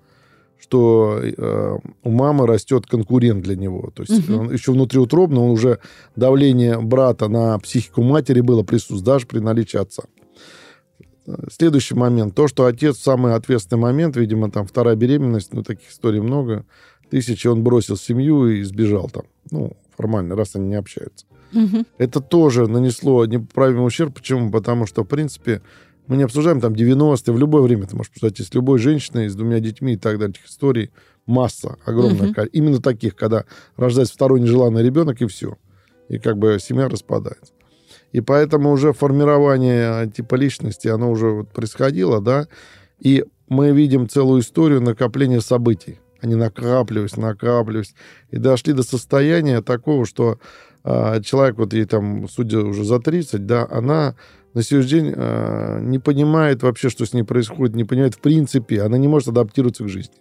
что 0.60 1.20
э, 1.22 1.78
у 2.04 2.10
мамы 2.12 2.46
растет 2.46 2.86
конкурент 2.86 3.44
для 3.44 3.56
него. 3.56 3.92
То 3.94 4.04
есть 4.04 4.30
угу. 4.30 4.42
он 4.42 4.52
еще 4.52 4.72
внутриутробно, 4.72 5.44
он 5.44 5.52
уже 5.52 5.80
давление 6.16 6.80
брата 6.80 7.28
на 7.28 7.58
психику 7.60 8.04
матери 8.04 8.42
было 8.42 8.64
присутствовать, 8.64 9.04
даже 9.04 9.28
при 9.28 9.40
наличии 9.40 9.78
отца. 9.78 10.04
Следующий 11.52 11.96
момент. 11.96 12.36
То, 12.36 12.48
что 12.48 12.66
отец 12.66 12.98
в 12.98 13.04
самый 13.04 13.36
ответственный 13.36 13.80
момент, 13.80 14.16
видимо, 14.16 14.50
там 14.50 14.66
вторая 14.66 14.96
беременность, 14.96 15.54
ну, 15.54 15.64
таких 15.64 15.90
историй 15.90 16.20
много, 16.20 16.66
тысячи, 17.10 17.48
он 17.48 17.64
бросил 17.64 17.96
семью 17.96 18.48
и 18.48 18.64
сбежал 18.64 19.10
там. 19.10 19.24
Ну, 19.52 19.74
формально, 19.96 20.36
раз 20.36 20.56
они 20.56 20.70
не 20.70 20.76
общаются. 20.76 21.26
Угу. 21.54 21.86
Это 21.98 22.22
тоже 22.22 22.68
нанесло 22.68 23.26
неправильный 23.26 23.86
ущерб. 23.86 24.16
Почему? 24.16 24.52
Потому 24.52 24.86
что, 24.88 25.04
в 25.04 25.08
принципе, 25.08 25.62
мы 26.08 26.18
не 26.18 26.24
обсуждаем 26.24 26.60
там 26.60 26.74
90-е, 26.74 27.34
в 27.34 27.38
любое 27.38 27.62
время 27.62 27.86
ты 27.86 27.96
можешь 27.96 28.12
обсуждать 28.12 28.40
с 28.46 28.54
любой 28.54 28.80
женщиной, 28.80 29.30
с 29.30 29.36
двумя 29.36 29.60
детьми 29.60 29.94
и 29.94 29.98
так 29.98 30.18
далее. 30.18 30.34
Этих 30.36 30.50
историй 30.50 30.92
масса, 31.26 31.78
огромная. 31.86 32.32
Угу. 32.32 32.42
Именно 32.52 32.82
таких, 32.82 33.16
когда 33.16 33.46
рождается 33.78 34.14
второй 34.14 34.42
нежеланный 34.42 34.84
ребенок, 34.84 35.22
и 35.22 35.28
все. 35.28 35.58
И 36.10 36.18
как 36.18 36.38
бы 36.38 36.58
семья 36.60 36.90
распадается. 36.90 37.54
И 38.12 38.22
поэтому 38.22 38.72
уже 38.72 38.94
формирование 38.94 40.10
типа 40.10 40.36
личности, 40.36 40.88
оно 40.88 41.12
уже 41.12 41.28
вот 41.28 41.50
происходило, 41.50 42.22
да, 42.22 42.48
и 43.00 43.26
мы 43.48 43.72
видим 43.72 44.08
целую 44.08 44.42
историю 44.42 44.82
накопления 44.82 45.42
событий. 45.42 46.00
Они 46.22 46.36
накапливались, 46.36 47.18
накапливались, 47.18 47.96
и 48.30 48.38
дошли 48.38 48.74
до 48.74 48.84
состояния 48.84 49.62
такого, 49.62 50.06
что 50.06 50.40
а, 50.84 51.20
человек, 51.22 51.58
вот 51.58 51.74
ей 51.74 51.86
там, 51.86 52.28
судя 52.30 52.60
уже 52.60 52.84
за 52.84 53.00
30, 53.00 53.46
да, 53.46 53.68
она 53.70 54.16
на 54.54 54.64
сегодняшний 54.64 55.02
день 55.02 55.14
а, 55.16 55.80
не 55.80 56.00
понимает 56.00 56.64
вообще, 56.64 56.90
что 56.90 57.06
с 57.06 57.14
ней 57.14 57.24
происходит, 57.24 57.76
не 57.76 57.84
понимает 57.84 58.16
в 58.16 58.20
принципе, 58.20 58.82
она 58.82 58.98
не 58.98 59.08
может 59.08 59.30
адаптироваться 59.30 59.84
к 59.84 59.90
жизни. 59.90 60.16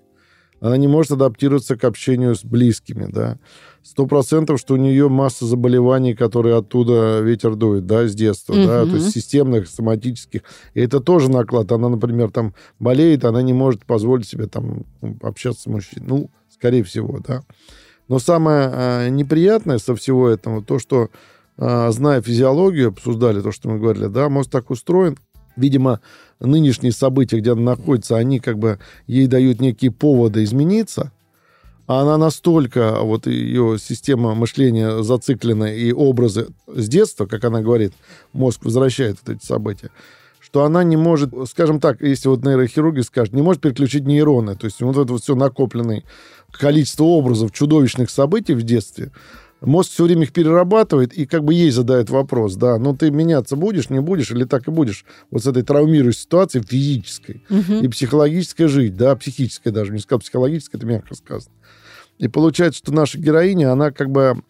Она 0.61 0.77
не 0.77 0.89
может 0.89 1.13
адаптироваться 1.13 1.77
к 1.77 1.85
общению 1.85 2.35
с 2.35 2.45
близкими, 2.45 3.07
да. 3.11 3.39
Сто 3.83 4.07
процентов, 4.07 4.61
что 4.61 4.75
у 4.75 4.77
нее 4.77 5.09
масса 5.09 5.47
заболеваний, 5.47 6.15
которые 6.15 6.57
оттуда 6.57 7.21
ветер 7.21 7.57
дует, 7.57 7.87
да, 7.87 8.07
с 8.07 8.15
детства, 8.15 8.53
mm-hmm. 8.53 8.67
да, 8.67 8.85
то 8.85 8.97
есть 8.97 9.11
системных, 9.11 9.69
соматических. 9.69 10.43
И 10.75 10.81
это 10.81 11.01
тоже 11.01 11.31
наклад. 11.31 11.73
Она, 11.73 11.89
например, 11.89 12.31
там 12.31 12.55
болеет, 12.79 13.25
она 13.25 13.41
не 13.41 13.55
может 13.55 13.87
позволить 13.87 14.29
себе 14.29 14.47
там 14.47 14.85
общаться 15.23 15.63
с 15.63 15.67
мужчиной. 15.67 16.07
Ну, 16.07 16.31
скорее 16.51 16.85
всего, 16.85 17.21
да. 17.27 17.43
Но 18.09 18.19
самое 18.19 18.71
э, 18.73 19.09
неприятное 19.09 19.79
со 19.79 19.95
всего 19.95 20.29
этого, 20.29 20.63
то, 20.63 20.79
что, 20.79 21.09
э, 21.57 21.91
зная 21.93 22.21
физиологию, 22.21 22.89
обсуждали 22.89 23.41
то, 23.41 23.51
что 23.51 23.71
мы 23.71 23.79
говорили, 23.79 24.09
да, 24.09 24.29
мозг 24.29 24.51
так 24.51 24.71
устроен, 24.71 25.17
видимо, 25.57 26.01
нынешние 26.41 26.93
события, 26.93 27.39
где 27.39 27.53
она 27.53 27.77
находится, 27.77 28.17
они 28.17 28.41
как 28.41 28.59
бы 28.59 28.79
ей 29.07 29.27
дают 29.27 29.61
некие 29.61 29.91
поводы 29.91 30.45
измениться, 30.45 31.13
а 31.87 32.03
она 32.03 32.19
настолько, 32.19 33.01
вот 33.01 33.27
ее 33.27 33.77
система 33.81 34.35
мышления 34.37 35.03
зациклена 35.03 35.75
и 35.75 35.93
образы 35.93 36.47
с 36.69 36.89
детства, 36.89 37.27
как 37.27 37.45
она 37.45 37.63
говорит, 37.63 37.93
мозг 38.33 38.65
возвращает 38.65 39.19
вот 39.25 39.37
эти 39.37 39.45
события, 39.45 39.91
что 40.39 40.63
она 40.63 40.85
не 40.85 40.97
может, 40.97 41.33
скажем 41.49 41.81
так, 41.81 42.01
если 42.01 42.29
вот 42.29 42.45
нейрохирурги 42.45 43.01
скажут, 43.01 43.35
не 43.35 43.43
может 43.43 43.61
переключить 43.61 44.05
нейроны. 44.05 44.55
То 44.55 44.67
есть 44.67 44.81
вот 44.81 44.97
это 44.97 45.13
вот 45.13 45.23
все 45.23 45.35
накопленное 45.35 46.05
количество 46.53 47.05
образов 47.05 47.53
чудовищных 47.53 48.09
событий 48.09 48.55
в 48.55 48.63
детстве, 48.63 49.11
мозг 49.61 49.91
все 49.93 50.05
время 50.05 50.23
их 50.23 50.33
перерабатывает 50.33 51.13
и 51.13 51.27
как 51.27 51.45
бы 51.45 51.55
ей 51.55 51.71
задает 51.71 52.11
вопрос, 52.11 52.57
да, 52.57 52.79
ну 52.79 52.97
ты 52.97 53.11
меняться 53.11 53.57
будешь, 53.57 53.91
не 53.91 54.01
будешь, 54.01 54.31
или 54.31 54.45
так 54.45 54.69
и 54.69 54.71
будешь 54.71 55.05
вот 55.31 55.43
с 55.43 55.47
этой 55.47 55.63
травмирующей 55.63 56.21
ситуацией 56.21 56.65
физической 56.65 57.45
угу. 57.51 57.75
и 57.83 57.89
психологической 57.89 58.69
жить, 58.69 58.97
да, 58.97 59.15
психической 59.17 59.73
даже, 59.73 59.93
не 59.93 59.99
сказал 59.99 60.21
психологической, 60.21 60.79
это 60.79 60.87
мягко 60.87 61.15
сказано. 61.15 61.55
И 62.19 62.29
получается, 62.29 62.79
что 62.79 62.93
наша 62.93 63.19
героиня, 63.19 63.73
она 63.73 63.91
как 63.91 64.11
бы 64.11 64.43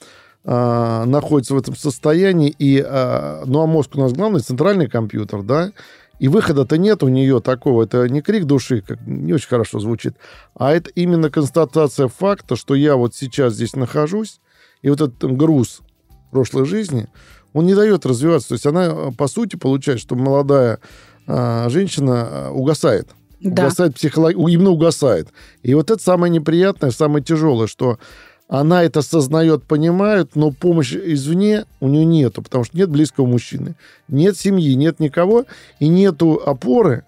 э, 0.45 1.05
находится 1.05 1.55
в 1.55 1.59
этом 1.59 1.77
состоянии, 1.77 2.55
и, 2.59 2.85
э, 2.85 3.43
ну 3.47 3.61
а 3.61 3.67
мозг 3.67 3.95
у 3.95 4.01
нас 4.01 4.13
главный, 4.13 4.41
центральный 4.41 4.89
компьютер, 4.89 5.43
да, 5.43 5.73
и 6.19 6.29
выхода-то 6.29 6.77
нет 6.77 7.03
у 7.03 7.09
нее 7.09 7.41
такого. 7.41 7.85
Это 7.85 8.09
не 8.09 8.21
крик 8.21 8.45
души, 8.45 8.83
как 8.87 9.01
не 9.07 9.33
очень 9.33 9.49
хорошо 9.49 9.79
звучит, 9.79 10.17
а 10.55 10.73
это 10.73 10.91
именно 10.91 11.31
констатация 11.31 12.09
факта, 12.09 12.57
что 12.57 12.75
я 12.75 12.97
вот 12.97 13.15
сейчас 13.15 13.55
здесь 13.55 13.75
нахожусь, 13.75 14.41
и 14.83 14.91
вот 14.91 15.01
этот 15.01 15.37
груз 15.37 15.81
прошлой 16.31 16.65
жизни, 16.65 17.09
он 17.53 17.67
не 17.67 17.75
дает 17.75 18.07
развиваться. 18.07 18.49
То 18.49 18.55
есть 18.55 18.67
она, 18.67 19.11
по 19.17 19.27
сути, 19.27 19.57
получает, 19.57 20.01
что 20.01 20.15
молодая 20.15 20.79
а, 21.27 21.69
женщина 21.69 22.51
угасает. 22.53 23.09
Да. 23.41 23.65
Угасает 23.65 23.95
психологически, 23.95 24.53
именно 24.53 24.71
угасает. 24.71 25.29
И 25.63 25.75
вот 25.75 25.91
это 25.91 26.03
самое 26.03 26.31
неприятное, 26.31 26.91
самое 26.91 27.25
тяжелое, 27.25 27.67
что 27.67 27.99
она 28.49 28.83
это 28.83 29.01
осознает, 29.01 29.63
понимает, 29.63 30.35
но 30.35 30.51
помощи 30.51 31.01
извне 31.03 31.67
у 31.79 31.89
нее 31.89 32.05
нету, 32.05 32.43
потому 32.43 32.65
что 32.65 32.77
нет 32.77 32.91
близкого 32.91 33.27
мужчины, 33.27 33.77
нет 34.09 34.37
семьи, 34.37 34.75
нет 34.75 34.99
никого, 34.99 35.45
и 35.79 35.87
нету 35.87 36.43
опоры, 36.45 37.05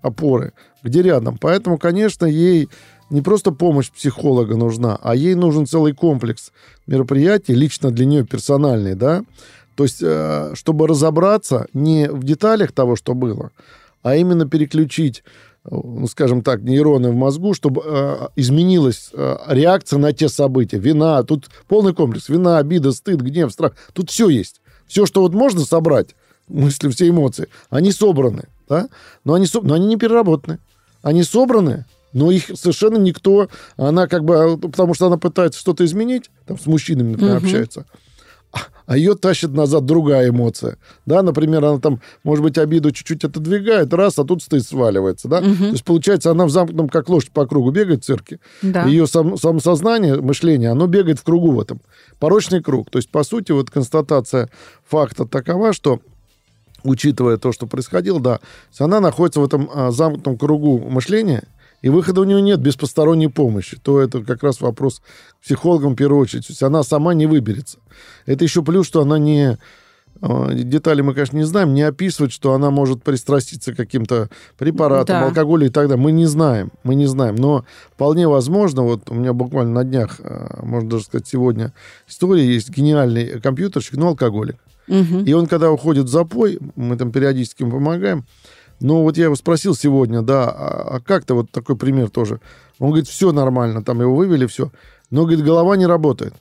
опоры, 0.00 0.54
где 0.82 1.02
рядом. 1.02 1.36
Поэтому, 1.38 1.76
конечно, 1.76 2.24
ей 2.24 2.68
не 3.10 3.22
просто 3.22 3.52
помощь 3.52 3.90
психолога 3.90 4.56
нужна, 4.56 4.98
а 5.02 5.14
ей 5.14 5.34
нужен 5.34 5.66
целый 5.66 5.94
комплекс 5.94 6.52
мероприятий, 6.86 7.54
лично 7.54 7.90
для 7.90 8.06
нее 8.06 8.24
персональный, 8.24 8.94
да, 8.94 9.22
то 9.74 9.84
есть, 9.84 9.98
э, 10.02 10.52
чтобы 10.54 10.86
разобраться 10.86 11.66
не 11.72 12.08
в 12.10 12.24
деталях 12.24 12.72
того, 12.72 12.96
что 12.96 13.14
было, 13.14 13.50
а 14.02 14.16
именно 14.16 14.48
переключить 14.48 15.22
ну, 15.68 16.06
скажем 16.06 16.42
так, 16.42 16.62
нейроны 16.62 17.10
в 17.10 17.16
мозгу, 17.16 17.52
чтобы 17.52 17.82
э, 17.84 18.28
изменилась 18.36 19.10
э, 19.12 19.36
реакция 19.48 19.98
на 19.98 20.12
те 20.12 20.28
события. 20.28 20.78
Вина, 20.78 21.22
тут 21.24 21.50
полный 21.66 21.92
комплекс. 21.92 22.28
Вина, 22.28 22.58
обида, 22.58 22.92
стыд, 22.92 23.20
гнев, 23.20 23.52
страх. 23.52 23.72
Тут 23.92 24.10
все 24.10 24.28
есть. 24.28 24.60
Все, 24.86 25.06
что 25.06 25.22
вот 25.22 25.34
можно 25.34 25.62
собрать, 25.62 26.14
мысли, 26.48 26.88
все 26.90 27.08
эмоции, 27.08 27.48
они 27.70 27.90
собраны, 27.90 28.44
да? 28.68 28.88
Но 29.24 29.34
они, 29.34 29.46
но 29.62 29.74
они 29.74 29.86
не 29.86 29.96
переработаны. 29.96 30.58
Они 31.02 31.24
собраны, 31.24 31.84
но 32.12 32.30
их 32.30 32.46
совершенно 32.54 32.96
никто, 32.98 33.48
она 33.76 34.06
как 34.06 34.24
бы, 34.24 34.36
а, 34.36 34.56
потому 34.56 34.94
что 34.94 35.06
она 35.06 35.18
пытается 35.18 35.60
что-то 35.60 35.84
изменить, 35.84 36.30
там 36.46 36.58
с 36.58 36.66
мужчинами, 36.66 37.12
например, 37.12 37.36
угу. 37.36 37.44
общается, 37.44 37.86
а 38.86 38.96
ее 38.96 39.16
тащит 39.16 39.52
назад 39.52 39.84
другая 39.84 40.28
эмоция. 40.28 40.78
Да, 41.06 41.22
например, 41.22 41.64
она 41.64 41.78
там, 41.78 42.00
может 42.22 42.42
быть, 42.44 42.56
обиду 42.56 42.92
чуть-чуть 42.92 43.24
отодвигает, 43.24 43.92
раз, 43.92 44.18
а 44.18 44.24
тут 44.24 44.42
стыд 44.42 44.64
сваливается, 44.64 45.28
да. 45.28 45.38
Угу. 45.38 45.56
То 45.56 45.64
есть, 45.70 45.84
получается, 45.84 46.30
она 46.30 46.46
в 46.46 46.50
замкнутом, 46.50 46.88
как 46.88 47.08
лошадь 47.08 47.32
по 47.32 47.46
кругу 47.46 47.70
бегает 47.70 48.02
в 48.02 48.06
цирке. 48.06 48.38
Да. 48.62 48.84
Ее 48.84 49.06
сам, 49.06 49.36
самосознание, 49.36 50.20
мышление, 50.20 50.70
оно 50.70 50.86
бегает 50.86 51.18
в 51.18 51.24
кругу 51.24 51.50
в 51.52 51.60
этом. 51.60 51.80
Порочный 52.20 52.62
круг. 52.62 52.90
То 52.90 52.98
есть, 52.98 53.10
по 53.10 53.24
сути, 53.24 53.50
вот 53.52 53.70
констатация 53.70 54.48
факта 54.88 55.26
такова, 55.26 55.72
что 55.72 56.00
учитывая 56.84 57.38
то, 57.38 57.50
что 57.52 57.66
происходило, 57.66 58.20
да, 58.20 58.40
она 58.78 59.00
находится 59.00 59.40
в 59.40 59.44
этом 59.44 59.68
а, 59.74 59.90
замкнутом 59.90 60.38
кругу 60.38 60.78
мышления, 60.78 61.42
и 61.82 61.88
выхода 61.88 62.20
у 62.20 62.24
нее 62.24 62.40
нет 62.40 62.60
без 62.60 62.76
посторонней 62.76 63.28
помощи, 63.28 63.78
то 63.80 64.00
это 64.00 64.22
как 64.22 64.42
раз 64.42 64.60
вопрос 64.60 65.00
к 65.40 65.44
психологам 65.44 65.92
в 65.92 65.96
первую 65.96 66.20
очередь. 66.20 66.46
То 66.46 66.52
есть 66.52 66.62
она 66.62 66.82
сама 66.82 67.14
не 67.14 67.26
выберется. 67.26 67.78
Это 68.24 68.44
еще 68.44 68.62
плюс, 68.62 68.86
что 68.86 69.02
она 69.02 69.18
не... 69.18 69.58
А, 70.22 70.52
детали 70.52 71.02
мы, 71.02 71.12
конечно, 71.12 71.36
не 71.36 71.44
знаем, 71.44 71.74
не 71.74 71.82
описывать, 71.82 72.32
что 72.32 72.54
она 72.54 72.70
может 72.70 73.02
пристраститься 73.02 73.74
к 73.74 73.76
каким-то 73.76 74.30
препаратам, 74.56 75.20
да. 75.20 75.26
алкоголю 75.26 75.66
и 75.66 75.68
так 75.68 75.88
далее. 75.88 76.02
Мы 76.02 76.12
не 76.12 76.26
знаем, 76.26 76.72
мы 76.84 76.94
не 76.94 77.06
знаем. 77.06 77.36
Но 77.36 77.64
вполне 77.92 78.26
возможно, 78.26 78.82
вот 78.82 79.10
у 79.10 79.14
меня 79.14 79.32
буквально 79.34 79.72
на 79.72 79.84
днях, 79.84 80.18
а, 80.20 80.60
можно 80.64 80.88
даже 80.88 81.04
сказать, 81.04 81.26
сегодня 81.26 81.74
история 82.08 82.46
есть 82.46 82.70
гениальный 82.70 83.40
компьютерщик, 83.40 83.96
но 83.96 84.08
алкоголик. 84.08 84.56
Угу. 84.88 85.24
И 85.26 85.32
он, 85.32 85.46
когда 85.46 85.70
уходит 85.70 86.06
в 86.06 86.08
запой, 86.08 86.58
мы 86.76 86.96
там 86.96 87.10
периодически 87.10 87.62
ему 87.62 87.72
помогаем, 87.72 88.24
но 88.80 89.02
вот 89.02 89.16
я 89.16 89.24
его 89.24 89.36
спросил 89.36 89.74
сегодня, 89.74 90.22
да, 90.22 90.44
а, 90.44 90.96
а 90.96 91.00
как-то 91.00 91.34
вот 91.34 91.50
такой 91.50 91.76
пример 91.76 92.10
тоже. 92.10 92.40
Он 92.78 92.88
говорит, 92.88 93.08
все 93.08 93.32
нормально, 93.32 93.82
там 93.82 94.00
его 94.00 94.14
вывели, 94.14 94.46
все. 94.46 94.70
Но, 95.10 95.22
говорит, 95.22 95.44
голова 95.44 95.76
не 95.76 95.86
работает. 95.86 96.34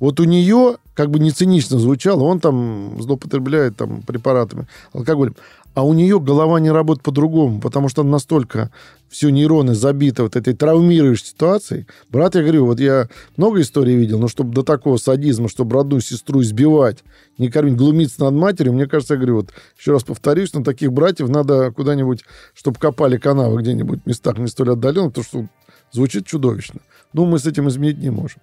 Вот 0.00 0.20
у 0.20 0.24
нее, 0.24 0.76
как 0.94 1.10
бы 1.10 1.18
не 1.18 1.30
цинично 1.30 1.78
звучало, 1.78 2.22
он 2.22 2.40
там 2.40 3.00
злоупотребляет 3.00 3.76
там 3.76 4.02
препаратами, 4.02 4.68
алкоголем. 4.92 5.36
А 5.78 5.84
у 5.84 5.92
нее 5.92 6.18
голова 6.18 6.58
не 6.58 6.72
работает 6.72 7.04
по-другому, 7.04 7.60
потому 7.60 7.88
что 7.88 8.02
настолько 8.02 8.72
все 9.08 9.30
нейроны 9.30 9.76
забиты 9.76 10.24
вот 10.24 10.34
этой 10.34 10.52
травмирующей 10.52 11.26
ситуацией. 11.26 11.86
Брат, 12.08 12.34
я 12.34 12.42
говорю, 12.42 12.66
вот 12.66 12.80
я 12.80 13.08
много 13.36 13.60
историй 13.60 13.94
видел, 13.94 14.18
но 14.18 14.26
чтобы 14.26 14.52
до 14.52 14.64
такого 14.64 14.96
садизма, 14.96 15.48
чтобы 15.48 15.76
родную 15.76 16.00
сестру 16.00 16.42
избивать, 16.42 17.04
не 17.38 17.48
кормить, 17.48 17.76
глумиться 17.76 18.24
над 18.24 18.34
матерью, 18.34 18.72
мне 18.72 18.88
кажется, 18.88 19.14
я 19.14 19.18
говорю, 19.18 19.36
вот 19.36 19.50
еще 19.78 19.92
раз 19.92 20.02
повторюсь, 20.02 20.52
на 20.52 20.64
таких 20.64 20.92
братьев 20.92 21.28
надо 21.28 21.70
куда-нибудь, 21.70 22.24
чтобы 22.54 22.80
копали 22.80 23.16
канавы 23.16 23.62
где-нибудь 23.62 24.02
в 24.02 24.06
местах 24.08 24.36
не 24.38 24.48
столь 24.48 24.72
отдаленных, 24.72 25.12
потому 25.12 25.24
что 25.24 25.48
звучит 25.92 26.26
чудовищно. 26.26 26.80
Но 27.12 27.24
мы 27.24 27.38
с 27.38 27.46
этим 27.46 27.68
изменить 27.68 27.98
не 27.98 28.10
можем. 28.10 28.40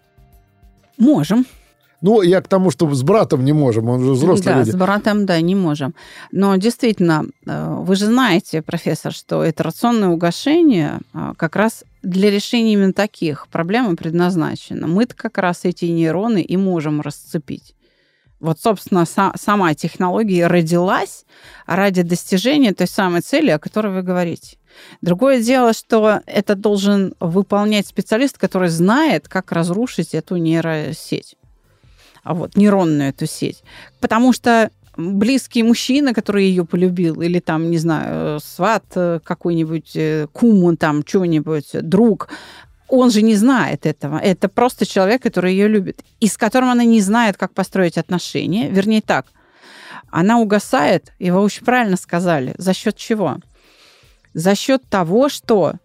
Можем. 0.97 1.45
Ну, 2.01 2.21
я 2.21 2.41
к 2.41 2.47
тому, 2.47 2.71
что 2.71 2.93
с 2.93 3.03
братом 3.03 3.45
не 3.45 3.53
можем, 3.53 3.89
он 3.89 4.03
же 4.03 4.11
взрослый. 4.11 4.53
Да, 4.53 4.59
люди. 4.59 4.71
с 4.71 4.75
братом, 4.75 5.25
да, 5.25 5.39
не 5.41 5.55
можем. 5.55 5.95
Но 6.31 6.55
действительно, 6.57 7.25
э, 7.45 7.75
вы 7.79 7.95
же 7.95 8.05
знаете, 8.05 8.61
профессор, 8.61 9.13
что 9.13 9.49
итерационное 9.49 10.09
угошение 10.09 10.99
э, 11.13 11.33
как 11.37 11.55
раз 11.55 11.83
для 12.03 12.29
решения 12.29 12.73
именно 12.73 12.93
таких 12.93 13.47
проблем 13.47 13.91
и 13.91 13.95
предназначено. 13.95 14.87
Мы-то 14.87 15.15
как 15.15 15.37
раз 15.37 15.61
эти 15.63 15.85
нейроны 15.85 16.41
и 16.41 16.57
можем 16.57 17.01
расцепить. 17.01 17.75
Вот, 18.39 18.59
собственно, 18.59 19.05
сама 19.05 19.73
технология 19.73 20.47
родилась 20.47 21.25
ради 21.65 22.01
достижения 22.01 22.73
той 22.73 22.87
самой 22.87 23.21
цели, 23.21 23.49
о 23.49 23.59
которой 23.59 23.93
вы 23.93 24.01
говорите. 24.03 24.57
Другое 25.01 25.41
дело, 25.41 25.73
что 25.73 26.21
это 26.25 26.55
должен 26.55 27.15
выполнять 27.19 27.87
специалист, 27.87 28.37
который 28.37 28.69
знает, 28.69 29.27
как 29.27 29.51
разрушить 29.51 30.13
эту 30.13 30.35
нейросеть. 30.35 31.37
А 32.25 32.33
вот, 32.33 32.57
нейронную 32.57 33.09
эту 33.09 33.27
сеть. 33.27 33.63
Потому 34.01 34.33
что 34.33 34.71
близкий 34.97 35.61
мужчина, 35.61 36.11
который 36.11 36.45
ее 36.45 36.65
полюбил, 36.65 37.21
или 37.21 37.39
там, 37.39 37.69
не 37.69 37.77
знаю, 37.77 38.39
сват 38.39 38.83
э, 38.95 39.19
какой-нибудь, 39.23 39.91
э, 39.95 40.27
кум, 40.33 40.75
там, 40.75 41.05
что-нибудь, 41.05 41.69
друг, 41.73 42.29
он 42.87 43.11
же 43.11 43.21
не 43.21 43.35
знает 43.35 43.85
этого. 43.85 44.17
Это 44.17 44.49
просто 44.49 44.87
человек, 44.87 45.21
который 45.21 45.53
ее 45.53 45.67
любит, 45.67 46.03
и 46.19 46.27
с 46.27 46.35
которым 46.35 46.69
она 46.69 46.83
не 46.83 46.99
знает, 46.99 47.37
как 47.37 47.53
построить 47.53 47.99
отношения. 47.99 48.69
Вернее 48.69 49.01
так, 49.01 49.27
она 50.09 50.39
угасает, 50.39 51.13
и 51.19 51.29
вы 51.29 51.41
очень 51.41 51.63
правильно 51.63 51.95
сказали, 51.95 52.55
за 52.57 52.73
счет 52.73 52.95
чего? 52.97 53.37
За 54.33 54.55
счет 54.55 54.81
того, 54.89 55.29
что 55.29 55.75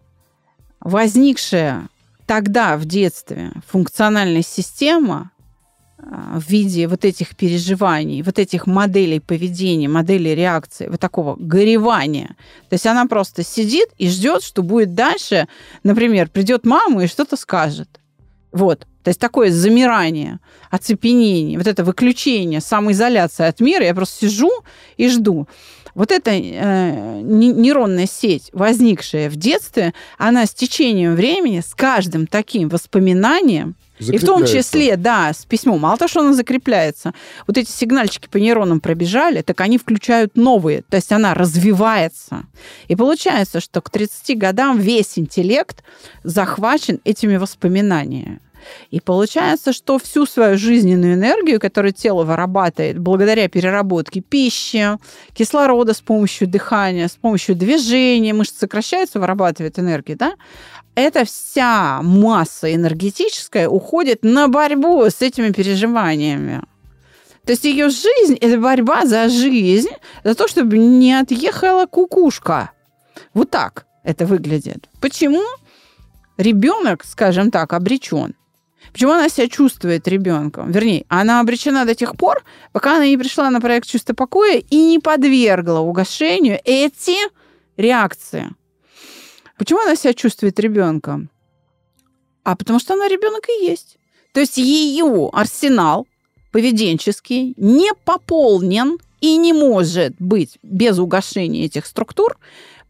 возникшая 0.79 1.87
тогда 2.25 2.77
в 2.77 2.85
детстве 2.85 3.51
функциональная 3.67 4.41
система 4.41 5.29
в 6.03 6.49
виде 6.49 6.87
вот 6.87 7.05
этих 7.05 7.35
переживаний, 7.35 8.21
вот 8.21 8.39
этих 8.39 8.67
моделей 8.67 9.19
поведения, 9.19 9.87
моделей 9.87 10.35
реакции, 10.35 10.87
вот 10.87 10.99
такого 10.99 11.35
горевания. 11.37 12.35
То 12.69 12.73
есть 12.73 12.87
она 12.87 13.05
просто 13.05 13.43
сидит 13.43 13.89
и 13.97 14.09
ждет, 14.09 14.43
что 14.43 14.63
будет 14.63 14.95
дальше. 14.95 15.47
Например, 15.83 16.29
придет 16.29 16.65
мама 16.65 17.03
и 17.03 17.07
что-то 17.07 17.37
скажет. 17.37 17.99
Вот. 18.51 18.87
То 19.03 19.09
есть 19.09 19.19
такое 19.19 19.51
замирание, 19.51 20.39
оцепенение, 20.69 21.57
вот 21.57 21.67
это 21.67 21.83
выключение, 21.83 22.61
самоизоляция 22.61 23.47
от 23.47 23.59
мира. 23.59 23.85
Я 23.85 23.95
просто 23.95 24.27
сижу 24.27 24.51
и 24.97 25.07
жду. 25.09 25.47
Вот 25.95 26.11
эта 26.11 26.31
э, 26.31 27.21
нейронная 27.21 28.07
сеть, 28.07 28.49
возникшая 28.53 29.29
в 29.29 29.35
детстве, 29.35 29.93
она 30.17 30.45
с 30.45 30.53
течением 30.53 31.15
времени, 31.15 31.59
с 31.59 31.73
каждым 31.73 32.27
таким 32.27 32.69
воспоминанием, 32.69 33.75
и 34.01 34.17
в 34.17 34.25
том 34.25 34.45
числе, 34.45 34.97
да, 34.97 35.31
с 35.33 35.45
письмом. 35.45 35.81
Мало 35.81 35.97
того, 35.97 36.09
что 36.09 36.19
она 36.21 36.33
закрепляется, 36.33 37.13
вот 37.47 37.57
эти 37.57 37.69
сигнальчики 37.69 38.27
по 38.27 38.37
нейронам 38.37 38.79
пробежали, 38.79 39.41
так 39.41 39.61
они 39.61 39.77
включают 39.77 40.35
новые. 40.35 40.81
То 40.83 40.97
есть 40.97 41.11
она 41.11 41.33
развивается. 41.33 42.43
И 42.87 42.95
получается, 42.95 43.59
что 43.59 43.81
к 43.81 43.89
30 43.89 44.37
годам 44.37 44.79
весь 44.79 45.17
интеллект 45.17 45.83
захвачен 46.23 46.99
этими 47.03 47.37
воспоминаниями. 47.37 48.39
И 48.89 48.99
получается, 48.99 49.73
что 49.73 49.97
всю 49.99 50.25
свою 50.25 50.57
жизненную 50.57 51.15
энергию, 51.15 51.59
которую 51.59 51.93
тело 51.93 52.23
вырабатывает 52.23 52.99
благодаря 52.99 53.47
переработке 53.49 54.21
пищи, 54.21 54.97
кислорода 55.33 55.93
с 55.93 56.01
помощью 56.01 56.47
дыхания, 56.47 57.07
с 57.07 57.15
помощью 57.15 57.55
движения, 57.55 58.33
мышцы 58.33 58.59
сокращаются, 58.59 59.19
вырабатывает 59.19 59.79
энергию, 59.79 60.17
да, 60.17 60.33
эта 60.95 61.25
вся 61.25 62.01
масса 62.01 62.73
энергетическая 62.73 63.67
уходит 63.67 64.23
на 64.23 64.47
борьбу 64.47 65.03
с 65.05 65.21
этими 65.21 65.51
переживаниями. 65.51 66.61
То 67.45 67.53
есть 67.53 67.63
ее 67.63 67.89
жизнь– 67.89 68.37
это 68.41 68.59
борьба 68.59 69.05
за 69.05 69.29
жизнь, 69.29 69.89
за 70.23 70.35
то, 70.35 70.47
чтобы 70.47 70.77
не 70.77 71.13
отъехала 71.13 71.85
кукушка. 71.85 72.71
Вот 73.33 73.49
так 73.49 73.85
это 74.03 74.25
выглядит. 74.25 74.89
Почему 75.01 75.43
ребенок, 76.37 77.03
скажем 77.03 77.49
так, 77.49 77.73
обречен? 77.73 78.35
Почему 78.91 79.11
она 79.13 79.29
себя 79.29 79.47
чувствует 79.47 80.07
ребенком? 80.07 80.71
Вернее, 80.71 81.05
она 81.07 81.39
обречена 81.39 81.85
до 81.85 81.95
тех 81.95 82.15
пор, 82.15 82.43
пока 82.73 82.97
она 82.97 83.07
не 83.07 83.17
пришла 83.17 83.49
на 83.49 83.61
проект 83.61 83.87
чувства 83.87 84.13
покоя 84.13 84.57
и 84.57 84.75
не 84.75 84.99
подвергла 84.99 85.79
угошению 85.79 86.59
эти 86.65 87.15
реакции. 87.77 88.49
Почему 89.61 89.79
она 89.81 89.95
себя 89.95 90.15
чувствует 90.15 90.59
ребенком? 90.59 91.29
А 92.43 92.55
потому 92.55 92.79
что 92.79 92.95
она 92.95 93.07
ребенок 93.07 93.47
и 93.47 93.65
есть. 93.65 93.99
То 94.33 94.39
есть 94.39 94.57
ее 94.57 95.29
арсенал 95.31 96.07
поведенческий 96.51 97.53
не 97.57 97.91
пополнен 98.03 98.97
и 99.19 99.37
не 99.37 99.53
может 99.53 100.15
быть 100.17 100.57
без 100.63 100.97
угошения 100.97 101.65
этих 101.65 101.85
структур 101.85 102.39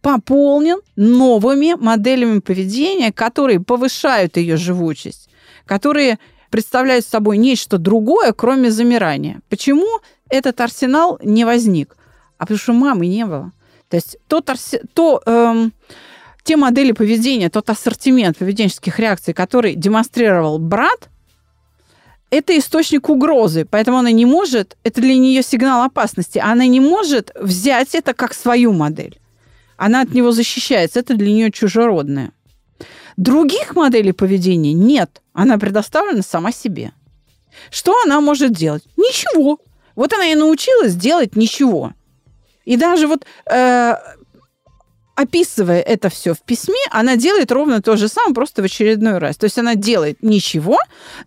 пополнен 0.02 0.80
новыми 0.96 1.74
моделями 1.74 2.40
поведения, 2.40 3.12
которые 3.12 3.60
повышают 3.60 4.38
ее 4.38 4.56
живучесть, 4.56 5.28
которые 5.66 6.20
представляют 6.52 7.06
собой 7.06 7.36
нечто 7.36 7.80
другое, 7.80 8.32
кроме 8.32 8.72
замирания. 8.72 9.42
Почему 9.50 10.00
этот 10.30 10.62
арсенал 10.62 11.20
не 11.22 11.44
возник? 11.44 11.98
А 12.38 12.46
потому 12.46 12.60
что 12.60 12.72
мамы 12.72 13.08
не 13.08 13.26
было. 13.26 13.52
То 13.90 13.98
есть 13.98 14.16
тот 14.30 14.50
арси... 14.50 14.80
то, 14.94 15.22
эм, 15.26 15.74
те 16.44 16.56
модели 16.56 16.92
поведения, 16.92 17.50
тот 17.50 17.70
ассортимент 17.70 18.38
поведенческих 18.38 19.00
реакций, 19.00 19.34
который 19.34 19.76
демонстрировал 19.76 20.60
брат, 20.60 21.10
это 22.30 22.58
источник 22.58 23.10
угрозы, 23.10 23.66
поэтому 23.70 23.98
она 23.98 24.12
не 24.12 24.26
может, 24.26 24.78
это 24.84 25.02
для 25.02 25.16
нее 25.16 25.44
сигнал 25.44 25.84
опасности, 25.84 26.40
она 26.40 26.66
не 26.66 26.80
может 26.80 27.32
взять 27.36 27.94
это 27.94 28.14
как 28.14 28.34
свою 28.34 28.72
модель. 28.72 29.20
Она 29.78 30.02
от 30.02 30.14
него 30.14 30.32
защищается, 30.32 31.00
это 31.00 31.16
для 31.16 31.32
нее 31.32 31.52
чужеродное. 31.52 32.32
Других 33.18 33.76
моделей 33.76 34.14
поведения 34.14 34.74
нет, 34.74 35.22
она 35.34 35.58
предоставлена 35.58 36.22
сама 36.22 36.52
себе. 36.52 36.94
Что 37.70 38.02
она 38.04 38.22
может 38.22 38.54
делать? 38.54 38.84
Ничего. 38.96 39.60
Вот 39.96 40.14
она 40.14 40.28
и 40.28 40.36
научилась 40.36 40.96
делать 40.96 41.36
ничего. 41.36 41.94
И 42.64 42.78
даже 42.78 43.08
вот 43.08 43.26
э, 43.52 43.96
описывая 45.22 45.82
это 45.82 46.10
все 46.10 46.34
в 46.34 46.42
письме, 46.42 46.80
она 46.92 47.16
делает 47.16 47.52
ровно 47.52 47.82
то 47.82 47.96
же 47.98 48.08
самое, 48.08 48.34
просто 48.34 48.62
в 48.62 48.66
очередной 48.66 49.18
раз. 49.18 49.38
То 49.38 49.46
есть 49.46 49.58
она 49.58 49.76
делает 49.76 50.22
ничего 50.22 50.78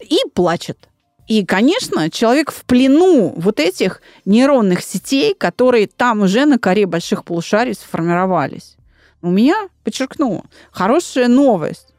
и 0.01 0.19
плачет. 0.35 0.79
И, 1.27 1.45
конечно, 1.47 2.11
человек 2.11 2.53
в 2.53 2.65
плену 2.65 3.33
вот 3.37 3.59
этих 3.59 4.03
нейронных 4.27 4.83
сетей, 4.83 5.35
которые 5.35 5.87
там 5.87 6.23
уже 6.23 6.45
на 6.45 6.59
коре 6.59 6.87
больших 6.87 7.25
полушарий 7.25 7.75
сформировались. 7.75 8.77
У 9.23 9.31
меня, 9.31 9.69
подчеркну, 9.85 10.45
хорошая 10.71 11.29
новость 11.29 11.94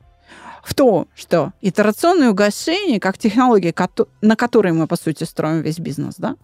в 0.66 0.74
том, 0.74 1.08
что 1.16 1.54
итерационное 1.62 2.32
угошение, 2.32 3.00
как 3.00 3.20
технология, 3.20 3.74
на 4.22 4.36
которой 4.36 4.74
мы, 4.74 4.88
по 4.88 4.96
сути, 4.96 5.24
строим 5.24 5.62
весь 5.62 5.78
бизнес, 5.78 6.16
да, 6.18 6.38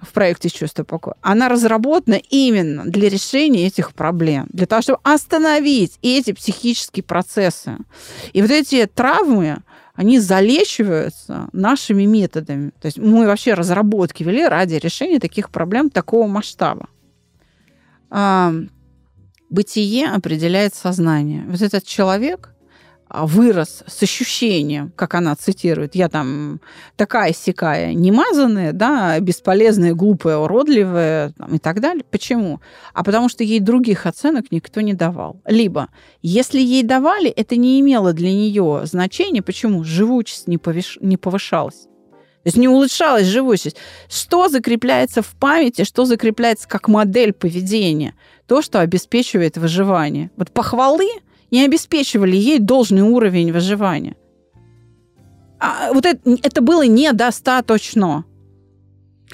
в 0.00 0.12
проекте 0.14 0.48
«Чувство 0.48 0.82
покоя», 0.82 1.16
она 1.20 1.50
разработана 1.50 2.14
именно 2.30 2.84
для 2.86 3.10
решения 3.10 3.66
этих 3.66 3.92
проблем, 3.92 4.46
для 4.48 4.66
того, 4.66 4.80
чтобы 4.80 5.00
остановить 5.02 5.98
эти 6.00 6.32
психические 6.32 7.02
процессы. 7.02 7.76
И 8.32 8.40
вот 8.40 8.50
эти 8.50 8.86
травмы, 8.86 9.58
они 9.94 10.18
залечиваются 10.20 11.50
нашими 11.52 12.06
методами. 12.06 12.70
То 12.80 12.86
есть 12.86 12.96
мы 12.96 13.26
вообще 13.26 13.52
разработки 13.52 14.22
вели 14.22 14.46
ради 14.46 14.76
решения 14.76 15.20
таких 15.20 15.50
проблем 15.50 15.90
такого 15.90 16.26
масштаба. 16.26 16.88
Бытие 19.50 20.08
определяет 20.08 20.74
сознание. 20.74 21.44
Вот 21.46 21.60
этот 21.60 21.84
человек, 21.84 22.54
вырос 23.12 23.82
с 23.86 24.02
ощущением, 24.02 24.92
как 24.96 25.14
она 25.14 25.34
цитирует, 25.34 25.94
я 25.94 26.08
там 26.08 26.60
такая 26.96 27.32
сякая, 27.32 27.92
немазанная, 27.94 28.72
да, 28.72 29.18
бесполезная, 29.20 29.94
глупая, 29.94 30.38
уродливая 30.38 31.32
там, 31.36 31.54
и 31.54 31.58
так 31.58 31.80
далее. 31.80 32.04
Почему? 32.10 32.60
А 32.94 33.02
потому 33.02 33.28
что 33.28 33.44
ей 33.44 33.60
других 33.60 34.06
оценок 34.06 34.52
никто 34.52 34.80
не 34.80 34.94
давал. 34.94 35.40
Либо, 35.44 35.88
если 36.22 36.60
ей 36.60 36.82
давали, 36.82 37.30
это 37.30 37.56
не 37.56 37.80
имело 37.80 38.12
для 38.12 38.32
нее 38.32 38.82
значения. 38.84 39.42
Почему? 39.42 39.84
Живучесть 39.84 40.46
не, 40.46 40.58
повыш... 40.58 40.98
не 41.00 41.16
повышалась. 41.16 41.88
То 42.42 42.46
есть 42.46 42.56
не 42.56 42.68
улучшалась 42.68 43.26
живучесть. 43.26 43.76
Что 44.08 44.48
закрепляется 44.48 45.20
в 45.20 45.34
памяти, 45.38 45.84
что 45.84 46.06
закрепляется 46.06 46.66
как 46.66 46.88
модель 46.88 47.34
поведения? 47.34 48.14
То, 48.46 48.62
что 48.62 48.80
обеспечивает 48.80 49.58
выживание. 49.58 50.30
Вот 50.36 50.50
похвалы 50.50 51.08
не 51.50 51.64
обеспечивали 51.64 52.36
ей 52.36 52.58
должный 52.58 53.02
уровень 53.02 53.52
выживания. 53.52 54.16
А 55.58 55.92
вот 55.92 56.06
это, 56.06 56.20
это 56.42 56.62
было 56.62 56.86
недостаточно. 56.86 58.24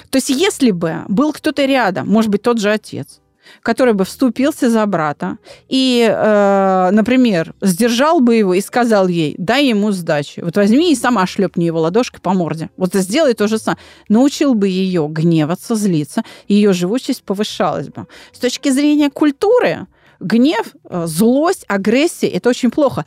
То 0.09 0.17
есть 0.17 0.29
если 0.29 0.71
бы 0.71 1.03
был 1.07 1.33
кто-то 1.33 1.65
рядом, 1.65 2.07
может 2.07 2.29
быть, 2.29 2.41
тот 2.41 2.59
же 2.59 2.71
отец, 2.71 3.21
который 3.61 3.93
бы 3.93 4.05
вступился 4.05 4.69
за 4.69 4.85
брата 4.85 5.37
и, 5.69 6.07
э, 6.09 6.89
например, 6.91 7.53
сдержал 7.61 8.19
бы 8.19 8.35
его 8.35 8.53
и 8.53 8.61
сказал 8.61 9.07
ей, 9.07 9.35
дай 9.37 9.67
ему 9.67 9.91
сдачи. 9.91 10.41
Вот 10.41 10.57
возьми 10.57 10.91
и 10.91 10.95
сама 10.95 11.25
шлепни 11.25 11.65
его 11.65 11.79
ладошкой 11.79 12.19
по 12.21 12.33
морде. 12.33 12.69
Вот 12.77 12.93
сделай 12.93 13.33
то 13.33 13.47
же 13.47 13.57
самое. 13.57 13.79
Научил 14.09 14.53
бы 14.53 14.67
ее 14.67 15.07
гневаться, 15.09 15.75
злиться, 15.75 16.23
ее 16.47 16.73
живучесть 16.73 17.23
повышалась 17.23 17.87
бы. 17.87 18.07
С 18.33 18.39
точки 18.39 18.69
зрения 18.69 19.09
культуры, 19.09 19.87
гнев, 20.19 20.75
э, 20.89 21.05
злость, 21.07 21.65
агрессия– 21.67 22.27
это 22.29 22.49
очень 22.49 22.71
плохо. 22.71 23.05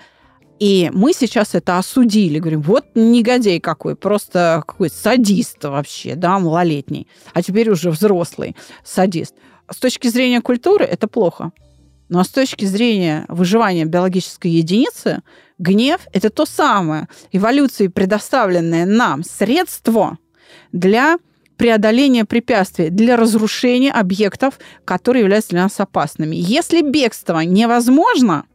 И 0.58 0.90
мы 0.92 1.14
сейчас 1.14 1.54
это 1.54 1.78
осудили. 1.78 2.38
Говорим, 2.38 2.60
вот 2.60 2.84
негодяй 2.94 3.60
какой, 3.60 3.96
просто 3.96 4.62
какой 4.66 4.90
садист 4.90 5.64
вообще, 5.64 6.14
да, 6.16 6.38
малолетний. 6.38 7.08
А 7.32 7.42
теперь 7.42 7.70
уже 7.70 7.90
взрослый 7.90 8.54
садист. 8.84 9.34
С 9.70 9.76
точки 9.76 10.08
зрения 10.08 10.42
культуры 10.42 10.84
это 10.84 11.08
плохо. 11.08 11.52
Но 12.10 12.24
с 12.24 12.28
точки 12.28 12.64
зрения 12.64 13.24
выживания 13.28 13.84
биологической 13.84 14.50
единицы, 14.50 15.22
гнев– 15.58 16.00
это 16.12 16.28
то 16.28 16.44
самое 16.44 17.08
эволюцией 17.32 17.88
предоставленное 17.88 18.84
нам 18.84 19.22
средство 19.22 20.18
для 20.72 21.18
преодоления 21.60 22.24
препятствий, 22.24 22.88
для 22.88 23.18
разрушения 23.18 23.92
объектов, 23.92 24.58
которые 24.86 25.20
являются 25.20 25.50
для 25.50 25.64
нас 25.64 25.78
опасными. 25.78 26.34
Если 26.34 26.80
бегство 26.80 27.40
невозможно, 27.40 28.46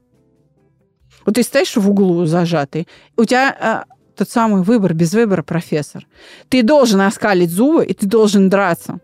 вот 1.23 1.35
ты 1.35 1.43
стоишь 1.43 1.75
в 1.75 1.87
углу 1.87 2.25
зажатый, 2.25 2.87
у 3.15 3.25
тебя 3.25 3.85
э, 3.87 3.93
тот 4.15 4.27
самый 4.27 4.63
выбор 4.63 4.95
без 4.95 5.13
выбора, 5.13 5.43
профессор. 5.43 6.07
Ты 6.49 6.63
должен 6.63 6.99
оскалить 7.01 7.51
зубы, 7.51 7.85
и 7.85 7.93
ты 7.93 8.07
должен 8.07 8.49
драться. 8.49 8.99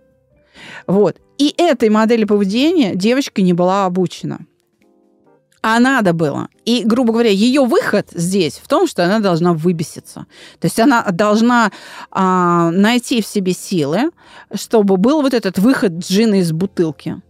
Вот. 0.88 1.18
И 1.38 1.54
этой 1.56 1.90
модели 1.90 2.24
поведения 2.24 2.96
девочка 2.96 3.44
не 3.44 3.54
была 3.54 3.86
обучена. 3.86 4.48
А 5.64 5.80
надо 5.80 6.14
было. 6.14 6.48
И, 6.66 6.84
грубо 6.84 7.14
говоря, 7.14 7.30
ее 7.30 7.66
выход 7.66 8.08
здесь 8.12 8.58
в 8.58 8.68
том, 8.68 8.88
что 8.88 9.06
она 9.06 9.20
должна 9.20 9.54
выбеситься. 9.54 10.26
То 10.60 10.66
есть 10.66 10.80
она 10.80 11.04
должна 11.12 11.72
а, 12.10 12.72
найти 12.72 13.22
в 13.22 13.28
себе 13.28 13.54
силы, 13.54 14.10
чтобы 14.54 14.98
был 14.98 15.22
вот 15.22 15.36
этот 15.36 15.60
выход 15.60 15.92
джина 16.00 16.40
из 16.40 16.52
бутылки. 16.52 17.22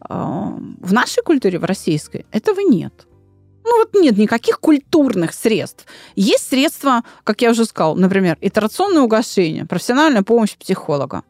А, 0.00 0.54
в 0.80 0.92
нашей 0.92 1.22
культуре, 1.22 1.58
в 1.58 1.64
российской, 1.64 2.24
этого 2.32 2.60
нет. 2.60 3.06
Ну 3.62 3.78
вот 3.78 3.94
нет 3.94 4.16
никаких 4.16 4.58
культурных 4.58 5.34
средств. 5.34 5.84
Есть 6.16 6.48
средства, 6.48 7.02
как 7.24 7.42
я 7.42 7.50
уже 7.50 7.66
сказала, 7.66 7.94
например, 7.94 8.38
итерационное 8.40 9.02
угошение, 9.02 9.66
профессиональная 9.66 10.22
помощь 10.22 10.56
психолога. 10.56 11.24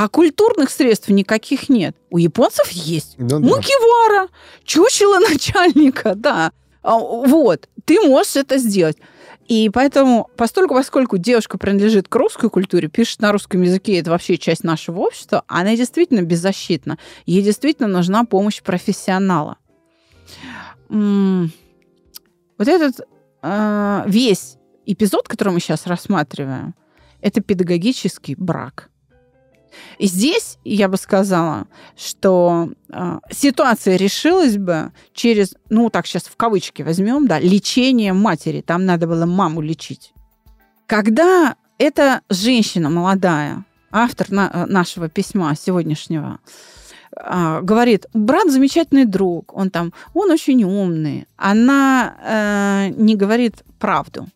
А 0.00 0.08
культурных 0.08 0.70
средств 0.70 1.08
никаких 1.08 1.68
нет. 1.68 1.96
У 2.08 2.18
японцев 2.18 2.70
есть. 2.70 3.16
Да, 3.18 3.40
Мукивара, 3.40 4.28
чучело 4.62 5.18
начальника, 5.28 6.14
да. 6.14 6.52
А, 6.84 6.96
вот, 6.96 7.68
ты 7.84 8.00
можешь 8.02 8.36
это 8.36 8.58
сделать. 8.58 8.96
И 9.48 9.68
поэтому, 9.74 10.30
постольку, 10.36 10.74
поскольку 10.74 11.18
девушка 11.18 11.58
принадлежит 11.58 12.06
к 12.06 12.14
русской 12.14 12.48
культуре, 12.48 12.86
пишет 12.86 13.20
на 13.20 13.32
русском 13.32 13.60
языке, 13.62 13.98
это 13.98 14.12
вообще 14.12 14.38
часть 14.38 14.62
нашего 14.62 15.00
общества, 15.00 15.42
она 15.48 15.74
действительно 15.74 16.22
беззащитна. 16.22 16.96
Ей 17.26 17.42
действительно 17.42 17.88
нужна 17.88 18.22
помощь 18.22 18.62
профессионала. 18.62 19.56
Вот 20.88 21.48
этот 22.68 23.00
а, 23.42 24.04
весь 24.06 24.58
эпизод, 24.86 25.26
который 25.26 25.54
мы 25.54 25.58
сейчас 25.58 25.88
рассматриваем, 25.88 26.76
это 27.20 27.40
педагогический 27.40 28.36
брак. 28.36 28.87
И 29.98 30.06
здесь 30.06 30.58
я 30.64 30.88
бы 30.88 30.96
сказала, 30.96 31.66
что 31.96 32.70
э, 32.90 33.18
ситуация 33.30 33.96
решилась 33.96 34.56
бы 34.56 34.92
через, 35.12 35.54
ну 35.70 35.90
так 35.90 36.06
сейчас 36.06 36.24
в 36.24 36.36
кавычки 36.36 36.82
возьмем, 36.82 37.26
да, 37.26 37.38
лечение 37.38 38.12
матери. 38.12 38.60
Там 38.60 38.84
надо 38.84 39.06
было 39.06 39.26
маму 39.26 39.60
лечить. 39.60 40.12
Когда 40.86 41.56
эта 41.78 42.22
женщина 42.30 42.90
молодая, 42.90 43.64
автор 43.90 44.30
на, 44.30 44.50
э, 44.52 44.66
нашего 44.66 45.08
письма 45.08 45.54
сегодняшнего, 45.54 46.38
э, 47.16 47.60
говорит, 47.62 48.06
брат 48.14 48.50
замечательный 48.50 49.04
друг, 49.04 49.56
он 49.56 49.70
там, 49.70 49.92
он 50.14 50.30
очень 50.30 50.64
умный, 50.64 51.26
она 51.36 52.14
э, 52.22 52.94
не 52.96 53.16
говорит 53.16 53.64
правду. 53.78 54.28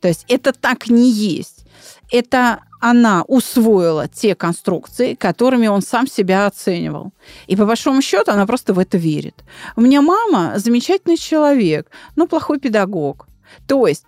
То 0.00 0.08
есть 0.08 0.24
это 0.28 0.52
так 0.52 0.88
не 0.88 1.10
есть. 1.10 1.66
Это 2.10 2.60
она 2.80 3.24
усвоила 3.28 4.08
те 4.08 4.34
конструкции, 4.34 5.14
которыми 5.14 5.66
он 5.66 5.82
сам 5.82 6.06
себя 6.06 6.46
оценивал. 6.46 7.12
И 7.46 7.54
по 7.54 7.66
большому 7.66 8.00
счету 8.00 8.32
она 8.32 8.46
просто 8.46 8.72
в 8.72 8.78
это 8.78 8.96
верит. 8.96 9.44
У 9.76 9.82
меня 9.82 10.00
мама 10.00 10.54
замечательный 10.56 11.18
человек, 11.18 11.90
но 12.16 12.26
плохой 12.26 12.58
педагог. 12.58 13.28
То 13.66 13.86
есть 13.86 14.04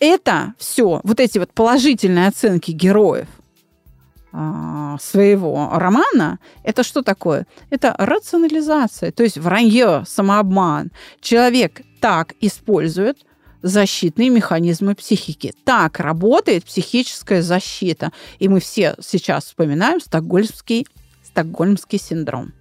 это 0.00 0.54
все, 0.58 1.00
вот 1.04 1.20
эти 1.20 1.38
вот 1.38 1.52
положительные 1.52 2.28
оценки 2.28 2.70
героев 2.70 3.28
а, 4.32 4.96
своего 5.00 5.70
романа, 5.74 6.38
это 6.62 6.82
что 6.82 7.02
такое? 7.02 7.46
Это 7.70 7.94
рационализация, 7.98 9.12
то 9.12 9.22
есть 9.22 9.36
вранье, 9.36 10.04
самообман. 10.06 10.90
Человек 11.20 11.82
так 12.00 12.34
использует 12.40 13.18
защитные 13.62 14.30
механизмы 14.30 14.94
психики. 14.94 15.52
Так 15.64 16.00
работает 16.00 16.64
психическая 16.64 17.42
защита. 17.42 18.12
И 18.38 18.48
мы 18.48 18.60
все 18.60 18.94
сейчас 19.00 19.46
вспоминаем 19.46 20.00
стокгольмский, 20.00 20.86
стокгольмский 21.24 21.98
синдром 21.98 22.52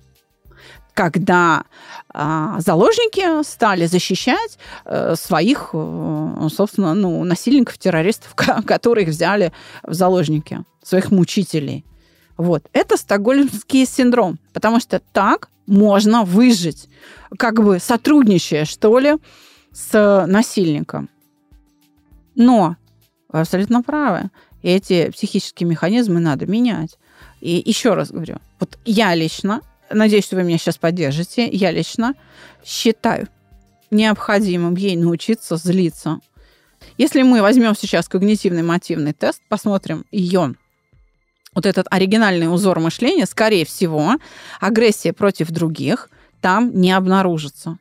когда 0.93 1.65
э, 2.11 2.55
заложники 2.57 3.43
стали 3.43 3.85
защищать 3.85 4.57
э, 4.83 5.13
своих, 5.15 5.69
э, 5.73 6.47
собственно, 6.51 6.95
ну, 6.95 7.23
насильников, 7.23 7.77
террористов, 7.77 8.33
которых 8.65 9.07
взяли 9.09 9.53
в 9.83 9.93
заложники, 9.93 10.65
своих 10.81 11.11
мучителей. 11.11 11.85
Вот. 12.35 12.63
Это 12.73 12.97
стокгольмский 12.97 13.85
синдром, 13.85 14.39
потому 14.53 14.79
что 14.79 14.99
так 15.13 15.49
можно 15.67 16.23
выжить, 16.23 16.87
как 17.37 17.63
бы 17.63 17.79
сотрудничая, 17.79 18.65
что 18.65 18.97
ли, 18.97 19.17
с 19.77 20.25
насильником. 20.25 21.09
Но 22.35 22.77
вы 23.29 23.41
абсолютно 23.41 23.83
правы. 23.83 24.31
Эти 24.63 25.11
психические 25.11 25.69
механизмы 25.69 26.19
надо 26.19 26.47
менять. 26.47 26.97
И 27.41 27.61
еще 27.63 27.93
раз 27.93 28.11
говорю, 28.11 28.37
вот 28.59 28.79
я 28.85 29.13
лично, 29.13 29.61
надеюсь, 29.91 30.25
что 30.25 30.35
вы 30.35 30.43
меня 30.43 30.57
сейчас 30.57 30.77
поддержите, 30.77 31.47
я 31.47 31.71
лично 31.71 32.15
считаю 32.65 33.27
необходимым 33.91 34.75
ей 34.75 34.97
научиться 34.97 35.57
злиться. 35.57 36.19
Если 36.97 37.21
мы 37.21 37.41
возьмем 37.41 37.75
сейчас 37.75 38.09
когнитивный 38.09 38.63
мотивный 38.63 39.13
тест, 39.13 39.41
посмотрим 39.47 40.05
ее 40.11 40.55
вот 41.53 41.65
этот 41.65 41.85
оригинальный 41.91 42.51
узор 42.51 42.79
мышления, 42.79 43.27
скорее 43.27 43.65
всего, 43.65 44.15
агрессия 44.59 45.13
против 45.13 45.51
других 45.51 46.09
там 46.41 46.71
не 46.73 46.91
обнаружится 46.91 47.77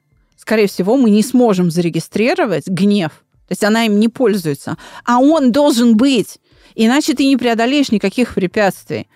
скорее 0.46 0.68
всего, 0.68 0.96
мы 0.96 1.10
не 1.10 1.24
сможем 1.24 1.72
зарегистрировать 1.72 2.68
гнев. 2.68 3.10
То 3.48 3.52
есть 3.52 3.64
она 3.64 3.84
им 3.84 3.98
не 3.98 4.06
пользуется. 4.06 4.76
А 5.04 5.18
он 5.18 5.50
должен 5.50 5.96
быть. 5.96 6.38
Иначе 6.76 7.14
ты 7.14 7.26
не 7.26 7.36
преодолеешь 7.36 7.90
никаких 7.90 8.34
препятствий. 8.34 9.08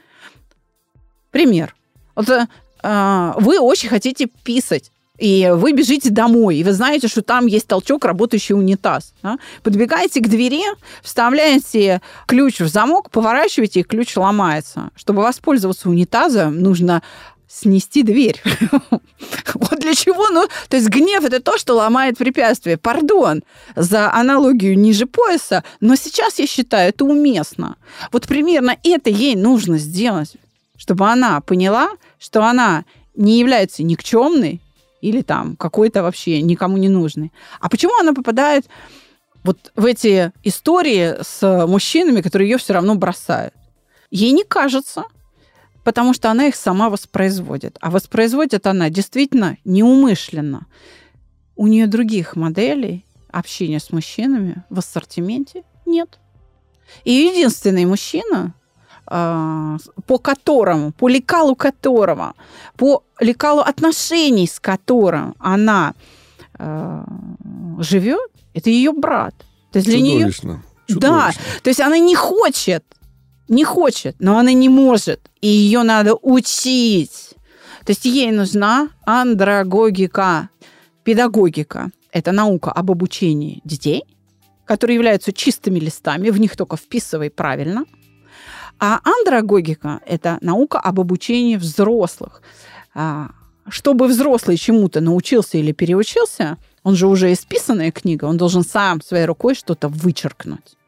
Пример. 1.30 1.76
Вот, 2.16 2.28
э, 2.28 3.32
вы 3.36 3.60
очень 3.60 3.88
хотите 3.88 4.26
писать 4.26 4.90
и 5.18 5.52
вы 5.54 5.72
бежите 5.72 6.08
домой, 6.08 6.56
и 6.56 6.64
вы 6.64 6.72
знаете, 6.72 7.06
что 7.06 7.20
там 7.20 7.44
есть 7.46 7.66
толчок, 7.66 8.06
работающий 8.06 8.54
унитаз. 8.54 9.12
Да? 9.22 9.38
Подбегаете 9.62 10.20
к 10.20 10.28
двери, 10.28 10.62
вставляете 11.02 12.00
ключ 12.26 12.60
в 12.60 12.68
замок, 12.68 13.10
поворачиваете, 13.10 13.80
и 13.80 13.82
ключ 13.82 14.16
ломается. 14.16 14.90
Чтобы 14.96 15.20
воспользоваться 15.20 15.90
унитазом, 15.90 16.60
нужно 16.60 17.02
снести 17.50 18.02
дверь. 18.04 18.40
вот 19.54 19.80
для 19.80 19.94
чего? 19.94 20.28
Ну, 20.30 20.46
то 20.68 20.76
есть 20.76 20.88
гнев 20.88 21.24
это 21.24 21.40
то, 21.40 21.58
что 21.58 21.74
ломает 21.74 22.16
препятствие. 22.16 22.76
Пардон 22.76 23.42
за 23.74 24.12
аналогию 24.12 24.78
ниже 24.78 25.06
пояса, 25.06 25.64
но 25.80 25.96
сейчас 25.96 26.38
я 26.38 26.46
считаю 26.46 26.90
это 26.90 27.04
уместно. 27.04 27.76
Вот 28.12 28.28
примерно 28.28 28.76
это 28.84 29.10
ей 29.10 29.34
нужно 29.34 29.78
сделать, 29.78 30.36
чтобы 30.76 31.10
она 31.10 31.40
поняла, 31.40 31.90
что 32.20 32.44
она 32.44 32.84
не 33.16 33.40
является 33.40 33.82
никчемной 33.82 34.60
или 35.00 35.22
там 35.22 35.56
какой-то 35.56 36.04
вообще 36.04 36.40
никому 36.42 36.76
не 36.76 36.88
нужной. 36.88 37.32
А 37.60 37.68
почему 37.68 37.98
она 37.98 38.14
попадает 38.14 38.66
вот 39.42 39.72
в 39.74 39.86
эти 39.86 40.30
истории 40.44 41.16
с 41.20 41.66
мужчинами, 41.66 42.20
которые 42.20 42.48
ее 42.48 42.58
все 42.58 42.74
равно 42.74 42.94
бросают. 42.94 43.54
Ей 44.10 44.30
не 44.32 44.44
кажется, 44.44 45.04
потому 45.90 46.14
что 46.14 46.30
она 46.30 46.46
их 46.46 46.54
сама 46.54 46.88
воспроизводит. 46.88 47.76
А 47.80 47.90
воспроизводит 47.90 48.68
она 48.68 48.90
действительно 48.90 49.56
неумышленно. 49.64 50.68
У 51.56 51.66
нее 51.66 51.88
других 51.88 52.36
моделей 52.36 53.04
общения 53.32 53.80
с 53.80 53.90
мужчинами 53.90 54.62
в 54.70 54.78
ассортименте 54.78 55.64
нет. 55.86 56.20
И 57.02 57.10
единственный 57.10 57.86
мужчина, 57.86 58.54
а, 59.04 59.78
по 60.06 60.18
которому, 60.18 60.92
по 60.92 61.08
лекалу 61.08 61.56
которого, 61.56 62.34
по 62.76 63.02
лекалу 63.18 63.62
отношений 63.62 64.46
с 64.46 64.60
которым 64.60 65.34
она 65.40 65.94
а, 66.54 67.04
живет, 67.80 68.30
это 68.54 68.70
ее 68.70 68.92
брат. 68.92 69.34
То 69.72 69.80
есть 69.80 69.88
для 69.88 70.00
нее... 70.00 70.30
Да, 70.86 71.32
то 71.64 71.68
есть 71.68 71.80
она 71.80 71.98
не 71.98 72.14
хочет, 72.14 72.84
не 73.50 73.64
хочет, 73.64 74.16
но 74.18 74.38
она 74.38 74.52
не 74.52 74.68
может, 74.68 75.30
и 75.42 75.48
ее 75.48 75.82
надо 75.82 76.14
учить. 76.14 77.34
То 77.84 77.90
есть 77.92 78.04
ей 78.04 78.30
нужна 78.30 78.88
андрогогика, 79.04 80.48
педагогика. 81.04 81.90
Это 82.12 82.32
наука 82.32 82.72
об 82.72 82.90
обучении 82.90 83.60
детей, 83.64 84.04
которые 84.64 84.94
являются 84.94 85.32
чистыми 85.32 85.78
листами, 85.78 86.30
в 86.30 86.40
них 86.40 86.56
только 86.56 86.76
вписывай 86.76 87.30
правильно. 87.30 87.84
А 88.78 89.00
андрогогика– 89.04 90.00
это 90.06 90.38
наука 90.40 90.80
об 90.80 91.00
обучении 91.00 91.56
взрослых. 91.56 92.42
А, 92.94 93.30
чтобы 93.68 94.06
взрослый 94.06 94.56
чему-то 94.56 95.00
научился 95.00 95.58
или 95.58 95.72
переучился– 95.72 96.56
он 96.82 96.96
же 96.96 97.06
уже 97.06 97.32
исписанная 97.32 97.90
книга, 97.90 98.24
он 98.24 98.36
должен 98.36 98.62
сам 98.62 99.02
своей 99.02 99.26
рукой 99.26 99.54
что-то 99.54 99.88
вычеркнуть 99.88 100.78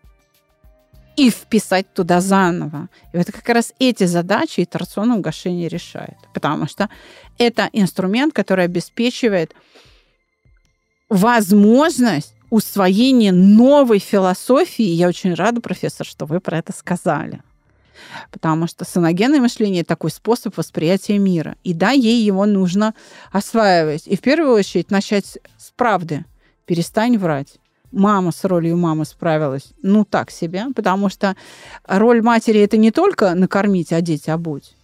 и 1.16 1.30
вписать 1.30 1.92
туда 1.92 2.20
заново. 2.20 2.88
И 3.12 3.18
это 3.18 3.32
как 3.32 3.48
раз 3.48 3.72
эти 3.78 4.04
задачи 4.04 4.60
итерационного 4.60 5.20
гашения 5.20 5.68
решает. 5.68 6.16
Потому 6.32 6.66
что 6.66 6.88
это 7.38 7.68
инструмент, 7.72 8.32
который 8.34 8.64
обеспечивает 8.64 9.54
возможность 11.08 12.34
усвоения 12.50 13.32
новой 13.32 13.98
философии. 13.98 14.84
Я 14.84 15.08
очень 15.08 15.34
рада, 15.34 15.60
профессор, 15.60 16.06
что 16.06 16.26
вы 16.26 16.40
про 16.40 16.58
это 16.58 16.72
сказали. 16.72 17.42
Потому 18.30 18.66
что 18.66 18.84
саногенное 18.84 19.40
мышление– 19.40 19.84
такой 19.86 20.10
способ 20.10 20.56
восприятия 20.56 21.18
мира. 21.18 21.56
И 21.64 21.72
да, 21.72 21.90
ей 21.90 22.22
его 22.22 22.46
нужно 22.46 22.94
осваивать. 23.30 24.06
И 24.06 24.16
в 24.16 24.20
первую 24.20 24.54
очередь 24.54 24.90
начать 24.90 25.38
с 25.58 25.70
правды. 25.76 26.24
Перестань 26.66 27.18
врать 27.18 27.58
мама 27.92 28.32
с 28.32 28.44
ролью 28.44 28.76
мамы 28.76 29.04
справилась, 29.04 29.72
ну, 29.82 30.04
так 30.04 30.30
себе, 30.30 30.66
потому 30.74 31.08
что 31.08 31.36
роль 31.86 32.22
матери– 32.22 32.60
это 32.62 32.76
не 32.76 32.90
только 32.90 33.34
накормить, 33.34 33.92
одеть, 33.92 34.28
обуть. 34.28 34.74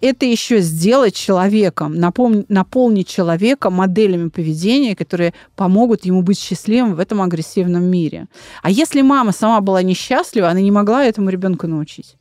Это 0.00 0.26
еще 0.26 0.60
сделать 0.60 1.14
человеком, 1.14 1.94
напом- 1.94 2.44
наполнить 2.48 3.08
человека 3.08 3.68
моделями 3.68 4.28
поведения, 4.28 4.94
которые 4.94 5.34
помогут 5.56 6.04
ему 6.04 6.22
быть 6.22 6.38
счастливым 6.38 6.94
в 6.94 7.00
этом 7.00 7.20
агрессивном 7.20 7.84
мире. 7.84 8.26
А 8.62 8.70
если 8.70 9.02
мама 9.02 9.32
сама 9.32 9.60
была 9.60 9.82
несчастлива, 9.82 10.50
она 10.50 10.60
не 10.60 10.70
могла 10.70 11.04
этому 11.04 11.30
ребенку 11.30 11.66
научить. 11.66 12.16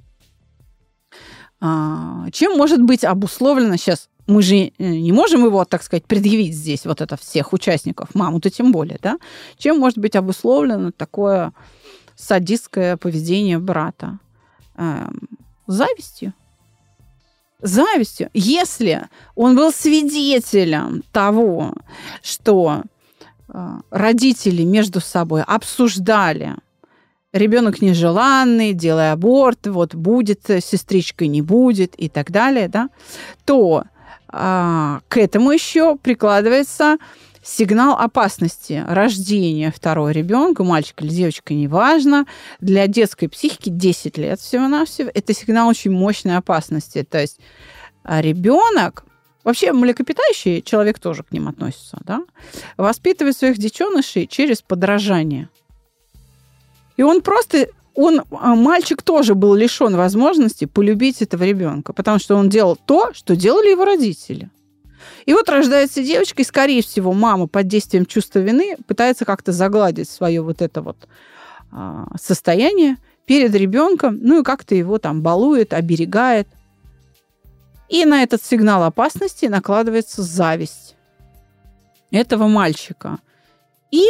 А, 1.60 2.30
чем 2.32 2.58
может 2.58 2.82
быть 2.82 3.04
обусловлено 3.04 3.78
сейчас 3.78 4.10
мы 4.28 4.42
же 4.42 4.56
э, 4.56 4.72
не 4.78 5.12
можем 5.12 5.46
его, 5.46 5.66
так 5.66 5.84
сказать, 5.84 6.06
предъявить 6.06 6.56
здесь, 6.56 6.86
вот 6.86 7.02
это 7.02 7.16
всех 7.18 7.54
участников, 7.54 8.14
маму-то 8.14 8.50
тем 8.50 8.72
более, 8.72 9.00
да? 9.02 9.18
Чем 9.58 9.80
может 9.80 9.98
быть 9.98 10.16
обусловлено 10.16 10.92
такое 10.92 11.54
садистское 12.16 12.98
поведение 12.98 13.58
брата? 13.58 14.20
Эм, 14.76 15.30
завистью. 15.66 16.34
Завистью. 17.62 18.30
Если 18.34 19.08
он 19.36 19.56
был 19.56 19.72
свидетелем 19.72 21.04
того, 21.12 21.74
что 22.22 22.84
э, 23.48 23.80
родители 23.90 24.64
между 24.64 25.00
собой 25.00 25.42
обсуждали 25.42 26.56
ребенок 27.34 27.82
нежеланный, 27.82 28.74
делай 28.74 29.12
аборт, 29.12 29.68
вот 29.68 29.96
будет 29.96 30.42
сестричкой, 30.46 31.30
не 31.30 31.42
будет 31.42 31.96
и 31.96 32.10
так 32.10 32.32
далее, 32.32 32.68
да, 32.68 32.90
то 33.46 33.84
а, 34.30 35.02
к 35.08 35.18
этому 35.18 35.52
еще 35.52 35.96
прикладывается 35.98 36.98
сигнал 37.44 37.98
опасности 37.98 38.84
рождения 38.88 39.72
второго 39.72 40.10
ребенка, 40.10 40.64
мальчика 40.64 41.06
или 41.06 41.12
девочка, 41.12 41.54
неважно, 41.54 42.26
для 42.60 42.88
детской 42.88 43.28
психики 43.28 43.70
10 43.70 44.18
лет 44.18 44.40
всего-навсего. 44.40 45.10
Это 45.14 45.34
сигнал 45.34 45.70
очень 45.70 45.92
мощной 45.92 46.38
опасности. 46.38 47.04
То 47.10 47.20
есть 47.20 47.40
а, 48.04 48.22
ребенок 48.22 49.04
Вообще 49.48 49.72
млекопитающий, 49.72 50.62
человек 50.62 51.00
тоже 51.00 51.24
к 51.24 51.32
ним 51.32 51.48
относится, 51.48 51.98
да, 52.04 52.26
воспитывает 52.76 53.38
своих 53.38 53.58
детенышей 53.58 54.28
через 54.28 54.62
подражание. 54.62 55.48
И 56.98 57.02
он 57.02 57.22
просто 57.22 57.70
он, 57.98 58.22
а, 58.30 58.54
мальчик 58.54 59.02
тоже 59.02 59.34
был 59.34 59.56
лишен 59.56 59.96
возможности 59.96 60.66
полюбить 60.66 61.24
этого 61.24 61.44
ребенка, 61.44 61.94
потому 61.94 62.20
что 62.20 62.36
он 62.36 62.48
делал 62.48 62.76
то, 62.76 63.12
что 63.14 63.36
делали 63.36 63.72
его 63.72 63.86
родители. 63.86 64.52
И 65.26 65.34
вот 65.34 65.50
рождается 65.50 66.04
девочка, 66.04 66.44
и, 66.44 66.46
скорее 66.46 66.84
всего, 66.84 67.12
мама 67.12 67.48
под 67.48 67.68
действием 67.68 68.06
чувства 68.06 68.40
вины 68.40 68.78
пытается 68.86 69.26
как-то 69.26 69.52
загладить 69.52 70.08
свое 70.08 70.42
вот 70.42 70.62
это 70.62 70.84
вот 70.84 71.08
а, 71.72 72.06
состояние 72.22 72.98
перед 73.26 73.56
ребенком, 73.56 74.20
ну 74.22 74.42
и 74.42 74.44
как-то 74.44 74.76
его 74.76 75.00
там 75.00 75.24
балует, 75.24 75.74
оберегает. 75.74 76.48
И 77.90 78.06
на 78.06 78.22
этот 78.22 78.44
сигнал 78.44 78.84
опасности 78.84 79.48
накладывается 79.48 80.22
зависть 80.22 80.96
этого 82.12 82.48
мальчика. 82.48 83.18
И 83.90 84.04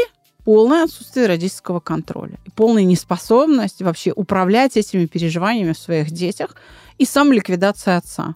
полное 0.47 0.85
отсутствие 0.85 1.27
родительского 1.27 1.81
контроля 1.81 2.39
и 2.45 2.49
полная 2.51 2.85
неспособность 2.85 3.81
вообще 3.81 4.13
управлять 4.15 4.77
этими 4.77 5.05
переживаниями 5.05 5.73
в 5.73 5.77
своих 5.77 6.09
детях 6.09 6.55
и 6.97 7.03
самоликвидация 7.03 7.97
отца. 7.97 8.33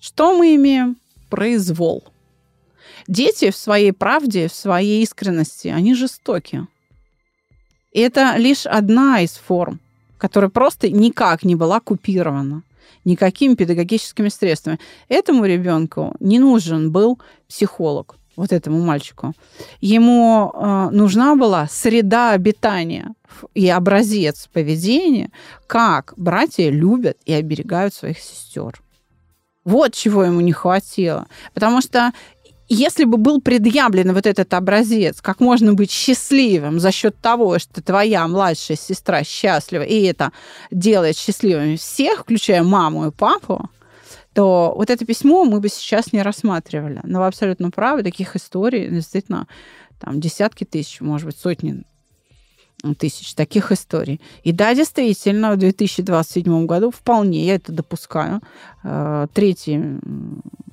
Что 0.00 0.34
мы 0.34 0.54
имеем? 0.54 0.96
Произвол. 1.28 2.02
Дети 3.08 3.50
в 3.50 3.56
своей 3.58 3.92
правде, 3.92 4.48
в 4.48 4.54
своей 4.54 5.02
искренности, 5.02 5.68
они 5.68 5.94
жестоки. 5.94 6.66
И 7.92 8.00
это 8.00 8.36
лишь 8.38 8.64
одна 8.64 9.20
из 9.20 9.32
форм, 9.32 9.80
которая 10.16 10.48
просто 10.48 10.88
никак 10.88 11.44
не 11.44 11.56
была 11.56 11.80
купирована 11.80 12.62
никакими 13.04 13.54
педагогическими 13.54 14.30
средствами. 14.30 14.78
Этому 15.10 15.44
ребенку 15.44 16.14
не 16.20 16.38
нужен 16.38 16.90
был 16.90 17.20
психолог 17.48 18.16
вот 18.36 18.52
этому 18.52 18.80
мальчику, 18.80 19.34
ему 19.80 20.52
э, 20.54 20.88
нужна 20.90 21.36
была 21.36 21.68
среда 21.68 22.32
обитания 22.32 23.14
и 23.54 23.68
образец 23.68 24.48
поведения, 24.52 25.30
как 25.66 26.14
братья 26.16 26.68
любят 26.70 27.18
и 27.24 27.32
оберегают 27.32 27.94
своих 27.94 28.18
сестер. 28.18 28.80
Вот 29.64 29.94
чего 29.94 30.24
ему 30.24 30.40
не 30.40 30.52
хватило. 30.52 31.26
Потому 31.54 31.80
что 31.80 32.12
если 32.68 33.04
бы 33.04 33.18
был 33.18 33.40
предъявлен 33.40 34.14
вот 34.14 34.26
этот 34.26 34.54
образец, 34.54 35.20
как 35.20 35.40
можно 35.40 35.74
быть 35.74 35.90
счастливым 35.90 36.80
за 36.80 36.90
счет 36.90 37.16
того, 37.20 37.58
что 37.58 37.82
твоя 37.82 38.26
младшая 38.26 38.78
сестра 38.78 39.24
счастлива, 39.24 39.82
и 39.82 40.02
это 40.04 40.32
делает 40.70 41.16
счастливыми 41.16 41.76
всех, 41.76 42.20
включая 42.20 42.62
маму 42.62 43.08
и 43.08 43.10
папу, 43.10 43.68
то 44.34 44.74
вот 44.76 44.90
это 44.90 45.04
письмо 45.04 45.44
мы 45.44 45.60
бы 45.60 45.68
сейчас 45.68 46.12
не 46.12 46.22
рассматривали. 46.22 47.00
Но 47.04 47.20
вы 47.20 47.26
абсолютно 47.26 47.70
правы, 47.70 48.02
таких 48.02 48.36
историй 48.36 48.88
действительно 48.88 49.46
там 50.00 50.20
десятки 50.20 50.64
тысяч, 50.64 51.00
может 51.00 51.26
быть, 51.26 51.36
сотни 51.36 51.84
тысяч 52.98 53.34
таких 53.34 53.70
историй. 53.70 54.20
И 54.42 54.52
да, 54.52 54.74
действительно, 54.74 55.52
в 55.52 55.56
2027 55.56 56.66
году 56.66 56.90
вполне, 56.90 57.46
я 57.46 57.54
это 57.54 57.72
допускаю, 57.72 58.40
э, 58.82 59.26
третье 59.32 60.00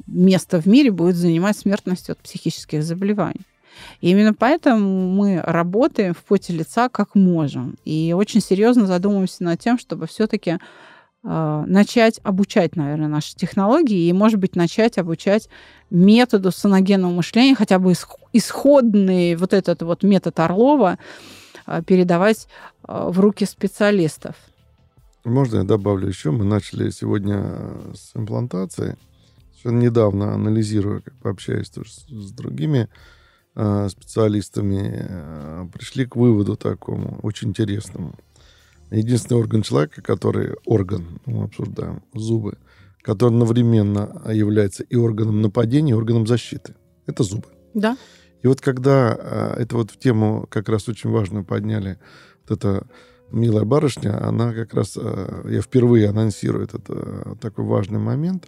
место 0.07 0.59
в 0.59 0.65
мире 0.65 0.91
будет 0.91 1.15
занимать 1.15 1.57
смертность 1.57 2.09
от 2.09 2.17
психических 2.19 2.83
заболеваний. 2.83 3.41
И 4.01 4.09
именно 4.09 4.33
поэтому 4.33 5.13
мы 5.13 5.41
работаем 5.45 6.13
в 6.13 6.23
поте 6.23 6.53
лица 6.53 6.89
как 6.89 7.15
можем. 7.15 7.75
И 7.85 8.13
очень 8.17 8.41
серьезно 8.41 8.87
задумываемся 8.87 9.43
над 9.43 9.59
тем, 9.59 9.77
чтобы 9.77 10.07
все-таки 10.07 10.57
начать 11.21 12.19
обучать, 12.23 12.77
наверное, 12.77 13.09
наши 13.09 13.35
технологии 13.35 14.07
и, 14.07 14.13
может 14.13 14.39
быть, 14.39 14.55
начать 14.55 14.97
обучать 14.97 15.49
методу 15.89 16.51
саногенного 16.51 17.11
мышления, 17.11 17.55
хотя 17.55 17.79
бы 17.79 17.93
исходный 18.33 19.35
вот 19.35 19.53
этот 19.53 19.81
вот 19.81 20.03
метод 20.03 20.39
Орлова 20.39 20.97
а, 21.65 21.81
передавать 21.81 22.47
а, 22.83 23.09
в 23.09 23.19
руки 23.19 23.45
специалистов. 23.45 24.35
Можно 25.25 25.57
я 25.57 25.63
добавлю 25.63 26.07
еще? 26.07 26.31
Мы 26.31 26.45
начали 26.45 26.89
сегодня 26.89 27.43
с 27.93 28.15
имплантации. 28.15 28.97
Совершенно 29.51 29.81
недавно 29.81 30.33
анализируя, 30.33 31.01
как 31.01 31.13
бы 31.19 31.29
общаясь 31.29 31.69
тоже 31.69 31.91
с, 31.91 32.31
другими 32.31 32.87
специалистами 33.89 35.69
пришли 35.73 36.05
к 36.05 36.15
выводу 36.15 36.55
такому, 36.55 37.19
очень 37.23 37.49
интересному. 37.49 38.15
Единственный 38.91 39.37
орган 39.37 39.61
человека, 39.61 40.01
который 40.01 40.55
орган, 40.65 41.19
мы 41.25 41.43
обсуждаем, 41.43 42.01
зубы, 42.13 42.57
который 43.01 43.31
одновременно 43.33 44.21
является 44.31 44.83
и 44.83 44.95
органом 44.95 45.41
нападения, 45.41 45.91
и 45.91 45.95
органом 45.95 46.25
защиты. 46.25 46.75
Это 47.05 47.23
зубы. 47.23 47.47
Да. 47.73 47.97
И 48.41 48.47
вот 48.47 48.61
когда 48.61 49.15
э, 49.17 49.61
это 49.61 49.75
вот 49.75 49.91
в 49.91 49.99
тему 49.99 50.47
как 50.49 50.69
раз 50.69 50.87
очень 50.87 51.09
важную 51.09 51.45
подняли, 51.45 51.99
вот 52.47 52.57
эта 52.57 52.87
милая 53.31 53.65
барышня, 53.65 54.25
она 54.25 54.53
как 54.53 54.73
раз, 54.73 54.97
э, 54.99 55.41
я 55.49 55.61
впервые 55.61 56.09
анонсирую 56.09 56.63
этот 56.63 56.85
э, 56.89 57.35
такой 57.41 57.65
важный 57.65 57.99
момент, 57.99 58.47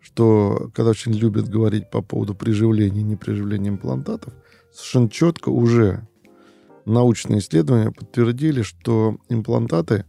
что 0.00 0.70
когда 0.74 0.90
очень 0.90 1.12
любят 1.12 1.48
говорить 1.48 1.90
по 1.90 2.02
поводу 2.02 2.34
приживления 2.34 3.00
и 3.00 3.04
неприживления 3.04 3.70
имплантатов, 3.70 4.32
совершенно 4.72 5.10
четко 5.10 5.48
уже 5.48 6.06
научные 6.86 7.40
исследования 7.40 7.90
подтвердили, 7.90 8.62
что 8.62 9.16
имплантаты 9.28 10.04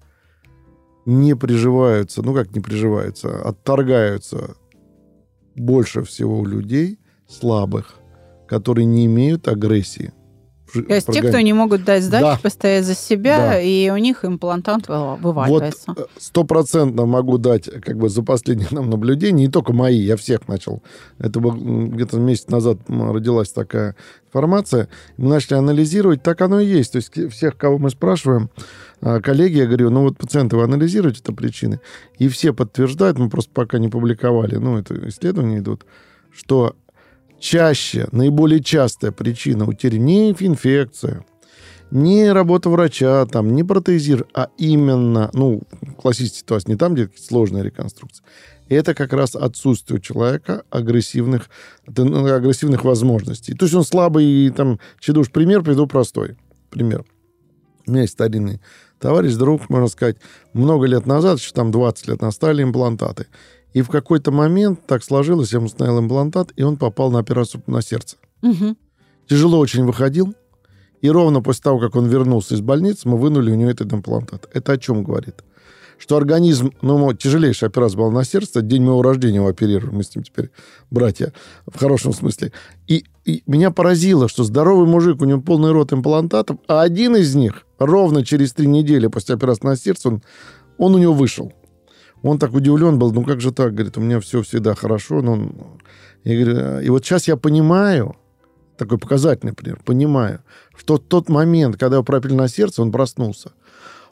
не 1.05 1.36
приживаются, 1.36 2.21
ну 2.21 2.34
как 2.34 2.55
не 2.55 2.61
приживаются, 2.61 3.41
отторгаются 3.41 4.55
больше 5.55 6.03
всего 6.03 6.39
у 6.39 6.45
людей 6.45 6.99
слабых, 7.28 7.95
которые 8.47 8.86
не 8.86 9.05
имеют 9.05 9.47
агрессии. 9.47 10.13
То 10.82 10.93
есть 10.93 11.07
те, 11.11 11.21
кто 11.21 11.39
не 11.39 11.53
могут 11.53 11.84
дать 11.84 12.03
сдачу, 12.03 12.26
да. 12.26 12.39
постоять 12.41 12.86
за 12.86 12.95
себя, 12.95 13.38
да. 13.38 13.61
и 13.61 13.89
у 13.89 13.97
них 13.97 14.26
имплантант 14.26 14.88
вываливается. 14.88 15.84
Вот 15.88 15.99
э, 15.99 16.05
стопроцентно 16.17 17.05
могу 17.05 17.38
дать 17.38 17.69
как 17.82 17.97
бы 17.97 18.09
за 18.09 18.23
последние 18.23 18.67
нам 18.71 18.89
наблюдения, 18.89 19.45
не 19.45 19.51
только 19.51 19.73
мои, 19.73 19.97
я 19.97 20.17
всех 20.17 20.47
начал. 20.47 20.82
Это 21.19 21.39
где-то 21.39 22.17
месяц 22.19 22.47
назад 22.47 22.80
родилась 22.88 23.49
такая 23.49 23.95
информация. 24.28 24.89
Мы 25.17 25.30
начали 25.30 25.55
анализировать, 25.55 26.21
так 26.21 26.41
оно 26.41 26.59
и 26.59 26.65
есть. 26.65 26.93
То 26.93 26.97
есть 26.97 27.34
всех, 27.34 27.57
кого 27.57 27.78
мы 27.78 27.89
спрашиваем, 27.89 28.49
а, 29.01 29.21
коллеги, 29.21 29.57
я 29.57 29.65
говорю, 29.65 29.89
ну 29.89 30.01
вот 30.01 30.17
пациенты, 30.17 30.57
вы 30.57 30.63
анализируете 30.63 31.21
это 31.21 31.32
причины? 31.32 31.80
И 32.17 32.28
все 32.28 32.53
подтверждают, 32.53 33.17
мы 33.17 33.30
просто 33.30 33.51
пока 33.53 33.78
не 33.78 33.88
публиковали, 33.88 34.55
ну 34.55 34.78
это 34.78 35.07
исследования 35.09 35.59
идут, 35.59 35.86
что 36.32 36.76
чаще, 37.39 38.07
наиболее 38.11 38.63
частая 38.63 39.11
причина 39.11 39.65
утери 39.65 39.97
не 39.97 40.31
инфекция, 40.31 41.25
не 41.91 42.31
работа 42.31 42.69
врача, 42.69 43.25
там, 43.25 43.55
не 43.55 43.63
протезир, 43.63 44.25
а 44.33 44.49
именно, 44.57 45.29
ну, 45.33 45.61
классическая 46.01 46.39
ситуация, 46.39 46.71
не 46.71 46.77
там, 46.77 46.95
где 46.95 47.09
сложная 47.17 47.61
реконструкция. 47.61 48.25
Это 48.67 48.95
как 48.95 49.13
раз 49.13 49.36
отсутствие 49.36 49.99
у 49.99 50.01
человека 50.01 50.63
агрессивных, 50.71 51.49
ну, 51.86 52.25
агрессивных 52.25 52.83
возможностей. 52.83 53.53
То 53.53 53.65
есть 53.65 53.75
он 53.75 53.83
слабый, 53.83 54.25
и 54.25 54.49
там, 54.49 54.79
чедуш, 54.99 55.29
пример 55.31 55.61
приведу 55.61 55.86
простой. 55.86 56.36
Пример. 56.71 57.05
У 57.86 57.91
меня 57.91 58.01
есть 58.01 58.13
старинный 58.13 58.59
товарищ, 58.99 59.33
друг, 59.36 59.69
можно 59.69 59.88
сказать, 59.88 60.17
много 60.53 60.88
лет 60.88 61.05
назад, 61.05 61.39
еще 61.39 61.51
там 61.51 61.71
20 61.71 62.07
лет, 62.07 62.21
настали 62.21 62.63
имплантаты. 62.63 63.27
И 63.76 63.82
в 63.82 63.89
какой-то 63.89 64.32
момент 64.32 64.80
так 64.88 65.03
сложилось, 65.03 65.51
я 65.51 65.57
ему 65.57 65.65
установил 65.65 65.99
имплантат, 65.99 66.53
и 66.55 66.63
он 66.63 66.78
попал 66.78 67.11
на 67.11 67.19
операцию 67.19 67.61
на 67.67 67.82
сердце. 67.82 68.15
Угу. 68.41 68.78
Тяжело 69.28 69.59
очень 69.59 69.84
выходил. 69.84 70.34
И 71.01 71.09
ровно 71.09 71.41
после 71.41 71.63
того, 71.63 71.80
как 71.80 71.97
он 71.97 72.07
вернулся 72.07 72.55
из 72.55 72.61
больницы, 72.61 73.09
мы 73.09 73.17
вынули 73.17 73.51
у 73.51 73.55
него 73.55 73.69
этот 73.69 73.91
имплантат. 73.91 74.47
Это 74.53 74.71
о 74.71 74.78
чем 74.78 75.03
говорит? 75.03 75.43
Что 75.97 76.15
организм, 76.15 76.71
ну, 76.82 77.13
тяжелейшая 77.13 77.69
операция 77.69 77.97
была 77.97 78.11
на 78.11 78.23
сердце, 78.23 78.61
день 78.61 78.82
моего 78.82 79.01
рождения 79.01 79.38
его 79.38 79.47
оперировали, 79.47 79.93
мы 79.93 80.03
с 80.05 80.15
ним 80.15 80.23
теперь 80.23 80.51
братья, 80.89 81.34
в 81.67 81.78
хорошем 81.78 82.13
смысле. 82.13 82.53
И, 82.88 83.03
и 83.26 83.43
меня 83.45 83.71
поразило, 83.71 84.30
что 84.30 84.45
здоровый 84.45 84.88
мужик, 84.88 85.21
у 85.21 85.26
него 85.26 85.41
полный 85.41 85.73
рот 85.73 85.91
имплантатов, 85.91 86.59
а 86.69 86.82
один 86.82 87.17
из 87.17 87.36
них 87.36 87.65
ровно 87.78 88.23
через 88.23 88.53
три 88.53 88.67
недели 88.67 89.07
после 89.07 89.36
операции 89.36 89.67
на 89.67 89.76
сердце, 89.76 90.07
он, 90.07 90.23
он 90.78 90.95
у 90.95 90.97
него 90.97 91.13
вышел. 91.13 91.51
Он 92.26 92.39
так 92.39 92.55
удивлен 92.55 92.97
был, 92.97 93.13
ну 93.13 93.23
как 93.23 93.39
же 93.39 93.51
так, 93.51 93.76
говорит, 93.76 93.97
у 93.97 94.01
меня 94.01 94.19
все 94.19 94.41
всегда 94.41 94.73
хорошо. 94.73 95.17
Он... 95.17 95.51
я 96.23 96.43
говорю, 96.43 96.80
и 96.80 96.89
вот 96.89 97.05
сейчас 97.05 97.28
я 97.28 97.38
понимаю, 97.38 98.15
такой 98.78 98.97
показательный 98.97 99.53
пример, 99.53 99.80
понимаю, 99.86 100.39
что 100.76 100.97
тот 100.97 101.30
момент, 101.30 101.78
когда 101.78 101.97
его 101.97 102.03
пропили 102.03 102.34
на 102.34 102.47
сердце, 102.47 102.82
он 102.82 102.91
проснулся. 102.91 103.51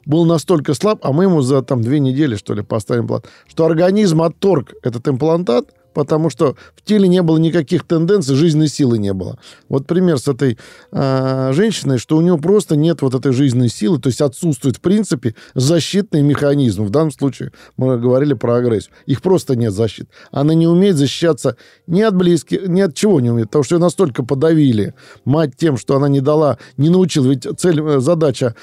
Был 0.06 0.26
настолько 0.26 0.74
слаб, 0.74 1.00
а 1.02 1.12
мы 1.12 1.24
ему 1.24 1.40
за 1.40 1.60
там 1.62 1.82
две 1.82 1.98
недели, 1.98 2.36
что 2.36 2.54
ли, 2.54 2.62
поставим 2.62 3.02
имплант, 3.02 3.26
что 3.48 3.66
организм 3.66 4.22
отторг 4.22 4.74
этот 4.84 5.08
имплантат– 5.08 5.74
потому 5.94 6.28
что 6.28 6.56
в 6.76 6.82
теле 6.82 7.08
не 7.08 7.22
было 7.22 7.38
никаких 7.38 7.84
тенденций, 7.84 8.34
жизненной 8.34 8.68
силы 8.68 8.98
не 8.98 9.12
было. 9.12 9.38
Вот 9.68 9.86
пример 9.86 10.18
с 10.18 10.28
этой 10.28 10.58
э, 10.92 11.52
женщиной, 11.52 11.98
что 11.98 12.16
у 12.16 12.20
нее 12.20 12.36
просто 12.36 12.76
нет 12.76 13.00
вот 13.02 13.14
этой 13.14 13.32
жизненной 13.32 13.68
силы, 13.68 13.98
то 13.98 14.08
есть 14.08 14.20
отсутствует, 14.20 14.76
в 14.76 14.80
принципе, 14.80 15.34
защитный 15.54 16.22
механизм. 16.22 16.84
В 16.84 16.90
данном 16.90 17.12
случае 17.12 17.52
мы 17.76 17.98
говорили 17.98 18.34
про 18.34 18.56
агрессию. 18.56 18.92
Их 19.06 19.22
просто 19.22 19.56
нет 19.56 19.72
защит. 19.72 20.08
Она 20.30 20.54
не 20.54 20.66
умеет 20.66 20.96
защищаться 20.96 21.56
ни 21.86 22.02
от 22.02 22.14
близких, 22.14 22.66
ни 22.66 22.80
от 22.80 22.94
чего 22.94 23.20
не 23.20 23.30
умеет, 23.30 23.48
потому 23.48 23.64
что 23.64 23.76
ее 23.76 23.80
настолько 23.80 24.24
подавили. 24.24 24.94
Мать 25.24 25.52
тем, 25.56 25.76
что 25.76 25.96
она 25.96 26.08
не 26.08 26.20
дала, 26.20 26.58
не 26.76 26.90
научила. 26.90 27.28
Ведь 27.28 27.46
цель, 27.58 27.80
э, 27.80 28.00
задача 28.00 28.54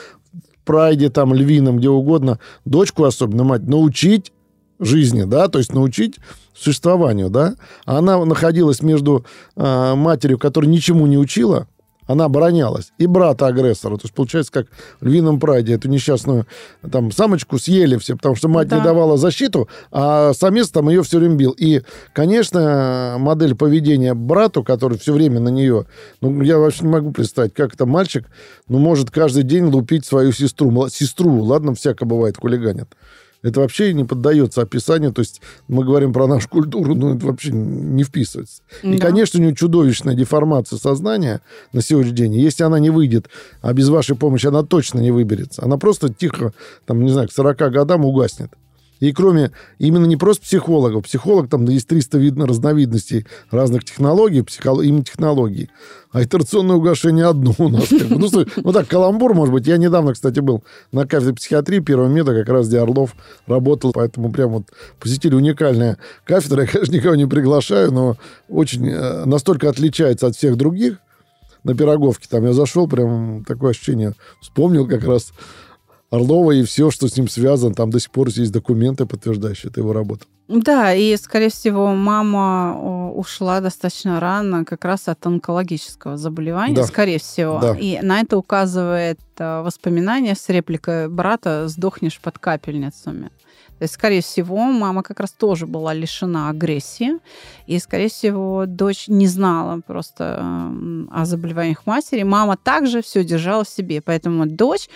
прайде, 0.66 1.10
там, 1.10 1.34
львином, 1.34 1.78
где 1.78 1.90
угодно, 1.90 2.40
дочку 2.66 3.04
особенно 3.04 3.44
мать, 3.44 3.64
научить 3.64 4.32
жизни, 4.82 5.24
да, 5.24 5.48
то 5.48 5.60
есть 5.60 5.74
научить 5.74 6.18
существованию, 6.54 7.30
да. 7.30 7.56
Она 7.86 8.24
находилась 8.26 8.82
между 8.82 9.26
э, 9.56 9.96
матерью, 9.96 10.38
которая 10.38 10.70
ничему 10.70 11.08
не 11.08 11.18
учила, 11.18 11.68
она 12.08 12.26
оборонялась, 12.26 12.92
и 12.98 13.06
брата-агрессора. 13.08 13.96
То 13.96 14.04
есть, 14.04 14.14
получается, 14.14 14.52
как 14.52 14.68
в 15.00 15.06
«Львином 15.06 15.40
прайде» 15.40 15.76
эту 15.76 15.88
несчастную 15.88 16.46
там 16.92 17.12
самочку 17.12 17.58
съели 17.58 17.96
все, 17.98 18.16
потому 18.16 18.36
что 18.36 18.50
мать 18.50 18.68
да. 18.68 18.80
не 18.80 18.84
давала 18.84 19.18
защиту, 19.18 19.70
а 19.92 20.34
самец 20.34 20.70
там 20.70 20.90
ее 20.90 21.04
все 21.04 21.20
время 21.20 21.36
бил. 21.36 21.52
И, 21.58 21.84
конечно, 22.14 23.16
модель 23.18 23.56
поведения 23.56 24.14
брату, 24.14 24.64
который 24.64 24.98
все 24.98 25.14
время 25.14 25.40
на 25.40 25.50
нее... 25.50 25.86
Ну, 26.22 26.42
я 26.42 26.58
вообще 26.58 26.84
не 26.84 26.90
могу 26.90 27.12
представить, 27.12 27.54
как 27.54 27.76
это 27.76 27.86
мальчик, 27.86 28.26
ну, 28.68 28.80
может 28.80 29.10
каждый 29.12 29.44
день 29.44 29.66
лупить 29.66 30.06
свою 30.06 30.32
сестру. 30.32 30.90
Сестру, 30.90 31.42
ладно, 31.44 31.76
всяко 31.76 32.06
бывает, 32.06 32.38
хулиганят. 32.38 32.90
Это 33.44 33.60
вообще 33.62 33.94
не 33.94 34.04
поддается 34.04 34.62
описанию. 34.62 35.12
То 35.12 35.22
есть 35.22 35.42
мы 35.68 35.84
говорим 35.84 36.14
про 36.14 36.28
нашу 36.28 36.48
культуру, 36.50 36.96
но 36.96 37.16
это 37.16 37.26
вообще 37.26 37.52
не 37.52 38.04
вписывается. 38.04 38.62
Да. 38.84 38.90
И, 38.90 38.98
конечно, 38.98 39.40
у 39.40 39.44
нее 39.44 39.56
чудовищная 39.56 40.16
деформация 40.16 40.78
сознания 40.78 41.42
на 41.74 41.82
сегодняшний 41.82 42.18
день. 42.18 42.36
Если 42.36 42.64
она 42.64 42.80
не 42.80 42.90
выйдет, 42.90 43.30
а 43.62 43.74
без 43.74 43.90
вашей 43.90 44.16
помощи 44.16 44.48
она 44.48 44.64
точно 44.64 45.00
не 45.00 45.12
выберется. 45.12 45.64
Она 45.64 45.78
просто 45.78 46.14
тихо, 46.14 46.54
там, 46.86 47.04
не 47.04 47.12
знаю, 47.12 47.28
к 47.28 47.32
40 47.32 47.58
годам 47.72 48.06
угаснет. 48.06 48.52
И 49.02 49.12
кроме 49.14 49.52
именно 49.80 50.06
не 50.06 50.16
просто 50.16 50.44
психологов, 50.44 51.06
психолог, 51.06 51.50
там 51.50 51.66
есть 51.66 51.88
300 51.88 52.20
видно 52.20 52.46
разновидностей 52.46 53.26
разных 53.50 53.84
технологий, 53.84 54.44
психолог, 54.44 54.86
именно 54.86 55.04
технологий. 55.04 55.70
А 56.12 56.24
итерационное 56.24 56.76
угошение 56.76 57.26
одно 57.26 57.54
у 57.58 57.70
нас. 57.70 57.90
Как 57.90 58.08
бы. 58.08 58.20
Ну, 58.20 58.30
ну 58.58 58.72
так, 58.72 58.88
каламбур, 58.88 59.34
может 59.34 59.54
быть. 59.54 59.66
Я 59.66 59.78
недавно, 59.78 60.14
кстати, 60.14 60.40
был 60.40 60.64
на 60.92 61.08
кафедре 61.08 61.34
психиатрии 61.34 61.80
первого 61.80 62.10
меда, 62.10 62.34
как 62.34 62.48
раз 62.50 62.68
где 62.68 62.80
Орлов 62.80 63.16
работал, 63.48 63.92
поэтому 63.92 64.32
прям 64.32 64.52
вот 64.52 64.66
посетили 65.00 65.34
уникальная 65.34 65.98
кафедра. 66.24 66.62
Я, 66.62 66.68
конечно, 66.68 66.94
никого 66.94 67.16
не 67.16 67.26
приглашаю, 67.26 67.92
но 67.92 68.18
очень 68.50 68.88
э, 68.88 69.26
настолько 69.26 69.68
отличается 69.68 70.28
от 70.28 70.36
всех 70.36 70.58
других 70.58 71.00
на 71.64 71.76
Пироговке. 71.76 72.28
Там 72.30 72.46
я 72.46 72.54
зашел, 72.54 72.88
прям 72.88 73.46
такое 73.46 73.72
ощущение, 73.72 74.14
вспомнил 74.42 74.88
как 74.88 75.04
раз 75.06 75.34
Орлова 76.12 76.52
и 76.52 76.64
все, 76.64 76.92
что 76.92 77.08
с 77.08 77.16
ним 77.16 77.28
связано. 77.28 77.74
Там 77.74 77.90
до 77.90 78.00
сих 78.00 78.12
пор 78.12 78.28
есть 78.28 78.52
документы, 78.52 79.06
подтверждающие 79.06 79.70
это 79.70 79.80
его 79.80 79.94
работу. 79.94 80.26
Да, 80.50 80.94
и, 80.94 81.16
скорее 81.16 81.50
всего, 81.50 81.94
мама 81.94 83.12
ушла 83.14 83.62
достаточно 83.62 84.20
рано 84.20 84.66
как 84.66 84.84
раз 84.84 85.08
от 85.08 85.26
онкологического 85.26 86.18
заболевания, 86.18 86.76
да. 86.76 86.84
скорее 86.84 87.20
всего. 87.20 87.60
Да. 87.62 87.78
И 87.80 88.00
на 88.02 88.20
это 88.20 88.38
указывает 88.38 89.20
э, 89.38 89.62
воспоминание 89.62 90.36
с 90.36 90.50
репликой 90.50 91.08
брата 91.08 91.70
«сдохнешь 91.70 92.20
под 92.20 92.38
капельницами». 92.38 93.32
То 93.82 93.86
есть, 93.86 93.96
скорее 93.96 94.22
всего, 94.22 94.58
мама 94.58 95.02
как 95.02 95.20
раз 95.22 95.32
тоже 95.32 95.66
была 95.66 95.92
лишена 95.92 96.50
агрессии, 96.50 97.14
и, 97.66 97.80
скорее 97.80 98.10
всего, 98.10 98.66
дочь 98.68 99.08
не 99.08 99.26
знала 99.26 99.82
просто 99.82 100.70
о 101.10 101.26
заболеваниях 101.26 101.88
матери. 101.88 102.22
Мама 102.22 102.58
также 102.58 103.02
все 103.02 103.24
держала 103.24 103.64
в 103.64 103.70
себе, 103.70 104.00
поэтому 104.02 104.46
дочь 104.46 104.88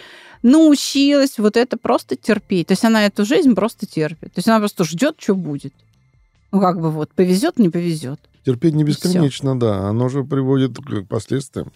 научилась 0.44 1.40
вот 1.40 1.58
это 1.58 1.78
просто 1.78 2.16
терпеть. 2.16 2.68
То 2.68 2.74
есть 2.74 2.86
она 2.86 3.08
эту 3.08 3.26
жизнь 3.26 3.56
просто 3.56 3.88
терпит. 3.88 4.34
То 4.34 4.38
есть 4.38 4.48
она 4.48 4.60
просто 4.60 4.84
ждет, 4.84 5.16
что 5.18 5.34
будет. 5.34 5.74
Ну, 6.52 6.62
как 6.62 6.80
бы 6.80 6.92
вот, 6.92 7.10
повезет, 7.10 7.58
не 7.58 7.70
повезет. 7.70 8.20
Терпеть 8.46 8.76
не 8.76 8.84
бесконечно, 8.84 9.60
да. 9.60 9.88
Оно 9.88 10.10
же 10.10 10.24
приводит 10.24 10.78
к 10.78 11.08
последствиям 11.08 11.72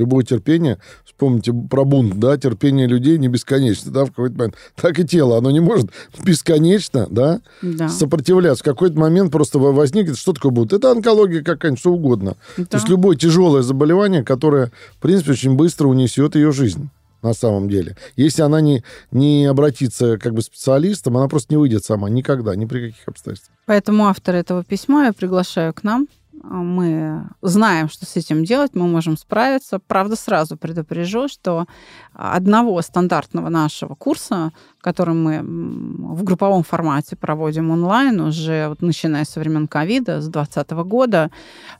любое 0.00 0.24
терпение, 0.24 0.78
вспомните 1.04 1.52
про 1.52 1.84
бунт, 1.84 2.18
да, 2.18 2.36
терпение 2.38 2.86
людей 2.86 3.18
не 3.18 3.28
бесконечно, 3.28 3.92
да, 3.92 4.04
в 4.06 4.08
какой-то 4.08 4.36
момент. 4.36 4.54
Так 4.74 4.98
и 4.98 5.04
тело, 5.04 5.36
оно 5.36 5.50
не 5.50 5.60
может 5.60 5.90
бесконечно, 6.24 7.06
да, 7.10 7.40
да. 7.62 7.88
сопротивляться. 7.88 8.62
В 8.62 8.64
какой-то 8.64 8.98
момент 8.98 9.30
просто 9.30 9.58
возникнет, 9.58 10.16
что 10.16 10.32
такое 10.32 10.52
будет? 10.52 10.72
Это 10.72 10.90
онкология 10.90 11.42
какая-нибудь, 11.42 11.80
что 11.80 11.92
угодно. 11.92 12.36
Да. 12.56 12.64
То 12.64 12.76
есть 12.78 12.88
любое 12.88 13.16
тяжелое 13.16 13.62
заболевание, 13.62 14.24
которое, 14.24 14.72
в 14.96 15.00
принципе, 15.00 15.32
очень 15.32 15.54
быстро 15.54 15.86
унесет 15.88 16.34
ее 16.34 16.50
жизнь 16.52 16.88
на 17.22 17.34
самом 17.34 17.68
деле. 17.68 17.96
Если 18.16 18.40
она 18.40 18.62
не, 18.62 18.82
не 19.10 19.44
обратится 19.44 20.16
как 20.16 20.32
бы 20.32 20.40
специалистом, 20.40 21.18
она 21.18 21.28
просто 21.28 21.52
не 21.52 21.58
выйдет 21.58 21.84
сама 21.84 22.08
никогда, 22.08 22.56
ни 22.56 22.64
при 22.64 22.90
каких 22.90 23.06
обстоятельствах. 23.06 23.54
Поэтому 23.66 24.06
автор 24.06 24.34
этого 24.34 24.64
письма 24.64 25.04
я 25.04 25.12
приглашаю 25.12 25.74
к 25.74 25.82
нам 25.84 26.08
мы 26.42 27.28
знаем, 27.42 27.88
что 27.88 28.06
с 28.06 28.16
этим 28.16 28.44
делать, 28.44 28.74
мы 28.74 28.86
можем 28.86 29.16
справиться. 29.16 29.78
Правда, 29.78 30.16
сразу 30.16 30.56
предупрежу, 30.56 31.28
что 31.28 31.66
одного 32.12 32.80
стандартного 32.82 33.48
нашего 33.48 33.94
курса, 33.94 34.52
который 34.80 35.14
мы 35.14 35.42
в 35.42 36.24
групповом 36.24 36.62
формате 36.62 37.16
проводим 37.16 37.70
онлайн 37.70 38.20
уже 38.20 38.68
вот 38.68 38.80
начиная 38.82 39.24
со 39.24 39.40
времен 39.40 39.68
ковида, 39.68 40.20
с 40.20 40.28
2020 40.28 40.70
года, 40.84 41.30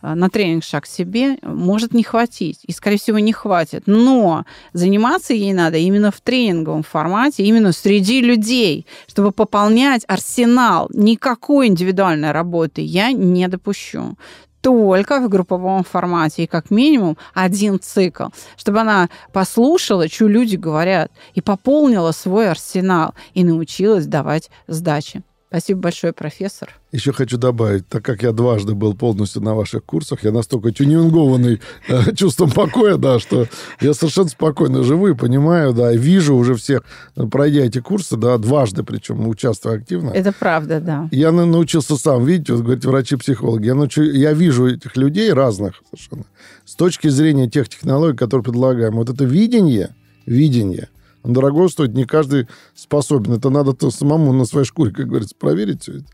э, 0.02 0.14
на 0.14 0.28
тренинг 0.28 0.64
«Шаг 0.64 0.86
себе» 0.86 1.38
может 1.42 1.94
не 1.94 2.02
хватить. 2.02 2.60
И, 2.66 2.72
скорее 2.72 2.98
всего, 2.98 3.18
не 3.18 3.32
хватит. 3.32 3.84
Но 3.86 4.44
заниматься 4.72 5.32
ей 5.32 5.52
надо 5.52 5.78
именно 5.78 6.10
в 6.10 6.20
тренинговом 6.20 6.82
формате, 6.82 7.44
именно 7.44 7.72
среди 7.72 8.20
людей, 8.20 8.86
чтобы 9.06 9.32
пополнять 9.32 10.04
арсенал. 10.06 10.88
Никакой 10.92 11.68
индивидуальной 11.68 12.32
работы 12.32 12.82
я 12.82 13.12
не 13.12 13.48
допущу 13.48 14.16
только 14.60 15.20
в 15.20 15.28
групповом 15.28 15.84
формате, 15.84 16.44
и 16.44 16.46
как 16.46 16.70
минимум 16.70 17.16
один 17.34 17.80
цикл, 17.80 18.28
чтобы 18.56 18.80
она 18.80 19.08
послушала, 19.32 20.08
что 20.08 20.28
люди 20.28 20.56
говорят, 20.56 21.10
и 21.34 21.40
пополнила 21.40 22.12
свой 22.12 22.50
арсенал, 22.50 23.14
и 23.34 23.44
научилась 23.44 24.06
давать 24.06 24.50
сдачи. 24.66 25.22
Спасибо 25.50 25.80
большое, 25.80 26.12
профессор. 26.12 26.70
Еще 26.92 27.12
хочу 27.12 27.36
добавить, 27.36 27.88
так 27.88 28.04
как 28.04 28.22
я 28.22 28.30
дважды 28.30 28.76
был 28.76 28.94
полностью 28.94 29.42
на 29.42 29.56
ваших 29.56 29.84
курсах, 29.84 30.22
я 30.22 30.30
настолько 30.30 30.70
тюнингованный 30.70 31.60
э, 31.88 32.14
чувством 32.16 32.52
покоя, 32.52 32.96
да, 32.96 33.18
что 33.18 33.48
я 33.80 33.92
совершенно 33.92 34.28
спокойно 34.28 34.84
живу 34.84 35.08
и 35.08 35.14
понимаю, 35.14 35.72
да, 35.72 35.92
вижу 35.92 36.36
уже 36.36 36.54
всех, 36.54 36.84
э, 37.16 37.26
пройдя 37.26 37.62
эти 37.62 37.80
курсы, 37.80 38.16
да, 38.16 38.38
дважды 38.38 38.84
причем, 38.84 39.26
участвую 39.26 39.74
активно. 39.74 40.10
Это 40.10 40.30
правда, 40.30 40.78
да. 40.78 41.08
Я 41.10 41.32
научился 41.32 41.96
сам, 41.96 42.24
видите, 42.24 42.52
вот 42.52 42.62
говорите, 42.62 42.86
врачи-психологи, 42.86 43.66
я, 43.66 43.74
научу, 43.74 44.02
я 44.02 44.32
вижу 44.32 44.68
этих 44.68 44.96
людей 44.96 45.32
разных 45.32 45.82
совершенно 45.90 46.26
с 46.64 46.76
точки 46.76 47.08
зрения 47.08 47.50
тех 47.50 47.68
технологий, 47.68 48.16
которые 48.16 48.44
предлагаем. 48.44 48.94
Вот 48.94 49.10
это 49.10 49.24
видение, 49.24 49.96
видение– 50.26 50.90
дорого 51.24 51.68
стоит, 51.68 51.94
не 51.94 52.04
каждый 52.04 52.48
способен. 52.74 53.34
Это 53.34 53.50
надо 53.50 53.72
то 53.72 53.90
самому 53.90 54.32
на 54.32 54.44
своей 54.44 54.66
шкуре, 54.66 54.92
как 54.92 55.06
говорится, 55.06 55.34
проверить 55.38 55.82
все 55.82 55.98
это. 55.98 56.06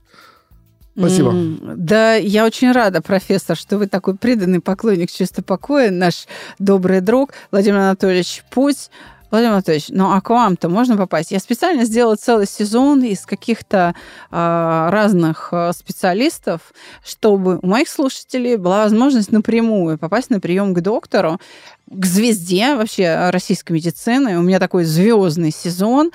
Спасибо. 0.99 1.31
Mm, 1.33 1.75
да, 1.77 2.15
я 2.15 2.47
очень 2.47 2.73
рада, 2.73 3.03
профессор, 3.03 3.55
что 3.57 3.77
вы 3.77 3.87
такой 3.87 4.17
преданный 4.17 4.61
поклонник 4.61 5.11
чисто 5.11 5.43
покоя, 5.43 5.91
наш 5.91 6.27
добрый 6.59 7.03
друг 7.03 7.33
Владимир 7.51 7.79
Анатольевич 7.79 8.43
Путь. 8.51 8.91
Владимир 9.37 9.53
Анатольевич, 9.53 9.89
ну 9.91 10.13
а 10.13 10.23
к 10.23 10.31
вам-то 10.31 10.71
можно 10.71 10.97
попасть? 10.97 11.31
Я 11.31 11.41
специально 11.41 11.85
сделала 11.85 12.17
целый 12.17 12.47
сезон 12.47 13.03
из 13.03 13.27
каких-то 13.27 13.95
э, 14.31 14.89
разных 14.91 15.51
а, 15.53 15.75
специалистов, 15.75 16.73
чтобы 17.05 17.59
у 17.61 17.67
моих 17.67 17.91
слушателей 17.91 18.57
была 18.57 18.85
возможность 18.85 19.33
напрямую 19.33 19.99
попасть 19.99 20.31
на 20.31 20.41
прием 20.41 20.73
к 20.73 20.81
доктору, 20.81 21.39
к 21.87 22.07
звезде 22.07 22.77
вообще 22.77 23.29
российской 23.29 23.73
медицины. 23.73 24.39
У 24.39 24.43
меня 24.43 24.59
такой 24.59 24.85
звездный 24.85 25.51
сезон, 25.51 26.13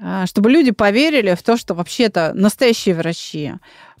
э, 0.00 0.24
чтобы 0.26 0.50
люди 0.50 0.72
поверили 0.72 1.36
в 1.36 1.44
то, 1.44 1.56
что 1.56 1.74
вообще-то 1.74 2.32
настоящие 2.34 2.96
врачи 2.96 3.52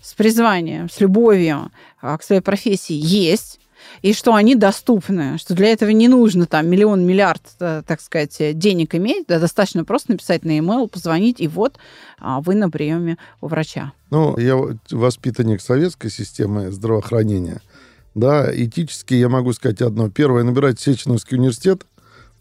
с 0.02 0.14
призванием, 0.14 0.90
с 0.90 0.98
любовью 0.98 1.70
к 2.00 2.24
своей 2.24 2.42
профессии 2.42 2.98
есть 2.98 3.60
и 4.02 4.12
что 4.12 4.34
они 4.34 4.54
доступны, 4.54 5.38
что 5.38 5.54
для 5.54 5.68
этого 5.68 5.90
не 5.90 6.08
нужно 6.08 6.46
там 6.46 6.68
миллион, 6.68 7.06
миллиард, 7.06 7.42
э, 7.60 7.82
так 7.86 8.00
сказать, 8.00 8.36
денег 8.58 8.94
иметь, 8.94 9.26
да, 9.28 9.38
достаточно 9.38 9.84
просто 9.84 10.12
написать 10.12 10.44
на 10.44 10.50
e-mail, 10.50 10.88
позвонить, 10.88 11.40
и 11.40 11.48
вот 11.48 11.78
а, 12.18 12.40
вы 12.40 12.54
на 12.54 12.68
приеме 12.68 13.16
у 13.40 13.46
врача. 13.46 13.92
Ну, 14.10 14.36
я 14.38 14.60
воспитанник 14.90 15.60
советской 15.60 16.10
системы 16.10 16.70
здравоохранения. 16.70 17.62
Да, 18.14 18.54
этически 18.54 19.14
я 19.14 19.28
могу 19.28 19.52
сказать 19.52 19.80
одно. 19.80 20.10
Первое, 20.10 20.42
набирать 20.42 20.78
Сеченовский 20.78 21.38
университет, 21.38 21.86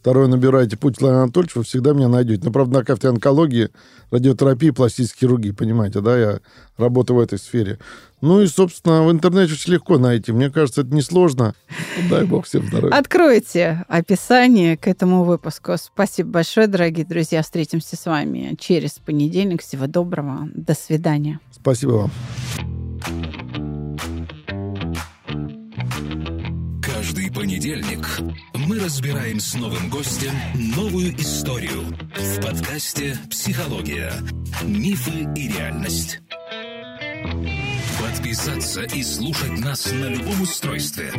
Второе, 0.02 0.28
набирайте 0.28 0.78
путь 0.78 1.00
Владимира 1.00 1.24
Анатольевича, 1.24 1.60
вы 1.60 1.64
всегда 1.64 1.94
меня 1.94 2.08
найдете. 2.08 2.42
Но, 2.44 2.52
правда, 2.52 2.80
на 2.80 2.84
кафедре 2.84 3.12
онкологии, 3.12 3.70
радиотерапии, 4.10 4.72
пластической 4.72 5.20
хирургии, 5.28 5.52
понимаете, 5.52 6.02
да, 6.02 6.18
я 6.18 6.40
работаю 6.78 7.18
в 7.18 7.20
этой 7.20 7.38
сфере. 7.38 7.78
Ну 8.20 8.42
и, 8.42 8.48
собственно, 8.48 9.04
в 9.04 9.12
интернете 9.12 9.54
очень 9.54 9.74
легко 9.74 10.00
найти. 10.00 10.32
Мне 10.32 10.50
кажется, 10.50 10.82
это 10.82 10.96
несложно. 10.96 11.54
Дай 12.10 12.26
бог 12.26 12.48
всем 12.48 12.66
здоровья. 12.66 12.96
Откройте 12.96 13.86
описание 13.88 14.76
к 14.76 14.88
этому 14.88 15.24
выпуску. 15.24 15.74
Спасибо 15.78 16.32
большое, 16.32 16.66
дорогие 16.66 17.06
друзья. 17.06 17.44
Встретимся 17.44 17.96
с 17.96 18.04
вами 18.08 18.56
через 18.60 18.94
понедельник. 18.94 19.62
Всего 19.62 19.86
доброго. 19.86 20.50
До 20.56 20.74
свидания. 20.74 21.40
Спасибо 21.52 21.92
вам. 21.92 22.71
Понедельник 27.34 28.20
мы 28.56 28.80
разбираем 28.80 29.40
с 29.40 29.54
новым 29.56 29.90
гостем 29.90 30.32
новую 30.76 31.14
историю 31.20 31.84
в 32.16 32.42
подкасте 32.42 33.18
«Психология. 33.30 34.14
Мифы 34.64 35.28
и 35.36 35.48
реальность». 35.48 36.20
Подписаться 38.00 38.82
и 38.84 39.04
слушать 39.04 39.60
нас 39.60 39.92
на 39.92 40.06
любом 40.06 40.42
устройстве 40.42 41.12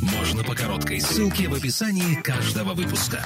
можно 0.00 0.44
по 0.44 0.54
короткой 0.54 1.00
ссылке 1.00 1.48
в 1.48 1.54
описании 1.54 2.20
каждого 2.20 2.74
выпуска. 2.74 3.24